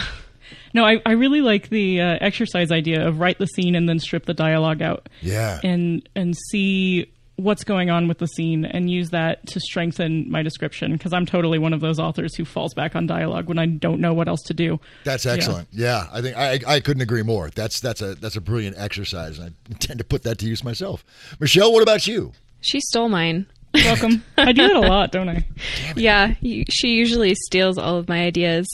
no, 0.73 0.85
I, 0.85 1.01
I 1.05 1.13
really 1.13 1.41
like 1.41 1.69
the 1.69 2.01
uh, 2.01 2.19
exercise 2.21 2.71
idea 2.71 3.05
of 3.07 3.19
write 3.19 3.39
the 3.39 3.47
scene 3.47 3.75
and 3.75 3.89
then 3.89 3.99
strip 3.99 4.25
the 4.27 4.35
dialogue 4.35 4.83
out. 4.83 5.09
Yeah. 5.21 5.59
and 5.65 6.09
and 6.15 6.37
see 6.51 7.11
what's 7.39 7.63
going 7.63 7.89
on 7.89 8.09
with 8.09 8.19
the 8.19 8.27
scene 8.27 8.65
and 8.65 8.91
use 8.91 9.11
that 9.11 9.47
to 9.47 9.61
strengthen 9.61 10.29
my 10.29 10.43
description 10.43 10.93
because 10.93 11.13
I'm 11.13 11.25
totally 11.25 11.59
one 11.59 11.73
of 11.73 11.81
those 11.81 12.01
authors 12.01 12.35
who 12.35 12.45
falls 12.45 12.75
back 12.75 12.97
on 12.97 13.07
dialogue 13.07 13.49
when 13.49 13.59
I 13.59 13.67
don't 13.67 14.01
know 14.01 14.13
what 14.13 14.27
else 14.27 14.43
to 14.47 14.55
do. 14.55 14.81
That's 15.05 15.25
excellent. 15.25 15.69
Yeah, 15.71 16.09
I 16.13 16.21
think 16.21 16.37
I, 16.37 16.59
I 16.67 16.81
couldn't 16.81 17.03
agree 17.03 17.23
more. 17.23 17.51
That's 17.51 17.81
that's 17.81 18.03
a 18.03 18.17
that's 18.17 18.37
a 18.37 18.41
brilliant 18.41 18.77
exercise, 18.77 19.39
and 19.39 19.51
I 19.51 19.71
intend 19.71 19.99
to 19.99 20.05
put 20.05 20.25
that 20.25 20.39
to 20.39 20.47
use 20.47 20.65
myself. 20.65 21.05
Michelle, 21.39 21.73
what 21.73 21.83
about 21.83 22.07
you? 22.07 22.33
She 22.61 22.81
stole 22.81 23.09
mine. 23.09 23.47
Welcome. 23.73 24.25
I 24.37 24.53
do 24.53 24.67
that 24.67 24.77
a 24.77 24.81
lot, 24.81 25.13
don't 25.13 25.29
I? 25.29 25.47
Yeah, 25.95 26.35
she 26.43 26.89
usually 26.89 27.35
steals 27.35 27.79
all 27.79 27.97
of 27.97 28.09
my 28.09 28.25
ideas. 28.25 28.67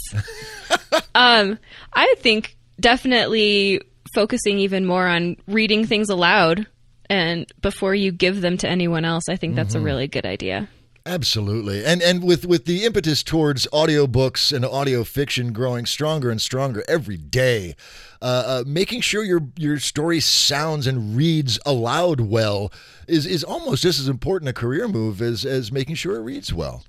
um, 1.15 1.59
I 1.93 2.15
think 2.19 2.57
definitely 2.81 3.83
focusing 4.15 4.59
even 4.59 4.87
more 4.87 5.07
on 5.07 5.37
reading 5.47 5.87
things 5.87 6.09
aloud 6.09 6.67
and 7.11 7.51
before 7.61 7.95
you 7.95 8.13
give 8.13 8.41
them 8.41 8.57
to 8.59 8.69
anyone 8.69 9.05
else. 9.05 9.29
I 9.29 9.37
think 9.37 9.57
that's 9.57 9.75
a 9.75 9.81
really 9.81 10.09
good 10.09 10.27
idea. 10.27 10.69
Absolutely, 11.07 11.85
and 11.85 12.01
and 12.01 12.25
with 12.25 12.47
with 12.47 12.65
the 12.65 12.85
impetus 12.85 13.23
towards 13.23 13.67
audiobooks 13.75 14.57
and 14.57 14.65
audio 14.65 15.05
fiction 15.05 15.53
growing 15.53 15.85
stronger 15.85 16.31
and 16.31 16.41
stronger 16.41 16.83
every 16.89 17.19
day, 17.19 17.77
uh, 18.23 18.25
uh, 18.47 18.65
making 18.67 19.03
sure 19.03 19.23
your 19.23 19.43
your 19.59 19.79
story 19.79 20.19
sounds 20.19 20.87
and 20.87 21.15
reads 21.15 21.59
aloud 21.67 22.23
well 22.23 22.73
is 23.07 23.27
is 23.27 23.45
almost 23.45 23.83
just 23.83 24.01
as 24.01 24.09
important 24.09 24.49
a 24.49 24.55
career 24.55 24.89
move 24.89 25.21
as 25.21 25.45
as 25.45 25.71
making 25.71 25.95
sure 25.95 26.17
it 26.17 26.23
reads 26.23 26.55
well. 26.55 26.85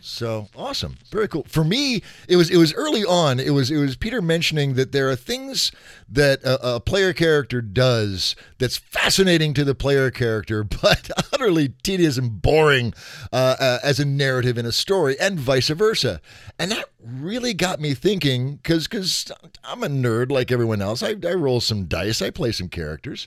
So 0.00 0.48
awesome, 0.54 0.96
very 1.10 1.26
cool. 1.26 1.44
For 1.48 1.64
me, 1.64 2.02
it 2.28 2.36
was 2.36 2.50
it 2.50 2.56
was 2.56 2.72
early 2.74 3.04
on. 3.04 3.40
It 3.40 3.50
was 3.50 3.68
it 3.70 3.78
was 3.78 3.96
Peter 3.96 4.22
mentioning 4.22 4.74
that 4.74 4.92
there 4.92 5.10
are 5.10 5.16
things 5.16 5.72
that 6.08 6.40
a, 6.44 6.76
a 6.76 6.80
player 6.80 7.12
character 7.12 7.60
does 7.60 8.36
that's 8.58 8.76
fascinating 8.76 9.54
to 9.54 9.64
the 9.64 9.74
player 9.74 10.12
character, 10.12 10.62
but 10.82 11.10
utterly 11.32 11.70
tedious 11.82 12.16
and 12.16 12.40
boring 12.40 12.94
uh, 13.32 13.56
uh, 13.58 13.78
as 13.82 13.98
a 13.98 14.04
narrative 14.04 14.56
in 14.56 14.66
a 14.66 14.72
story, 14.72 15.18
and 15.18 15.38
vice 15.40 15.68
versa. 15.68 16.20
And 16.60 16.70
that 16.70 16.84
really 17.04 17.52
got 17.52 17.80
me 17.80 17.94
thinking 17.94 18.56
because 18.56 18.86
because 18.86 19.32
I'm 19.64 19.82
a 19.82 19.88
nerd 19.88 20.30
like 20.30 20.52
everyone 20.52 20.80
else. 20.80 21.02
I, 21.02 21.16
I 21.26 21.34
roll 21.34 21.60
some 21.60 21.86
dice. 21.86 22.22
I 22.22 22.30
play 22.30 22.52
some 22.52 22.68
characters, 22.68 23.26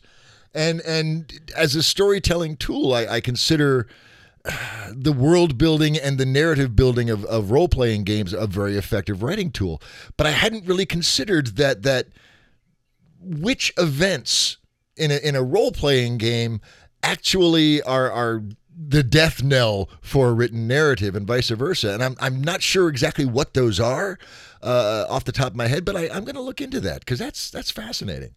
and 0.53 0.79
and 0.81 1.51
as 1.53 1.75
a 1.75 1.83
storytelling 1.83 2.55
tool, 2.55 2.93
I, 2.93 3.07
I 3.07 3.19
consider 3.19 3.87
the 4.91 5.11
world 5.11 5.57
building 5.57 5.97
and 5.97 6.17
the 6.17 6.25
narrative 6.25 6.75
building 6.75 7.09
of, 7.09 7.25
of 7.25 7.51
role 7.51 7.67
playing 7.67 8.03
games 8.03 8.33
a 8.33 8.47
very 8.47 8.75
effective 8.77 9.23
writing 9.23 9.51
tool. 9.51 9.81
But 10.17 10.27
I 10.27 10.31
hadn't 10.31 10.65
really 10.65 10.85
considered 10.85 11.57
that 11.57 11.83
that 11.83 12.07
which 13.21 13.73
events 13.77 14.57
in 14.95 15.11
a 15.11 15.17
in 15.17 15.35
a 15.35 15.43
role 15.43 15.71
playing 15.71 16.17
game 16.17 16.61
actually 17.03 17.81
are 17.81 18.11
are 18.11 18.43
the 18.81 19.03
death 19.03 19.43
knell 19.43 19.89
for 20.01 20.29
a 20.29 20.33
written 20.33 20.67
narrative 20.67 21.15
and 21.15 21.27
vice 21.27 21.49
versa. 21.49 21.93
And 21.93 22.03
I'm 22.03 22.15
I'm 22.19 22.41
not 22.41 22.61
sure 22.61 22.87
exactly 22.87 23.25
what 23.25 23.53
those 23.53 23.79
are 23.79 24.17
uh, 24.61 25.05
off 25.09 25.25
the 25.25 25.31
top 25.31 25.51
of 25.51 25.55
my 25.55 25.67
head, 25.67 25.85
but 25.85 25.95
I, 25.95 26.09
I'm 26.09 26.23
going 26.23 26.35
to 26.35 26.41
look 26.41 26.61
into 26.61 26.79
that 26.81 27.01
because 27.01 27.19
that's 27.19 27.49
that's 27.49 27.71
fascinating. 27.71 28.35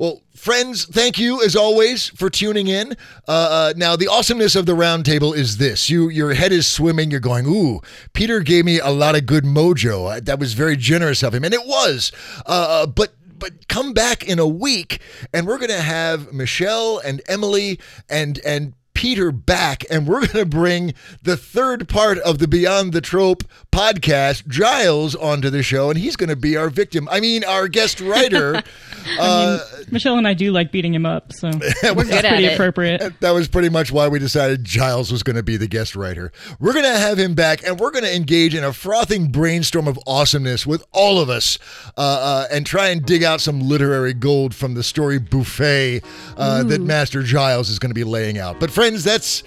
Well, 0.00 0.22
friends, 0.34 0.86
thank 0.86 1.18
you 1.18 1.44
as 1.44 1.54
always 1.54 2.08
for 2.08 2.30
tuning 2.30 2.68
in. 2.68 2.96
Uh, 3.28 3.32
uh, 3.32 3.72
now, 3.76 3.96
the 3.96 4.08
awesomeness 4.08 4.56
of 4.56 4.64
the 4.64 4.72
roundtable 4.72 5.36
is 5.36 5.58
this: 5.58 5.90
you, 5.90 6.08
your 6.08 6.32
head 6.32 6.52
is 6.52 6.66
swimming. 6.66 7.10
You're 7.10 7.20
going, 7.20 7.44
"Ooh, 7.46 7.82
Peter 8.14 8.40
gave 8.40 8.64
me 8.64 8.80
a 8.80 8.88
lot 8.88 9.14
of 9.14 9.26
good 9.26 9.44
mojo. 9.44 10.10
Uh, 10.10 10.20
That 10.20 10.38
was 10.38 10.54
very 10.54 10.78
generous 10.78 11.22
of 11.22 11.34
him," 11.34 11.44
and 11.44 11.52
it 11.52 11.66
was. 11.66 12.12
Uh, 12.46 12.86
but 12.86 13.12
but 13.38 13.68
come 13.68 13.92
back 13.92 14.26
in 14.26 14.38
a 14.38 14.46
week, 14.46 15.02
and 15.34 15.46
we're 15.46 15.58
to 15.68 15.82
have 15.82 16.32
Michelle 16.32 16.96
and 17.04 17.20
Emily 17.28 17.78
and 18.08 18.38
and. 18.38 18.72
Peter 18.92 19.32
back, 19.32 19.84
and 19.88 20.06
we're 20.06 20.18
going 20.26 20.30
to 20.30 20.44
bring 20.44 20.92
the 21.22 21.36
third 21.36 21.88
part 21.88 22.18
of 22.18 22.38
the 22.38 22.46
Beyond 22.48 22.92
the 22.92 23.00
Trope 23.00 23.44
podcast, 23.72 24.46
Giles, 24.48 25.14
onto 25.14 25.50
the 25.50 25.62
show, 25.62 25.90
and 25.90 25.98
he's 25.98 26.16
going 26.16 26.28
to 26.28 26.36
be 26.36 26.56
our 26.56 26.70
victim. 26.70 27.08
I 27.10 27.20
mean, 27.20 27.44
our 27.44 27.68
guest 27.68 28.00
writer. 28.00 28.62
uh, 29.18 29.58
Michelle 29.90 30.18
and 30.18 30.26
I 30.26 30.34
do 30.34 30.52
like 30.52 30.72
beating 30.72 30.94
him 30.94 31.06
up, 31.06 31.32
so 31.32 31.48
We're 31.82 32.04
good 32.04 32.24
pretty 32.24 32.46
it. 32.46 32.54
appropriate. 32.54 33.20
that 33.20 33.30
was 33.30 33.48
pretty 33.48 33.68
much 33.68 33.92
why 33.92 34.08
we 34.08 34.18
decided 34.18 34.64
Giles 34.64 35.12
was 35.12 35.22
going 35.22 35.36
to 35.36 35.42
be 35.42 35.56
the 35.56 35.68
guest 35.68 35.94
writer. 35.94 36.32
We're 36.58 36.72
going 36.72 36.84
to 36.84 36.98
have 36.98 37.18
him 37.18 37.34
back, 37.34 37.64
and 37.66 37.78
we're 37.78 37.90
going 37.90 38.04
to 38.04 38.14
engage 38.14 38.54
in 38.54 38.64
a 38.64 38.72
frothing 38.72 39.28
brainstorm 39.30 39.86
of 39.86 39.98
awesomeness 40.06 40.66
with 40.66 40.84
all 40.92 41.20
of 41.20 41.30
us, 41.30 41.58
uh, 41.96 42.00
uh, 42.00 42.46
and 42.50 42.66
try 42.66 42.88
and 42.88 43.04
dig 43.04 43.22
out 43.22 43.40
some 43.40 43.60
literary 43.60 44.14
gold 44.14 44.54
from 44.54 44.74
the 44.74 44.82
story 44.82 45.18
buffet 45.18 46.02
uh, 46.36 46.62
that 46.64 46.80
Master 46.80 47.22
Giles 47.22 47.70
is 47.70 47.78
going 47.78 47.90
to 47.90 47.94
be 47.94 48.04
laying 48.04 48.38
out. 48.38 48.58
But 48.60 48.70
friends, 48.70 49.04
that's 49.04 49.42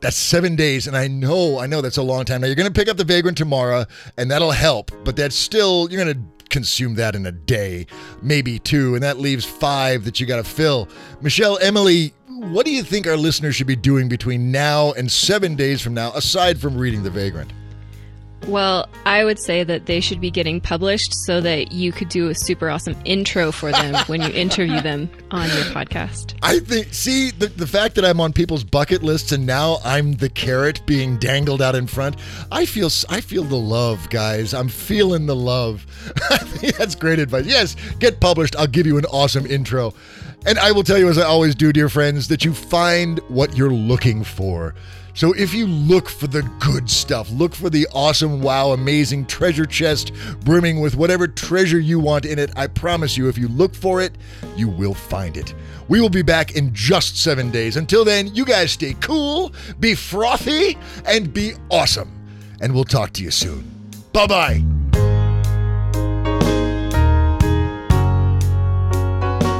that's 0.00 0.16
seven 0.16 0.56
days, 0.56 0.86
and 0.86 0.96
I 0.96 1.08
know, 1.08 1.58
I 1.58 1.66
know 1.66 1.80
that's 1.80 1.96
a 1.96 2.02
long 2.02 2.24
time. 2.24 2.40
Now 2.40 2.46
you're 2.46 2.56
to 2.66 2.72
pick 2.72 2.88
up 2.88 2.96
the 2.96 3.04
Vagrant 3.04 3.36
tomorrow, 3.36 3.84
and 4.16 4.30
that'll 4.30 4.52
help. 4.52 4.90
But 5.04 5.16
that's 5.16 5.34
still 5.34 5.88
you're 5.90 6.04
to 6.14 6.20
consume 6.50 6.94
that 6.94 7.14
in 7.14 7.26
a 7.26 7.32
day, 7.32 7.86
maybe 8.22 8.58
two, 8.58 8.94
and 8.94 9.02
that 9.02 9.18
leaves 9.18 9.44
five 9.44 10.04
that 10.04 10.20
you 10.20 10.26
got 10.26 10.36
to 10.36 10.44
fill. 10.44 10.88
Michelle, 11.20 11.58
Emily, 11.58 12.14
what 12.28 12.64
do 12.64 12.72
you 12.72 12.82
think 12.82 13.06
our 13.06 13.16
listeners 13.16 13.56
should 13.56 13.66
be 13.66 13.76
doing 13.76 14.08
between 14.08 14.52
now 14.52 14.92
and 14.92 15.10
seven 15.10 15.56
days 15.56 15.80
from 15.80 15.94
now, 15.94 16.12
aside 16.12 16.60
from 16.60 16.76
reading 16.76 17.02
the 17.02 17.10
Vagrant? 17.10 17.52
Well, 18.46 18.88
I 19.04 19.24
would 19.24 19.38
say 19.38 19.64
that 19.64 19.86
they 19.86 20.00
should 20.00 20.20
be 20.20 20.30
getting 20.30 20.60
published 20.60 21.12
so 21.26 21.40
that 21.40 21.72
you 21.72 21.92
could 21.92 22.08
do 22.08 22.28
a 22.28 22.34
super 22.34 22.70
awesome 22.70 22.96
intro 23.04 23.52
for 23.52 23.72
them 23.72 23.94
when 24.06 24.22
you 24.22 24.28
interview 24.28 24.80
them 24.80 25.10
on 25.30 25.48
your 25.48 25.64
podcast. 25.66 26.34
I 26.42 26.60
think, 26.60 26.94
see, 26.94 27.30
the, 27.30 27.48
the 27.48 27.66
fact 27.66 27.94
that 27.96 28.04
I'm 28.04 28.20
on 28.20 28.32
people's 28.32 28.64
bucket 28.64 29.02
lists 29.02 29.32
and 29.32 29.44
now 29.44 29.78
I'm 29.84 30.12
the 30.14 30.30
carrot 30.30 30.80
being 30.86 31.18
dangled 31.18 31.60
out 31.60 31.74
in 31.74 31.86
front, 31.86 32.16
I 32.50 32.64
feel 32.64 32.88
I 33.10 33.20
feel 33.20 33.44
the 33.44 33.56
love, 33.56 34.08
guys. 34.08 34.54
I'm 34.54 34.68
feeling 34.68 35.26
the 35.26 35.36
love. 35.36 35.86
That's 36.78 36.94
great 36.94 37.18
advice. 37.18 37.44
Yes, 37.46 37.76
get 37.98 38.20
published. 38.20 38.56
I'll 38.56 38.66
give 38.66 38.86
you 38.86 38.96
an 38.98 39.04
awesome 39.06 39.46
intro. 39.46 39.92
And 40.46 40.58
I 40.58 40.72
will 40.72 40.84
tell 40.84 40.98
you, 40.98 41.08
as 41.08 41.18
I 41.18 41.24
always 41.24 41.54
do, 41.54 41.72
dear 41.72 41.88
friends, 41.88 42.28
that 42.28 42.44
you 42.44 42.54
find 42.54 43.18
what 43.28 43.56
you're 43.56 43.70
looking 43.70 44.24
for. 44.24 44.74
So 45.18 45.32
if 45.32 45.52
you 45.52 45.66
look 45.66 46.08
for 46.08 46.28
the 46.28 46.42
good 46.60 46.88
stuff, 46.88 47.28
look 47.32 47.52
for 47.52 47.68
the 47.68 47.88
awesome, 47.92 48.40
wow, 48.40 48.70
amazing 48.70 49.26
treasure 49.26 49.66
chest 49.66 50.12
brimming 50.44 50.78
with 50.78 50.94
whatever 50.94 51.26
treasure 51.26 51.80
you 51.80 51.98
want 51.98 52.24
in 52.24 52.38
it, 52.38 52.52
I 52.54 52.68
promise 52.68 53.16
you, 53.16 53.28
if 53.28 53.36
you 53.36 53.48
look 53.48 53.74
for 53.74 54.00
it, 54.00 54.16
you 54.56 54.68
will 54.68 54.94
find 54.94 55.36
it. 55.36 55.54
We 55.88 56.00
will 56.00 56.08
be 56.08 56.22
back 56.22 56.54
in 56.54 56.72
just 56.72 57.20
seven 57.20 57.50
days. 57.50 57.76
Until 57.76 58.04
then, 58.04 58.32
you 58.32 58.44
guys 58.44 58.70
stay 58.70 58.94
cool, 59.00 59.52
be 59.80 59.96
frothy, 59.96 60.78
and 61.04 61.34
be 61.34 61.54
awesome. 61.68 62.12
And 62.60 62.72
we'll 62.72 62.84
talk 62.84 63.12
to 63.14 63.24
you 63.24 63.32
soon. 63.32 63.68
Bye 64.12 64.28
bye. 64.28 64.77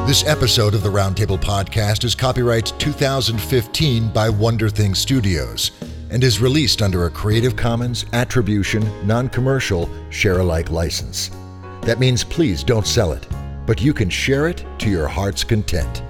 This 0.09 0.25
episode 0.27 0.73
of 0.73 0.83
the 0.83 0.89
Roundtable 0.89 1.39
Podcast 1.39 2.03
is 2.03 2.15
copyright 2.15 2.73
2015 2.79 4.09
by 4.09 4.31
Wonder 4.31 4.71
Thing 4.71 4.95
Studios 4.95 5.73
and 6.09 6.25
is 6.25 6.41
released 6.41 6.81
under 6.81 7.05
a 7.05 7.11
Creative 7.11 7.55
Commons 7.55 8.07
Attribution, 8.15 9.07
Non 9.07 9.29
Commercial, 9.29 9.87
Share 10.09 10.39
alike 10.39 10.71
license. 10.71 11.31
That 11.83 11.99
means 11.99 12.25
please 12.25 12.65
don't 12.65 12.87
sell 12.87 13.13
it, 13.13 13.29
but 13.67 13.83
you 13.83 13.93
can 13.93 14.09
share 14.09 14.49
it 14.49 14.65
to 14.79 14.89
your 14.89 15.09
heart's 15.09 15.45
content. 15.45 16.03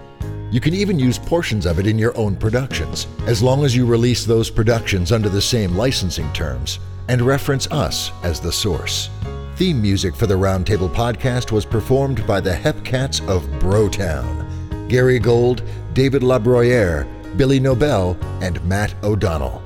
You 0.53 0.61
can 0.61 0.75
even 0.75 1.01
use 1.01 1.19
portions 1.19 1.67
of 1.67 1.81
it 1.81 1.87
in 1.89 1.99
your 1.99 2.17
own 2.17 2.37
productions, 2.37 3.09
as 3.27 3.43
long 3.43 3.65
as 3.65 3.75
you 3.75 3.85
release 3.85 4.25
those 4.25 4.49
productions 4.49 5.11
under 5.11 5.29
the 5.29 5.43
same 5.43 5.75
licensing 5.75 6.33
terms 6.33 6.79
and 7.09 7.23
reference 7.23 7.67
us 7.71 8.13
as 8.23 8.41
the 8.41 8.53
source. 8.53 9.11
Theme 9.57 9.83
music 9.83 10.15
for 10.15 10.27
the 10.27 10.35
Roundtable 10.35 10.89
podcast 10.89 11.51
was 11.51 11.65
performed 11.65 12.25
by 12.27 12.41
the 12.41 12.53
Hepcats 12.53 13.27
of 13.29 13.43
Brotown 13.61 14.47
Gary 14.89 15.19
Gold, 15.19 15.63
David 15.93 16.23
Labroyere, 16.23 17.07
Billy 17.37 17.61
Nobel, 17.61 18.17
and 18.41 18.65
Matt 18.65 18.95
O'Donnell. 19.03 19.63